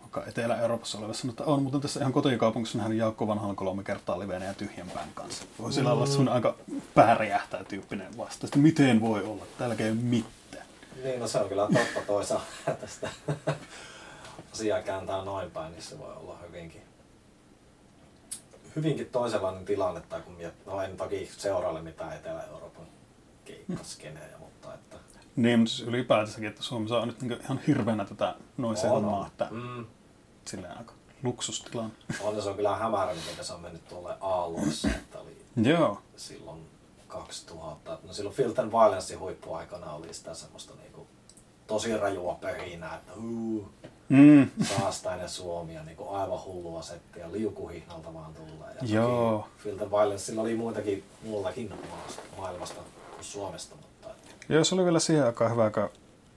vaikka 0.00 0.30
Etelä-Euroopassa 0.30 0.98
olevassa 0.98 1.20
sanoo, 1.20 1.32
että 1.32 1.44
on, 1.44 1.62
mutta 1.62 1.80
tässä 1.80 2.00
ihan 2.00 2.12
kotikaupungissa 2.12 2.78
nähnyt 2.78 2.98
Jaakko 2.98 3.26
Vanhalan 3.26 3.56
kolme 3.56 3.84
kertaa 3.84 4.18
liveenä 4.18 4.44
ja 4.46 4.54
tyhjän 4.54 4.90
pään 4.90 5.08
kanssa. 5.14 5.44
Voi 5.58 5.72
sillä 5.72 5.92
olla 5.92 6.06
sun 6.06 6.28
aika 6.28 6.54
pääräjähtää 6.94 7.64
tyyppinen 7.64 8.16
vastaus, 8.16 8.44
että 8.44 8.58
miten 8.58 9.00
voi 9.00 9.22
olla, 9.22 9.46
täällä 9.58 9.76
ei 9.78 9.90
ole 9.90 9.94
mitään. 9.94 10.66
Niin, 11.02 11.20
no 11.20 11.28
se 11.28 11.38
on 11.38 11.48
kyllä 11.48 11.68
totta 11.72 12.00
toisaalta, 12.06 12.46
että 12.66 12.86
sitä 12.86 13.10
asiaa 14.52 14.82
kääntää 14.82 15.24
noin 15.24 15.50
päin, 15.50 15.72
niin 15.72 15.82
se 15.82 15.98
voi 15.98 16.12
olla 16.12 16.38
hyvinkin, 16.46 16.82
hyvinkin 18.76 19.06
toisenlainen 19.06 19.64
tilanne, 19.64 20.00
tai 20.00 20.20
kun 20.20 20.34
miet... 20.34 20.66
no 20.66 20.80
en 20.82 20.96
toki 20.96 21.30
seuraile 21.36 21.82
mitään 21.82 22.12
Etelä-Euroopan 22.16 22.86
keikkaskenejä, 23.44 24.38
mutta 24.38 24.74
että 24.74 24.96
Niin, 25.36 25.58
mutta 25.58 25.74
siis 25.74 25.88
ylipäätänsäkin, 25.88 26.48
että 26.48 26.62
Suomessa 26.62 26.98
on 26.98 27.08
nyt 27.08 27.22
niin 27.22 27.40
ihan 27.42 27.60
hirveänä 27.66 28.04
tätä 28.04 28.34
noin 28.56 28.76
se 28.76 28.86
on, 28.86 28.92
hommaa, 28.92 29.20
on. 29.20 29.26
että 29.26 29.48
Mm, 29.50 29.86
silleen 30.46 30.78
aika 30.78 30.92
luksustilanne. 31.22 31.94
on, 32.20 32.42
se 32.42 32.48
on 32.48 32.56
kyllä 32.56 32.76
hämärä, 32.76 33.14
miten 33.14 33.44
se 33.44 33.52
on 33.52 33.60
mennyt 33.60 33.88
tuolle 33.88 34.16
aalloissa, 34.20 34.88
että 34.88 35.18
oli 35.18 35.36
Joo. 35.56 35.98
silloin 36.16 36.60
2000, 37.08 37.98
no 38.04 38.12
silloin 38.12 38.36
Filten 38.36 38.70
Violence 38.70 39.14
huippuaikana 39.14 39.92
oli 39.92 40.14
sitä 40.14 40.34
semmoista 40.34 40.74
niinku 40.74 41.06
tosi 41.66 41.96
rajua 41.96 42.34
pöhinää, 42.34 42.96
että 42.96 43.12
uu, 43.12 43.68
Mm. 44.08 44.48
saastainen 44.80 45.28
Suomi 45.28 45.74
ja 45.74 45.82
niinku 45.82 46.08
aivan 46.08 46.44
hullua 46.44 46.82
settiä, 46.82 47.32
liukuhihnalta 47.32 48.14
vaan 48.14 48.34
tulee. 48.34 48.74
Ja 48.74 48.94
Joo. 48.94 49.48
Filten 49.58 49.90
Violenceilla 49.90 50.42
oli 50.42 50.54
muitakin 50.54 51.04
muullakin 51.22 51.70
maasta, 51.90 52.22
maailmasta 52.36 52.80
kuin 53.14 53.24
Suomesta, 53.24 53.74
mutta 53.76 54.08
Joo, 54.48 54.64
se 54.64 54.74
oli 54.74 54.84
vielä 54.84 54.98
siihen 55.00 55.26
aikaan 55.26 55.50
hyvä, 55.52 55.70
kun 55.70 55.88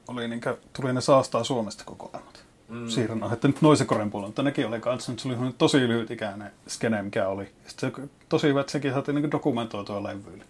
oli 0.07 0.28
niin 0.28 0.41
kuin, 0.41 0.55
tuli 0.74 0.93
ne 0.93 1.01
saastaa 1.01 1.43
Suomesta 1.43 1.84
koko 1.86 2.09
ajan. 2.13 2.26
mm, 2.68 2.88
Siirron 2.89 3.24
ohjetta 3.24 3.47
nyt 3.47 3.61
Noisekoren 3.61 4.11
puolella, 4.11 4.28
mutta 4.28 4.43
nekin 4.43 4.68
oli 4.68 4.80
kanssa, 4.80 5.11
nyt 5.11 5.20
se 5.20 5.28
oli 5.28 5.38
tosi 5.57 5.88
lyhytikäinen 5.88 6.51
skene, 6.68 7.01
mikä 7.01 7.28
oli. 7.28 7.43
Ja 7.43 7.70
Sitten 7.70 7.91
se, 7.95 8.01
tosi 8.30 8.47
hyvä, 8.47 8.61
että 8.61 8.72
sekin 8.72 8.93
saatiin 8.93 9.15
niin 9.15 9.32
dokumentoitua 9.32 10.03
levyille. 10.03 10.45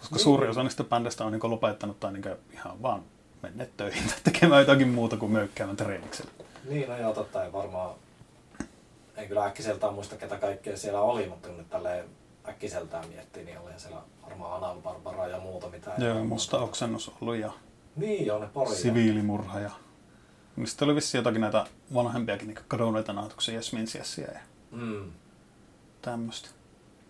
Koska 0.00 0.16
Niin. 0.16 0.22
suuri 0.24 0.48
osa 0.48 0.62
niistä 0.62 0.84
bändistä 0.84 1.24
on 1.24 1.32
niin 1.32 1.50
lopettanut 1.50 2.00
tai 2.00 2.12
niin 2.12 2.24
ihan 2.52 2.82
vaan 2.82 3.02
menneet 3.42 3.76
töihin 3.76 4.08
tai 4.08 4.16
tekemään 4.24 4.60
jotakin 4.60 4.88
muuta 4.88 5.16
kuin 5.16 5.32
möykkäämään 5.32 5.76
treeniksellä. 5.76 6.30
Niin, 6.68 6.88
no 6.88 6.96
joo, 6.98 7.14
totta 7.14 7.44
ei 7.44 7.52
varmaan, 7.52 7.94
en 9.16 9.28
kyllä 9.28 9.44
äkkiseltään 9.44 9.94
muista 9.94 10.16
ketä 10.16 10.36
kaikkea 10.36 10.76
siellä 10.76 11.00
oli, 11.00 11.26
mutta 11.28 11.48
kun 11.48 11.58
nyt 11.58 11.70
tälleen 11.70 12.04
äkkiseltään 12.48 13.08
miettii, 13.08 13.44
niin 13.44 13.58
oli 13.58 13.72
siellä 13.76 14.02
varmaan 14.24 14.56
Anal 14.64 14.80
Barbara 14.80 15.26
ja 15.26 15.38
muuta 15.40 15.68
mitä 15.68 15.90
Joo, 15.98 16.24
musta 16.24 16.58
oksennus 16.58 17.12
ollut 17.20 17.36
ja 17.36 17.52
Niin, 17.96 18.26
joo, 18.26 18.38
ne 18.38 18.46
pori. 18.46 18.74
siviilimurha 18.74 19.60
ja 19.60 19.70
niin 20.56 20.66
sitten 20.66 20.86
oli 20.86 20.94
vissiin 20.94 21.18
jotakin 21.18 21.40
näitä 21.40 21.66
vanhempiakin 21.94 22.48
niin 22.48 22.58
kadonneita 22.68 23.12
nautuksia, 23.12 23.54
Jasmin 23.54 23.86
Siessia 23.86 24.32
ja 24.32 24.40
Mm, 24.70 25.12
tämmöistä 26.02 26.48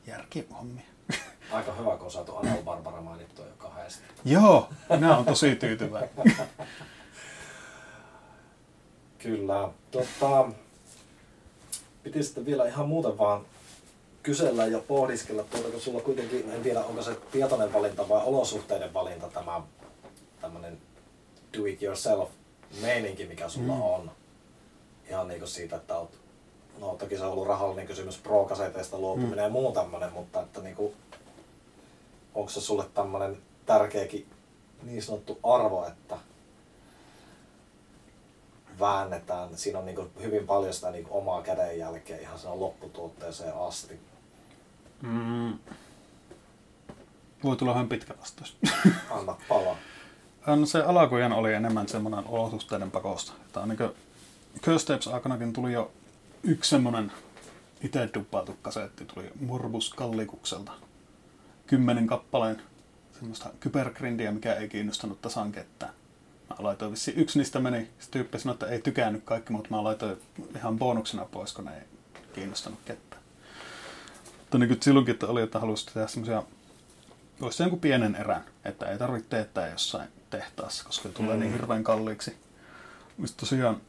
järkihommia. 0.06 0.84
aika 1.52 1.72
hyvä, 1.72 1.90
kun 1.96 2.04
on 2.04 2.10
saatu 2.10 2.36
Anal 2.36 2.62
Barbara 2.62 3.00
mainittua 3.00 3.46
jo 3.46 3.52
kahdesti. 3.58 4.02
Joo, 4.24 4.68
minä 4.90 5.14
olen 5.14 5.24
tosi 5.26 5.56
tyytyväinen. 5.56 6.10
Kyllä. 9.22 9.68
Tota, 9.90 10.48
piti 12.02 12.22
sitten 12.22 12.46
vielä 12.46 12.66
ihan 12.68 12.88
muuten 12.88 13.18
vaan 13.18 13.44
kysellä 14.22 14.66
ja 14.66 14.78
pohdiskella, 14.78 15.42
tuota, 15.44 15.68
kun 15.68 15.80
sulla 15.80 16.00
kuitenkin, 16.00 16.50
en 16.52 16.62
tiedä 16.62 16.84
onko 16.84 17.02
se 17.02 17.14
tietoinen 17.32 17.72
valinta 17.72 18.08
vai 18.08 18.22
olosuhteiden 18.24 18.94
valinta 18.94 19.28
tämä 19.28 19.62
tämmöinen 20.40 20.78
do 21.58 21.64
it 21.64 21.82
yourself 21.82 22.28
meininki, 22.80 23.26
mikä 23.26 23.48
sulla 23.48 23.74
Mm. 23.74 23.82
on. 23.82 24.10
Ihan 25.08 25.28
niinku 25.28 25.46
siitä, 25.46 25.76
että 25.76 25.98
oot, 25.98 26.18
no 26.80 26.96
toki 26.96 27.16
se 27.16 27.24
on 27.24 27.32
ollut 27.32 27.46
rahallinen 27.46 27.86
kysymys 27.86 28.18
pro-kaseteista 28.18 28.98
luopuminen 28.98 29.38
Mm. 29.38 29.42
ja 29.44 29.48
muu 29.48 29.72
tämmöinen, 29.72 30.12
mutta 30.12 30.40
että 30.42 30.60
niinku, 30.60 30.94
onko 32.34 32.50
se 32.50 32.60
sulle 32.60 32.84
tämmöinen 32.94 33.38
tärkeäkin 33.66 34.26
niin 34.82 35.02
sanottu 35.02 35.38
arvo, 35.42 35.86
että 35.86 36.16
väännetään. 38.82 39.48
Siinä 39.58 39.78
on 39.78 39.86
niin 39.86 40.10
hyvin 40.22 40.46
paljon 40.46 40.74
sitä 40.74 40.90
niin 40.90 41.06
omaa 41.10 41.42
kädenjälkeä 41.42 42.18
ihan 42.18 42.38
siinä 42.38 42.60
lopputuotteeseen 42.60 43.54
asti. 43.54 44.00
Mm. 45.02 45.58
Voi 47.44 47.56
tulla 47.56 47.72
vähän 47.74 47.88
pitkä 47.88 48.14
vastaus. 48.20 48.56
Anna 49.10 49.36
palaa. 49.48 49.76
No 50.46 50.66
se 50.66 50.82
alakujan 50.82 51.32
oli 51.32 51.54
enemmän 51.54 51.88
semmoinen 51.88 52.24
olosuhteiden 52.26 52.90
pakosta. 52.90 53.32
Tämä 53.52 53.62
on 53.62 53.68
niin 53.68 53.90
Curse 54.62 54.86
Tapes 54.86 55.08
aikanakin 55.08 55.52
tuli 55.52 55.72
jo 55.72 55.90
yksi 56.42 56.70
semmoinen 56.70 57.12
itse 57.82 58.08
duppaatu 58.14 58.56
kasetti, 58.62 59.04
tuli 59.04 59.30
Morbus 59.40 59.94
Kallikukselta. 59.94 60.72
Kymmenen 61.66 62.06
kappaleen 62.06 62.62
semmoista 63.18 63.50
kybergrindiä, 63.60 64.32
mikä 64.32 64.54
ei 64.54 64.68
kiinnostanut 64.68 65.22
tasan 65.22 65.52
ketään. 65.52 65.92
Mä 66.52 66.56
laitoin 66.58 66.90
vissiin, 66.90 67.18
yksi 67.18 67.38
niistä 67.38 67.60
meni, 67.60 67.90
se 67.98 68.10
tyyppi 68.10 68.38
sanoi, 68.38 68.54
että 68.54 68.66
ei 68.66 68.82
tykännyt 68.82 69.22
kaikki, 69.24 69.52
mutta 69.52 69.70
mä 69.70 69.84
laitoin 69.84 70.16
ihan 70.56 70.78
bonuksena 70.78 71.24
pois, 71.24 71.52
kun 71.52 71.64
ne 71.64 71.76
ei 71.78 71.84
kiinnostanut 72.34 72.78
ketään. 72.84 73.22
Mutta 74.40 74.58
niin 74.58 74.78
silloinkin 74.82 75.12
että 75.12 75.26
oli, 75.26 75.42
että 75.42 75.58
halusi 75.58 75.86
tehdä 75.86 76.06
semmoisia 76.06 76.42
Voisi 77.40 77.56
se 77.58 77.64
jonkun 77.64 77.80
pienen 77.80 78.14
erän, 78.14 78.44
että 78.64 78.86
ei 78.86 78.98
tarvitse 78.98 79.28
teettää 79.28 79.68
jossain 79.68 80.08
tehtaassa, 80.30 80.84
koska 80.84 81.08
se 81.08 81.14
tulee 81.14 81.36
Mm. 81.36 81.40
niin 81.40 81.52
hirveän 81.52 81.84
kalliiksi. 81.84 82.36
Mistä 83.18 83.40
tosiaan 83.40 83.80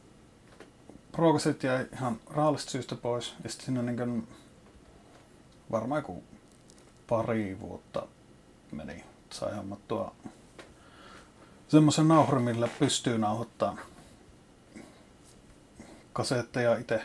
Progaset 1.12 1.62
jäi 1.62 1.86
ihan 1.92 2.20
rahallisesta 2.30 2.70
syystä 2.72 2.94
pois. 2.94 3.34
Ja 3.44 3.50
sitten 3.50 3.66
siinä 3.66 3.82
niin 3.82 4.28
varmaan 5.70 5.98
joku 5.98 6.24
pari 7.08 7.60
vuotta 7.60 8.06
meni. 8.72 9.04
Sai 9.30 9.56
hommattua 9.56 10.14
semmoisen 11.74 12.08
nauhurin, 12.08 12.44
millä 12.44 12.68
pystyy 12.78 13.18
nauhoittamaan 13.18 13.78
kasetteja 16.12 16.76
itse 16.76 17.02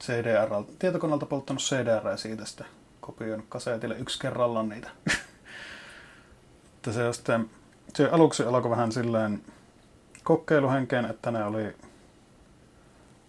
CDR. 0.00 0.48
Tietokoneelta 0.78 1.26
polttanut 1.26 1.62
CDR 1.62 2.08
ja 2.08 2.16
siitä 2.16 2.44
sitten 2.44 2.66
kopioinut 3.00 3.46
kasetille 3.48 3.98
yksi 3.98 4.18
kerrallaan 4.18 4.68
niitä. 4.68 4.88
se, 6.90 7.12
sitten, 7.12 7.50
se 7.94 8.08
aluksi 8.08 8.42
alkoi 8.42 8.70
vähän 8.70 8.92
silleen 8.92 9.42
kokeiluhenkeen, 10.24 11.04
että 11.04 11.30
ne 11.30 11.44
oli 11.44 11.74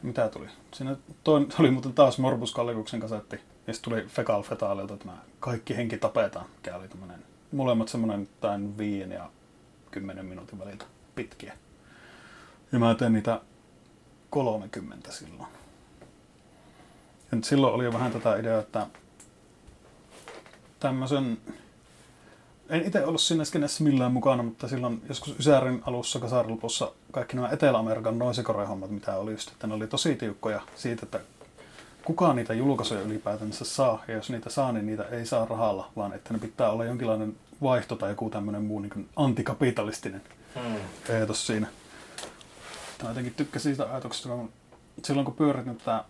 mitä 0.02 0.30
tuli? 0.30 0.48
Siinä 0.74 0.96
toin, 1.24 1.48
oli 1.60 1.72
muuten 1.72 1.94
taas 1.94 2.20
Morbus 2.20 2.54
Kallikuksen 2.54 3.00
kasetti. 3.00 3.40
Ja 3.68 3.74
sitten 3.74 3.92
tuli 3.92 4.06
Fekal 4.08 4.44
Fetaalilta 4.44 4.98
tämä 4.98 5.18
Kaikki 5.40 5.78
henki 5.78 5.98
tapetaan, 5.98 6.46
mikä 6.56 6.76
oli 6.76 6.88
tämmönen, 6.88 7.24
molemmat 7.52 7.88
semmoinen 7.88 8.30
tain 8.42 8.78
viien 8.78 9.12
ja 9.12 9.30
kymmenen 9.92 10.26
minuutin 10.26 10.60
väliltä 10.60 10.86
pitkiä. 11.16 11.54
Ja 12.72 12.80
mä 12.80 12.96
tein 12.96 13.14
niitä 13.14 13.42
30 14.30 15.12
silloin. 15.12 15.50
Ja 17.32 17.38
silloin 17.44 17.74
oli 17.74 17.84
jo 17.84 17.94
vähän 17.94 18.12
tätä 18.12 18.38
ideaa, 18.38 18.62
että 18.62 18.88
tämmöisen 20.80 21.38
en 22.70 22.86
itse 22.86 23.06
ollut 23.06 23.22
siinä 23.22 23.46
skenessä 23.46 23.84
millään 23.84 24.12
mukana, 24.12 24.44
mutta 24.44 24.68
silloin 24.68 25.02
joskus 25.10 25.40
Ysärin 25.40 25.82
alussa 25.86 26.20
kasarilupussa 26.20 26.92
kaikki 27.12 27.36
nämä 27.36 27.50
Etelä-Amerikan 27.50 28.20
noisikore-hommat, 28.20 28.92
mitä 28.92 29.16
oli 29.16 29.32
just, 29.32 29.52
että 29.52 29.68
ne 29.68 29.74
oli 29.74 29.88
tosi 29.88 30.16
tiukkoja 30.16 30.62
siitä, 30.76 31.02
että 31.04 31.20
kukaan 32.06 32.36
niitä 32.36 32.54
julkaisuja 32.54 33.02
ylipäätänsä 33.02 33.66
saa, 33.66 34.04
ja 34.08 34.14
jos 34.14 34.30
niitä 34.30 34.50
saa, 34.50 34.72
niin 34.72 34.86
niitä 34.86 35.04
ei 35.04 35.26
saa 35.26 35.46
rahalla, 35.46 35.92
vaan 35.96 36.14
että 36.14 36.34
ne 36.34 36.40
pitää 36.40 36.72
olla 36.72 36.86
jonkinlainen 36.86 37.36
vaihto 37.62 37.96
tai 37.96 38.10
joku 38.10 38.30
tämmöinen 38.30 38.64
muu 38.64 38.80
niin 38.80 39.10
antikapitalistinen 39.16 40.22
hmm. 40.56 40.76
eetos 41.16 41.48
siinä. 41.48 41.68
Mä 43.04 43.10
jotenkin 43.10 43.34
tykkäsin 43.34 43.76
siitä 43.76 43.92
ajatuksesta, 43.92 44.30
kun 44.30 44.52
silloin 45.04 45.26
kun 45.26 45.36
pyörit 45.36 45.66
nyt 45.66 45.84
tää 45.86 46.04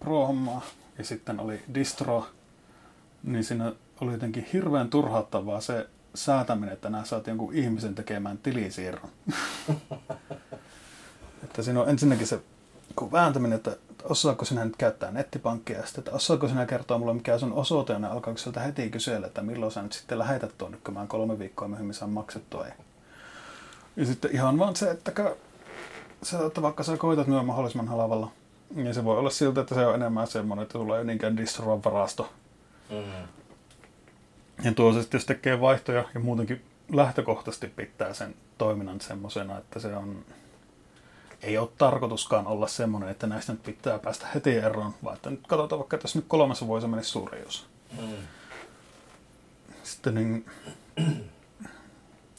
Pro-hommaa 0.00 0.62
ja 0.98 1.04
sitten 1.04 1.40
oli 1.40 1.62
distro, 1.74 2.26
niin 3.22 3.44
siinä 3.44 3.72
oli 4.00 4.12
jotenkin 4.12 4.46
hirveän 4.52 4.90
turhauttavaa 4.90 5.60
se 5.60 5.86
säätäminen, 6.14 6.72
että 6.72 6.90
nämä 6.90 7.04
saat 7.04 7.26
jonkun 7.26 7.54
ihmisen 7.54 7.94
tekemään 7.94 8.38
tilisiirron. 8.38 9.10
että 11.44 11.62
siinä 11.62 11.80
on 11.82 11.88
ensinnäkin 11.88 12.26
se 12.26 12.40
kun 12.96 13.12
vääntäminen, 13.12 13.56
että 13.56 13.76
osaako 14.04 14.44
sinä 14.44 14.64
nyt 14.64 14.76
käyttää 14.76 15.10
nettipankkia, 15.10 15.78
ja 15.78 15.86
sitten, 15.86 16.00
että 16.00 16.12
osaako 16.12 16.48
sinä 16.48 16.66
kertoa 16.66 16.98
mulle, 16.98 17.14
mikä 17.14 17.38
on 17.42 17.52
osoite, 17.52 17.92
ja 17.92 17.98
ne 17.98 18.08
alkaako 18.08 18.38
sieltä 18.38 18.60
heti 18.60 18.90
kysellä, 18.90 19.26
että 19.26 19.42
milloin 19.42 19.72
sä 19.72 19.82
nyt 19.82 19.92
sitten 19.92 20.18
lähetät 20.18 20.58
tuonne, 20.58 20.78
kun 20.84 20.94
mä 20.94 21.06
kolme 21.06 21.38
viikkoa 21.38 21.68
myöhemmin 21.68 21.94
saan 21.94 22.10
maksettua. 22.10 22.66
Ja, 22.66 22.72
ja 23.96 24.06
sitten 24.06 24.30
ihan 24.34 24.58
vaan 24.58 24.76
se, 24.76 24.90
että 24.90 25.12
sä, 26.22 26.46
että 26.46 26.62
vaikka 26.62 26.82
sä 26.82 26.96
koitat 26.96 27.26
myös 27.26 27.44
mahdollisimman 27.44 27.88
halavalla, 27.88 28.30
niin 28.74 28.94
se 28.94 29.04
voi 29.04 29.18
olla 29.18 29.30
siltä, 29.30 29.60
että 29.60 29.74
se 29.74 29.86
on 29.86 29.94
enemmän 29.94 30.26
semmoinen, 30.26 30.62
että 30.62 30.72
tulee 30.72 31.04
niinkään 31.04 31.36
distrovan 31.36 31.84
varasto. 31.84 32.32
Mm. 32.90 33.28
Ja 34.64 34.74
tuo 34.74 34.92
se 34.92 35.00
sitten, 35.00 35.18
jos 35.18 35.26
tekee 35.26 35.60
vaihtoja 35.60 36.04
ja 36.14 36.20
muutenkin 36.20 36.64
lähtökohtaisesti 36.92 37.66
pitää 37.66 38.14
sen 38.14 38.34
toiminnan 38.58 39.00
semmoisena, 39.00 39.58
että 39.58 39.80
se 39.80 39.96
on, 39.96 40.24
ei 41.42 41.58
ole 41.58 41.68
tarkoituskaan 41.78 42.46
olla 42.46 42.66
semmoinen, 42.66 43.08
että 43.10 43.26
näistä 43.26 43.52
nyt 43.52 43.62
pitää 43.62 43.98
päästä 43.98 44.26
heti 44.34 44.56
eroon, 44.56 44.94
vaan 45.04 45.16
että 45.16 45.30
nyt 45.30 45.46
katsotaan 45.46 45.78
vaikka, 45.78 45.96
että 45.96 46.04
jos 46.04 46.16
nyt 46.16 46.24
kolmessa 46.28 46.66
vuodessa 46.66 46.88
menisi 46.88 47.10
suuri 47.10 47.44
osa. 47.44 47.64
Mm. 48.00 48.16
Sitten 49.82 50.14
niin, 50.14 50.46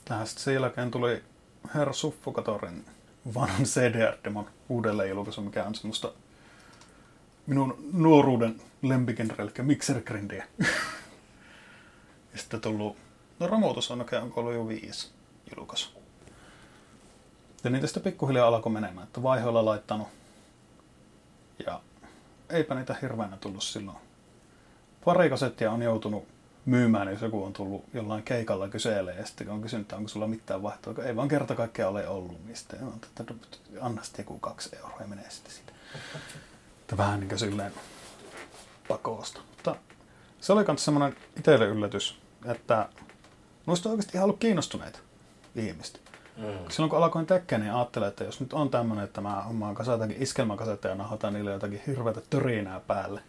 tähän 0.06 0.28
sitten 0.28 0.44
sen 0.44 0.54
jälkeen 0.54 0.92
tuli 0.92 1.24
Herra 1.76 1.94
Suffokatorin 1.94 2.86
vanhan 3.34 3.64
CDR-demon 3.64 4.50
uudelleen 4.70 5.10
julkaisu, 5.10 5.42
mikä 5.42 5.64
on 5.64 5.76
semmoista 5.76 6.12
minun 7.48 7.90
nuoruuden 7.94 8.62
lempikenre, 8.82 9.44
eli 9.44 9.52
Mixer 9.62 10.02
Grindiä. 10.02 10.46
Ja 12.34 12.40
sitten 12.40 12.62
tullut, 12.62 12.98
no 13.40 13.48
romutus 13.48 13.92
on 13.92 14.02
oikein, 14.02 14.34
ollut 14.36 14.54
jo 14.54 14.68
viisi 14.68 15.10
julkaisu. 15.56 15.99
Ja 17.64 17.70
niitä 17.70 17.88
sitten 17.88 18.04
pikkuhiljaa 18.04 18.48
alkoi 18.48 18.72
menemään, 18.72 19.08
että 19.08 19.24
vaihoilla 19.24 19.66
laittanut. 19.66 20.08
Ja 21.66 21.82
eipä 22.50 22.76
niitä 22.76 22.96
hirveänä 23.02 23.38
tullut 23.38 23.64
silloin. 23.64 23.98
Pari 25.06 25.30
kasettia 25.30 25.72
on 25.72 25.82
joutunut 25.82 26.28
myymään, 26.66 27.08
jos 27.08 27.22
joku 27.22 27.44
on 27.44 27.54
tullut 27.54 27.84
jollain 27.94 28.24
keikalla 28.24 28.68
kyselee 28.70 29.16
ja 29.16 29.26
sitten 29.26 29.50
on 29.50 29.62
kysynyt, 29.62 29.94
onko 29.94 30.10
sulla 30.10 30.28
mitään 30.28 30.64
vaihtoa, 30.64 31.04
ei 31.04 31.16
vaan 31.16 31.28
kerta 31.28 31.56
kaikkea 31.56 31.90
ole 31.90 32.08
ollut, 32.08 32.46
mistä 32.46 32.78
on, 32.82 32.94
että 32.94 33.34
anna 33.82 34.04
sitten 34.04 34.24
joku 34.24 34.40
kaksi 34.40 34.76
euroa 34.76 34.98
ja 35.00 35.08
menee 35.08 35.30
sitten 35.30 35.54
siitä. 35.54 35.72
Että 36.82 36.98
vähän 36.98 37.20
niin 37.20 37.30
kuin 37.30 37.40
silleen 37.40 37.74
pakosta. 38.88 39.42
Mutta 39.50 39.76
se 40.42 40.54
oli 40.54 40.64
myös 40.68 40.86
semmoinen 40.86 41.18
itselle 41.38 41.66
yllätys, 41.66 42.20
että 42.46 42.90
noista 43.66 43.90
on 43.90 43.92
oikeasti 43.92 44.18
ihan 44.18 44.24
ollut 44.24 44.40
kiinnostuneita 44.40 45.00
ihmistä. 45.56 46.00
Mm. 46.40 46.70
Silloin 46.70 46.90
kun 46.90 47.04
alkoin 47.04 47.26
tekemään, 47.26 47.68
niin 47.68 47.76
ajattelin, 47.76 48.08
että 48.08 48.24
jos 48.24 48.40
nyt 48.40 48.54
on 48.54 48.70
tämmöinen, 48.70 49.06
että 49.06 49.22
mä 49.22 49.42
hommaan 49.42 49.76
kasatakin 49.76 50.18
iskelmäkasetteja 50.20 50.92
ja 50.92 50.98
nahoitan 50.98 51.34
niille 51.34 51.52
jotakin 51.52 51.82
hirveätä 51.88 52.22
törinää 52.30 52.80
päälle. 52.80 53.22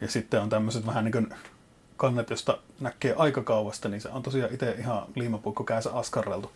Ja 0.00 0.08
sitten 0.08 0.42
on 0.42 0.48
tämmöiset 0.48 0.86
vähän 0.86 1.04
niin 1.04 1.12
kuin 1.12 1.34
kannet, 1.96 2.30
josta 2.30 2.58
näkee 2.80 3.14
aika 3.18 3.42
kauasta, 3.42 3.88
niin 3.88 4.00
se 4.00 4.08
on 4.08 4.22
tosiaan 4.22 4.54
itse 4.54 4.70
ihan 4.78 5.06
liimapuikko 5.14 5.64
käysä 5.64 5.92
askarreltu. 5.92 6.52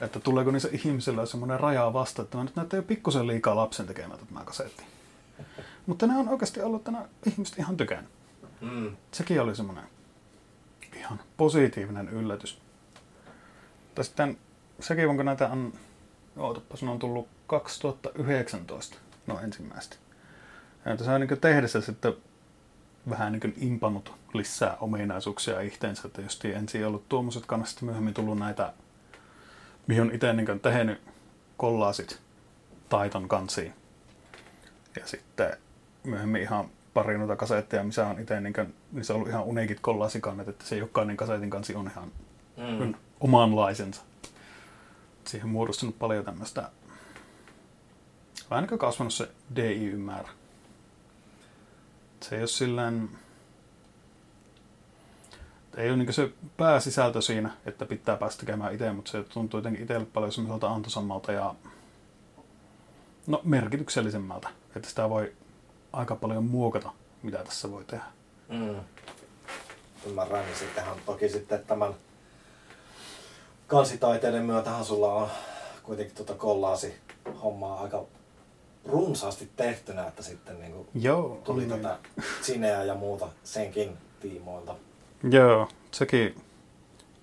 Että 0.00 0.20
tuleeko 0.20 0.50
niissä 0.50 0.68
ihmisillä 0.72 1.26
semmoinen 1.26 1.60
raja 1.60 1.92
vasta, 1.92 2.22
että 2.22 2.42
nyt 2.42 2.56
näyttää 2.56 2.78
jo 2.78 2.82
pikkusen 2.82 3.26
liikaa 3.26 3.56
lapsen 3.56 3.86
tekemään 3.86 4.20
tämä 4.28 4.44
kasetti. 4.44 4.84
Mutta 5.86 6.06
ne 6.06 6.16
on 6.16 6.28
oikeasti 6.28 6.62
ollut 6.62 6.84
tänä 6.84 7.08
ihmiset 7.26 7.58
ihan 7.58 7.76
tykännyt. 7.76 8.12
Mm. 8.60 8.96
Sekin 9.12 9.40
oli 9.40 9.56
semmoinen 9.56 9.84
ihan 10.96 11.20
positiivinen 11.36 12.08
yllätys. 12.08 12.58
Tai 13.94 14.04
sitten 14.04 14.38
sekin, 14.80 15.16
kun 15.16 15.24
näitä 15.24 15.48
on, 15.48 15.72
ootapas, 16.36 16.82
ne 16.82 16.90
on 16.90 16.98
tullut 16.98 17.28
2019, 17.46 18.96
no 19.26 19.40
ensimmäistä. 19.40 19.96
Ja 20.84 20.96
se 20.96 21.10
on 21.10 21.20
niin 21.20 21.40
tehdessä 21.40 21.80
sitten 21.80 22.12
vähän 23.10 23.32
niin 23.32 23.54
impannut 23.60 24.12
lisää 24.34 24.76
ominaisuuksia 24.80 25.60
itteensä, 25.60 26.02
että 26.08 26.22
jos 26.22 26.40
ensin 26.44 26.86
ollut 26.86 27.08
tuommoiset 27.08 27.46
kannasta 27.46 27.84
myöhemmin 27.84 28.14
tullut 28.14 28.38
näitä, 28.38 28.72
mihin 29.86 30.02
on 30.02 30.14
itse 30.14 30.32
niin 30.32 30.60
tehnyt 30.60 31.00
kollaasit 31.56 32.20
taiton 32.88 33.28
kansiin. 33.28 33.72
Ja 34.96 35.06
sitten 35.06 35.56
myöhemmin 36.04 36.42
ihan 36.42 36.70
pari 36.94 37.18
noita 37.18 37.36
kasetteja, 37.36 37.84
missä 37.84 38.06
on 38.06 38.20
itse 38.20 38.40
niin 38.40 38.52
kuin, 38.52 38.74
niissä 38.92 39.12
on 39.12 39.16
ollut 39.16 39.28
ihan 39.28 39.44
uniikit 39.44 39.80
kollaasikannet, 39.80 40.48
että 40.48 40.64
se 40.64 40.76
jokainen 40.76 41.16
kasetin 41.16 41.50
kansi 41.50 41.74
on 41.74 41.90
ihan 41.90 42.12
mm. 42.56 42.94
omanlaisensa. 43.20 44.02
Siihen 45.28 45.48
muodostunut 45.48 45.98
paljon 45.98 46.24
tämmöistä, 46.24 46.70
vähän 48.50 48.64
niin 48.64 48.78
kasvanut 48.78 49.14
se 49.14 49.28
DI-määrä. 49.56 50.28
Se 52.20 52.34
ei 52.36 52.42
ole 52.42 52.48
silleen, 52.48 53.10
ei 55.76 55.88
ole 55.90 55.96
niin 55.96 56.12
se 56.12 56.30
pääsisältö 56.56 57.22
siinä, 57.22 57.50
että 57.66 57.86
pitää 57.86 58.16
päästä 58.16 58.40
tekemään 58.40 58.72
itse, 58.74 58.92
mutta 58.92 59.10
se 59.10 59.22
tuntuu 59.22 59.58
jotenkin 59.58 59.82
itselle 59.82 60.06
paljon 60.06 60.32
semmoiselta 60.32 60.68
antoisammalta 60.68 61.32
ja 61.32 61.54
no, 63.26 63.40
merkityksellisemmältä, 63.44 64.48
että 64.76 64.88
sitä 64.88 65.10
voi 65.10 65.32
aika 65.92 66.16
paljon 66.16 66.44
muokata, 66.44 66.92
mitä 67.22 67.44
tässä 67.44 67.70
voi 67.70 67.84
tehdä. 67.84 68.04
Mm. 68.48 68.80
Ymmärrän, 70.06 70.44
niin 70.44 70.56
sittenhän 70.56 70.96
toki 71.06 71.28
sitten 71.28 71.64
tämän 71.66 71.94
kansitaiteiden 73.68 74.44
myötähän 74.44 74.84
sulla 74.84 75.14
on 75.14 75.28
kuitenkin 75.82 76.16
tuota 76.16 76.34
kollaasi 76.34 76.94
hommaa 77.42 77.82
aika 77.82 78.04
runsaasti 78.86 79.50
tehtynä, 79.56 80.06
että 80.06 80.22
sitten 80.22 80.60
niin 80.60 80.72
kuin 80.72 80.88
Joo, 80.94 81.40
tuli 81.44 81.66
niin. 81.66 81.80
tätä 81.80 81.98
sineä 82.42 82.84
ja 82.84 82.94
muuta 82.94 83.28
senkin 83.44 83.96
tiimoilta. 84.20 84.74
Joo, 85.30 85.68
sekin, 85.90 86.34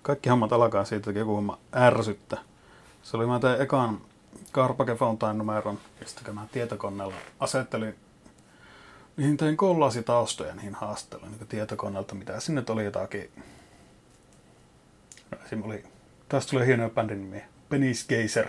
kaikki 0.02 0.28
hommat 0.28 0.52
alkaa 0.52 0.84
siitä, 0.84 1.10
että 1.10 1.20
joku 1.20 1.34
homma 1.34 1.58
ärsyttä. 1.74 2.38
Se 3.02 3.16
oli 3.16 3.26
mä 3.26 3.40
tein 3.40 3.60
ekan 3.60 4.00
Carpake 4.52 4.94
Fountain 4.94 5.38
numeron, 5.38 5.78
sitten 6.06 6.34
mä 6.34 6.46
tietokoneella 6.52 7.14
asettelin 7.40 7.94
Niihin 9.16 9.36
tein 9.36 9.56
taustoja 10.04 10.54
niihin 10.54 10.74
haastatteluihin 10.74 11.38
niin 11.38 11.48
tietokoneelta, 11.48 12.14
mitä 12.14 12.40
sinne 12.40 12.64
oli 12.68 12.84
jotakin. 12.84 13.30
No, 15.30 15.38
esim. 15.46 15.62
oli, 15.62 15.84
taas 16.28 16.46
tulee 16.46 16.66
hienoja 16.66 16.90
bändin 16.90 17.20
nimiä. 17.20 17.46
Penny 17.68 17.92
Geyser. 18.08 18.46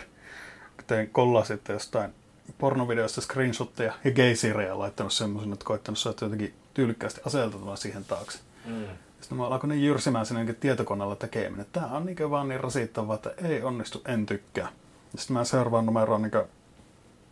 Tein 0.87 1.09
kollasit 1.09 1.67
jostain 1.69 2.13
pornovideosta 2.57 3.21
screenshotteja 3.21 3.93
ja 4.03 4.11
geysireja 4.11 4.79
laittanut 4.79 5.13
semmoisen, 5.13 5.53
että 5.53 5.65
koittanut 5.65 5.99
saada 5.99 6.17
jotenkin 6.21 6.53
tyylikkäästi 6.73 7.21
aseeltatua 7.25 7.75
siihen 7.75 8.05
taakse. 8.05 8.39
Mm. 8.65 8.85
Sitten 9.21 9.37
mä 9.37 9.47
alkoin 9.47 9.69
niin 9.69 9.83
jyrsimään 9.83 10.25
niin 10.33 10.55
tietokoneella 10.55 11.15
tekeminen. 11.15 11.65
Tää 11.71 11.85
on 11.85 12.05
niin 12.05 12.29
vaan 12.29 12.47
niin 12.49 12.59
rasittavaa, 12.59 13.15
että 13.15 13.33
ei 13.43 13.61
onnistu, 13.61 14.01
en 14.05 14.25
tykkää. 14.25 14.69
Sitten 15.15 15.33
mä 15.33 15.43
seuraavaan 15.43 15.85
numeroon 15.85 16.21
niin 16.21 16.31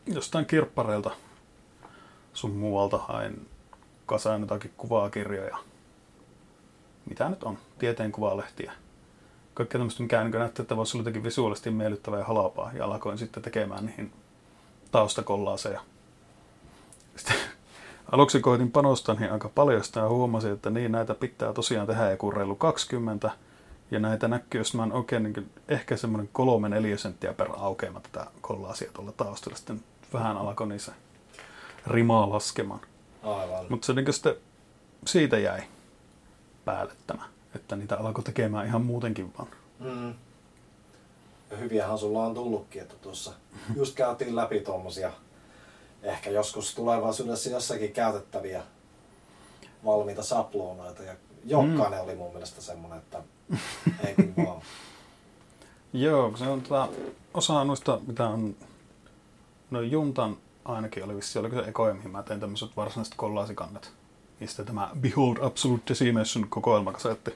jostain 0.06 0.46
kirppareilta 0.46 1.12
sun 2.34 2.52
muualta 2.52 2.98
hain 2.98 3.50
kasaan 4.06 4.42
jotakin 4.42 4.72
kuvakirjoja. 4.78 5.58
Mitä 7.10 7.30
nyt 7.30 7.44
on? 7.44 7.58
Tieteen 7.80 8.12
kuvalehtiä. 8.12 8.74
Kaikkea 9.56 9.80
tämmöistä, 9.80 10.04
mikä 10.04 10.24
niin 10.24 10.32
näyttää, 10.32 10.64
että 10.64 10.78
voisi 10.78 10.98
olla 10.98 11.02
jotenkin 11.02 11.24
visuaalisesti 11.24 11.72
miellyttävää 11.72 12.20
ja 12.20 12.26
halapaa. 12.26 12.72
Ja 12.74 12.86
alkoin 12.86 13.18
sitten 13.18 13.44
tekemään 13.44 13.86
niihin 13.86 14.14
taustakollaaseja. 14.92 15.82
Sitten 17.16 17.36
aluksi 18.12 18.40
koitin 18.40 18.72
panostaa 18.72 19.16
niin 19.16 19.32
aika 19.32 19.50
paljon 19.50 19.84
sitä 19.84 20.00
ja 20.00 20.10
huomasin, 20.10 20.52
että 20.52 20.70
niin 20.70 20.92
näitä 20.92 21.14
pitää 21.14 21.54
tosiaan 21.54 21.88
tehdä 21.88 22.12
joku 22.12 22.32
reilu 22.32 22.56
20. 22.56 23.32
Ja 23.92 24.00
näitä 24.00 24.28
näkyy, 24.28 24.62
jos 24.62 24.74
mä 24.74 24.82
oon 24.82 24.92
oikein 24.92 25.24
niin 25.24 25.52
ehkä 25.68 25.98
semmoinen 25.98 26.30
kolme 26.34 26.70
neljä 26.70 26.98
senttiä 26.98 27.34
per 27.34 27.48
aukeama 27.58 28.00
tätä 28.00 28.28
kollaasia 28.42 28.92
tuolla 28.94 29.12
taustalla. 29.12 29.58
Sitten 29.58 29.84
vähän 30.14 30.38
alkoi 30.38 30.68
niissä 30.68 30.92
rimaa 31.88 32.30
laskemaan. 32.30 32.82
Aivan. 33.24 33.66
Mutta 33.70 33.86
se 33.86 33.94
niin 33.94 34.14
sitten 34.14 34.36
siitä 35.06 35.38
jäi 35.38 35.64
päälle 36.66 36.94
tämä, 37.08 37.24
että 37.56 37.76
niitä 37.76 37.98
alkoi 37.98 38.24
tekemään 38.24 38.68
ihan 38.68 38.82
muutenkin 38.82 39.34
vaan. 39.38 39.48
Mm. 39.80 40.14
Ja 41.52 41.58
hyviähän 41.58 41.98
sulla 41.98 42.26
on 42.26 42.34
tullutkin, 42.34 42.82
että 42.82 42.96
tuossa 43.02 43.34
just 43.78 43.96
käytiin 43.96 44.36
läpi 44.36 44.60
tuommoisia 44.60 45.12
ehkä 46.04 46.30
joskus 46.30 46.76
tulevaisuudessa 46.76 47.50
jossakin 47.50 47.92
käytettäviä 47.92 48.64
valmiita 49.86 50.24
saploonoita 50.24 51.04
ja 51.04 51.16
jokainen 51.46 52.00
mm. 52.00 52.06
oli 52.06 52.16
mun 52.16 52.32
mielestä 52.32 52.62
semmoinen, 52.62 53.00
että 53.00 53.24
ei 54.08 54.16
kun 54.16 54.34
vaan. 54.46 54.62
Joo, 55.94 56.38
se 56.38 56.48
on 56.48 56.62
tota, 56.62 56.90
osa 57.34 57.64
noista, 57.64 58.00
mitä 58.08 58.28
on, 58.28 58.56
no 59.72 59.82
Juntan 59.82 60.38
ainakin 60.66 61.04
oli 61.04 61.16
vissi, 61.16 61.40
oliko 61.40 61.56
se 61.56 61.70
ekoja, 61.70 61.94
mihin 61.94 62.12
mä 62.12 62.24
tein 62.24 62.40
tämmöiset 62.40 62.78
varsinaiset 62.78 63.14
kollaasikannet. 63.18 63.92
Mistä 64.40 64.64
tämä 64.64 64.90
Behold 65.00 65.38
Absolute 65.42 65.84
Decimation 65.90 66.50
kokoelmakasetti. 66.50 67.34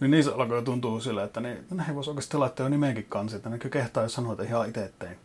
Niin 0.00 0.10
niissä 0.10 0.34
alkoi 0.34 0.62
tuntua 0.62 1.00
silleen, 1.00 1.26
että 1.26 1.40
niin, 1.40 1.66
näihin 1.70 1.94
voisi 1.94 2.10
oikeasti 2.10 2.36
laittaa 2.36 2.66
jo 2.66 2.70
nimenkin 2.70 3.06
kansi, 3.08 3.36
että 3.36 3.48
ne 3.48 3.58
kehtaa 3.58 4.02
jos 4.02 4.14
sanoa, 4.14 4.32
että 4.32 4.44
ihan 4.44 4.68
itse 4.68 4.92
tein. 4.98 5.18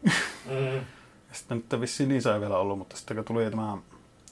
Mm. 0.45 0.85
sitten 1.31 1.57
nyt 1.57 1.81
vissiin 1.81 2.09
niissä 2.09 2.33
ei 2.33 2.41
vielä 2.41 2.57
ollut, 2.57 2.77
mutta 2.77 2.97
sitten 2.97 3.15
kun 3.17 3.25
tuli 3.25 3.49
tämä 3.49 3.77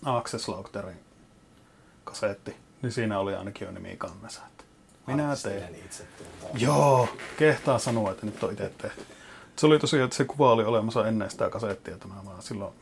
Access 0.05 0.47
Lauterin 0.47 0.99
kasetti, 2.03 2.55
niin 2.81 2.91
siinä 2.91 3.19
oli 3.19 3.35
ainakin 3.35 3.65
jo 3.65 3.71
nimi 3.71 3.97
kannessa. 3.97 4.41
Että 4.47 4.63
minä 5.07 5.35
tein. 5.43 5.75
Itse 5.75 6.07
Joo, 6.53 7.09
kehtaa 7.37 7.79
sanoa, 7.79 8.11
että 8.11 8.25
nyt 8.25 8.43
on 8.43 8.51
itse 8.51 8.71
tehty. 8.77 9.05
Se 9.55 9.65
oli 9.65 9.79
tosiaan, 9.79 10.05
että 10.05 10.17
se 10.17 10.25
kuva 10.25 10.53
oli 10.53 10.63
olemassa 10.63 11.07
ennen 11.07 11.31
sitä 11.31 11.49
kasettia, 11.49 11.93
että 11.93 12.07
mä 12.07 12.25
vaan 12.25 12.41
silloin 12.41 12.73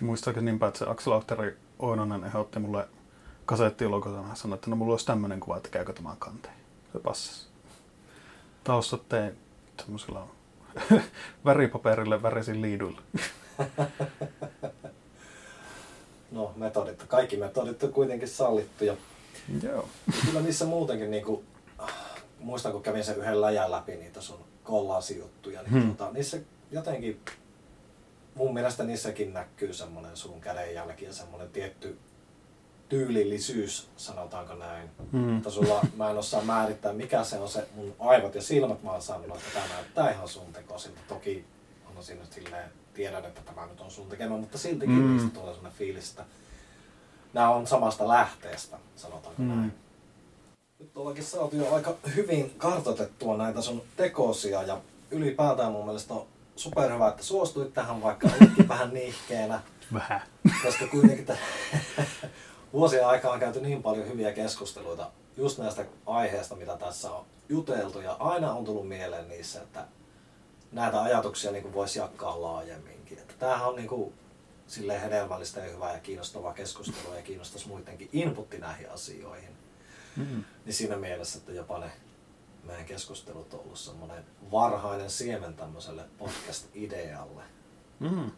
muistaakseni 0.00 0.44
niinpä, 0.44 0.66
että 0.66 0.78
se 0.78 0.86
Axel 0.88 1.12
Autteri 1.12 1.56
Oinonen 1.78 2.24
ehdotti 2.24 2.58
mulle 2.58 2.88
kasettilogota. 3.50 4.34
sanoi, 4.34 4.54
että 4.54 4.70
no 4.70 4.76
mulla 4.76 4.92
olisi 4.92 5.06
tämmöinen 5.06 5.40
kuva, 5.40 5.56
että 5.56 5.68
käykö 5.68 5.92
tämä 5.92 6.16
kanteen. 6.18 6.54
Se 6.92 6.98
passasi. 6.98 7.46
Taustat 8.64 9.08
tein 9.08 9.38
semmoisella 9.82 10.28
väripaperille 11.44 12.22
värisin 12.22 12.62
liiduilla. 12.62 13.00
no 16.32 16.52
metodit, 16.56 17.02
kaikki 17.02 17.36
metodit 17.36 17.82
on 17.82 17.92
kuitenkin 17.92 18.28
sallittu 18.28 18.84
ja 18.84 18.96
Joo. 19.62 19.88
kyllä 20.26 20.40
niissä 20.40 20.64
muutenkin 20.64 21.10
niinku, 21.10 21.44
muistan 22.38 22.72
kun 22.72 22.82
kävin 22.82 23.04
sen 23.04 23.16
yhden 23.16 23.40
läjän 23.40 23.70
läpi 23.70 23.96
niitä 23.96 24.20
sun 24.20 24.44
kollaasijuttuja, 24.64 25.62
niin 25.62 25.72
hmm. 25.72 25.96
tota, 25.96 26.12
niissä 26.12 26.38
jotenkin 26.70 27.20
mun 28.34 28.54
mielestä 28.54 28.84
niissäkin 28.84 29.32
näkyy 29.32 29.72
semmoinen 29.72 30.16
sun 30.16 30.40
kädenjälki 30.40 31.04
ja 31.04 31.12
semmoinen 31.12 31.50
tietty 31.50 31.98
tyylillisyys, 32.90 33.88
sanotaanko 33.96 34.54
näin. 34.54 34.90
Mm. 35.12 35.20
Mutta 35.20 35.50
sulla, 35.50 35.86
mä 35.96 36.10
en 36.10 36.18
osaa 36.18 36.42
määrittää, 36.42 36.92
mikä 36.92 37.24
se 37.24 37.38
on 37.38 37.48
se 37.48 37.68
mun 37.74 37.94
aivot 37.98 38.34
ja 38.34 38.42
silmät, 38.42 38.82
mä 38.82 38.90
oon 38.90 39.02
sanonut, 39.02 39.36
että 39.36 39.50
tämä 39.54 39.74
näyttää 39.74 40.10
ihan 40.10 40.28
sun 40.28 40.52
tekoisilta. 40.52 41.00
Toki 41.08 41.44
on 41.96 42.04
siinä 42.04 42.24
silleen, 42.30 42.70
tiedän, 42.94 43.24
että 43.24 43.40
tämä 43.40 43.66
nyt 43.66 43.80
on 43.80 43.90
sun 43.90 44.08
tekemä, 44.08 44.36
mutta 44.36 44.58
siltikin 44.58 44.94
mm. 44.94 45.10
niistä 45.12 45.30
tulee 45.30 45.54
sellainen 45.54 45.78
fiilis, 45.78 46.10
että 46.10 46.24
nämä 47.32 47.50
on 47.50 47.66
samasta 47.66 48.08
lähteestä, 48.08 48.76
sanotaanko 48.96 49.42
mm. 49.42 49.48
näin. 49.48 49.74
Nyt 50.78 50.96
ollakin 50.96 51.24
saatu 51.24 51.56
jo 51.56 51.74
aika 51.74 51.94
hyvin 52.16 52.54
kartoitettua 52.58 53.36
näitä 53.36 53.60
sun 53.60 53.82
tekosia 53.96 54.62
ja 54.62 54.80
ylipäätään 55.10 55.72
mun 55.72 55.84
mielestä 55.84 56.14
on 56.14 56.26
superhyvä, 56.56 57.08
että 57.08 57.22
suostuit 57.22 57.74
tähän, 57.74 58.02
vaikka 58.02 58.28
olitkin 58.40 58.68
vähän 58.74 58.94
nihkeenä. 58.94 59.60
Vähän. 59.92 60.20
Koska 60.62 60.86
kuitenkin 60.86 61.26
t- 61.26 61.30
vuosien 62.72 63.06
aikaa 63.06 63.32
on 63.32 63.40
käyty 63.40 63.60
niin 63.60 63.82
paljon 63.82 64.08
hyviä 64.08 64.32
keskusteluita 64.32 65.10
just 65.36 65.58
näistä 65.58 65.84
aiheista, 66.06 66.56
mitä 66.56 66.76
tässä 66.76 67.12
on 67.12 67.24
juteltu. 67.48 68.00
Ja 68.00 68.12
aina 68.12 68.52
on 68.52 68.64
tullut 68.64 68.88
mieleen 68.88 69.28
niissä, 69.28 69.62
että 69.62 69.86
näitä 70.72 71.02
ajatuksia 71.02 71.52
niin 71.52 71.74
voisi 71.74 71.98
jakaa 71.98 72.42
laajemminkin. 72.42 73.18
Että 73.18 73.34
tämähän 73.38 73.68
on 73.68 73.76
niin 73.76 73.88
kuin, 73.88 74.14
silleen 74.66 75.00
hedelmällistä 75.00 75.60
ja 75.60 75.72
hyvää 75.72 75.92
ja 75.92 76.00
kiinnostavaa 76.00 76.52
keskustelua 76.52 77.16
ja 77.16 77.22
kiinnostaisi 77.22 77.68
muidenkin 77.68 78.08
inputti 78.12 78.58
näihin 78.58 78.90
asioihin. 78.90 79.50
Mm-hmm. 80.16 80.44
Niin 80.64 80.74
siinä 80.74 80.96
mielessä, 80.96 81.38
että 81.38 81.52
jopa 81.52 81.78
ne 81.78 81.90
meidän 82.64 82.84
keskustelut 82.84 83.54
on 83.54 83.60
ollut 83.60 83.78
semmoinen 83.78 84.24
varhainen 84.52 85.10
siemen 85.10 85.54
tämmöiselle 85.54 86.04
podcast-idealle. 86.18 87.42
Mm. 88.00 88.30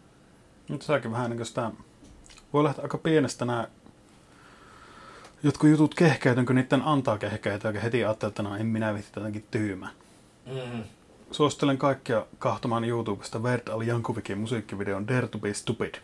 Nyt 0.69 0.83
säkin 0.83 1.13
vähän 1.13 1.31
niin 1.31 1.39
kuin 1.39 1.47
sitä, 1.47 1.71
voi 2.53 2.65
lähteä 2.65 2.83
aika 2.83 2.99
pienestä 2.99 3.45
nämä 3.45 3.69
jotkut 5.43 5.71
jutut 5.71 5.95
kehkeytynkö 5.95 6.53
niiden 6.53 6.83
antaa 6.83 7.19
kehkeytyä, 7.19 7.71
ja 7.71 7.81
heti 7.81 8.05
ajattelee, 8.05 8.29
että 8.29 8.43
no 8.43 8.57
en 8.57 8.67
minä 8.67 8.95
vitti 8.95 9.13
jotenkin 9.17 9.47
tyymä. 9.51 9.89
Mm. 10.47 10.85
Suosittelen 11.31 11.79
kaikkia 11.79 12.27
kahtomaan 12.39 12.85
YouTubesta 12.85 13.43
Verd 13.43 13.69
Al 13.69 13.81
Jankovikin 13.81 14.39
musiikkivideon 14.39 15.09
Dare 15.09 15.29
to 15.29 15.39
be 15.39 15.55
Stupid. 15.55 15.95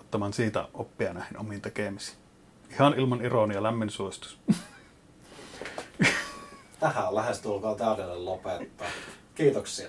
Ottamaan 0.00 0.32
siitä 0.32 0.68
oppia 0.74 1.12
näihin 1.12 1.38
omiin 1.38 1.60
tekemisiin. 1.60 2.18
Ihan 2.70 2.94
ilman 3.00 3.24
ironia 3.24 3.62
lämmin 3.62 3.90
suositus. 3.90 4.38
Tähän 6.80 7.08
on 7.08 7.14
lähestulkoon 7.14 7.76
täydellinen 7.76 8.24
lopettaa. 8.24 8.88
Kiitoksia. 9.34 9.88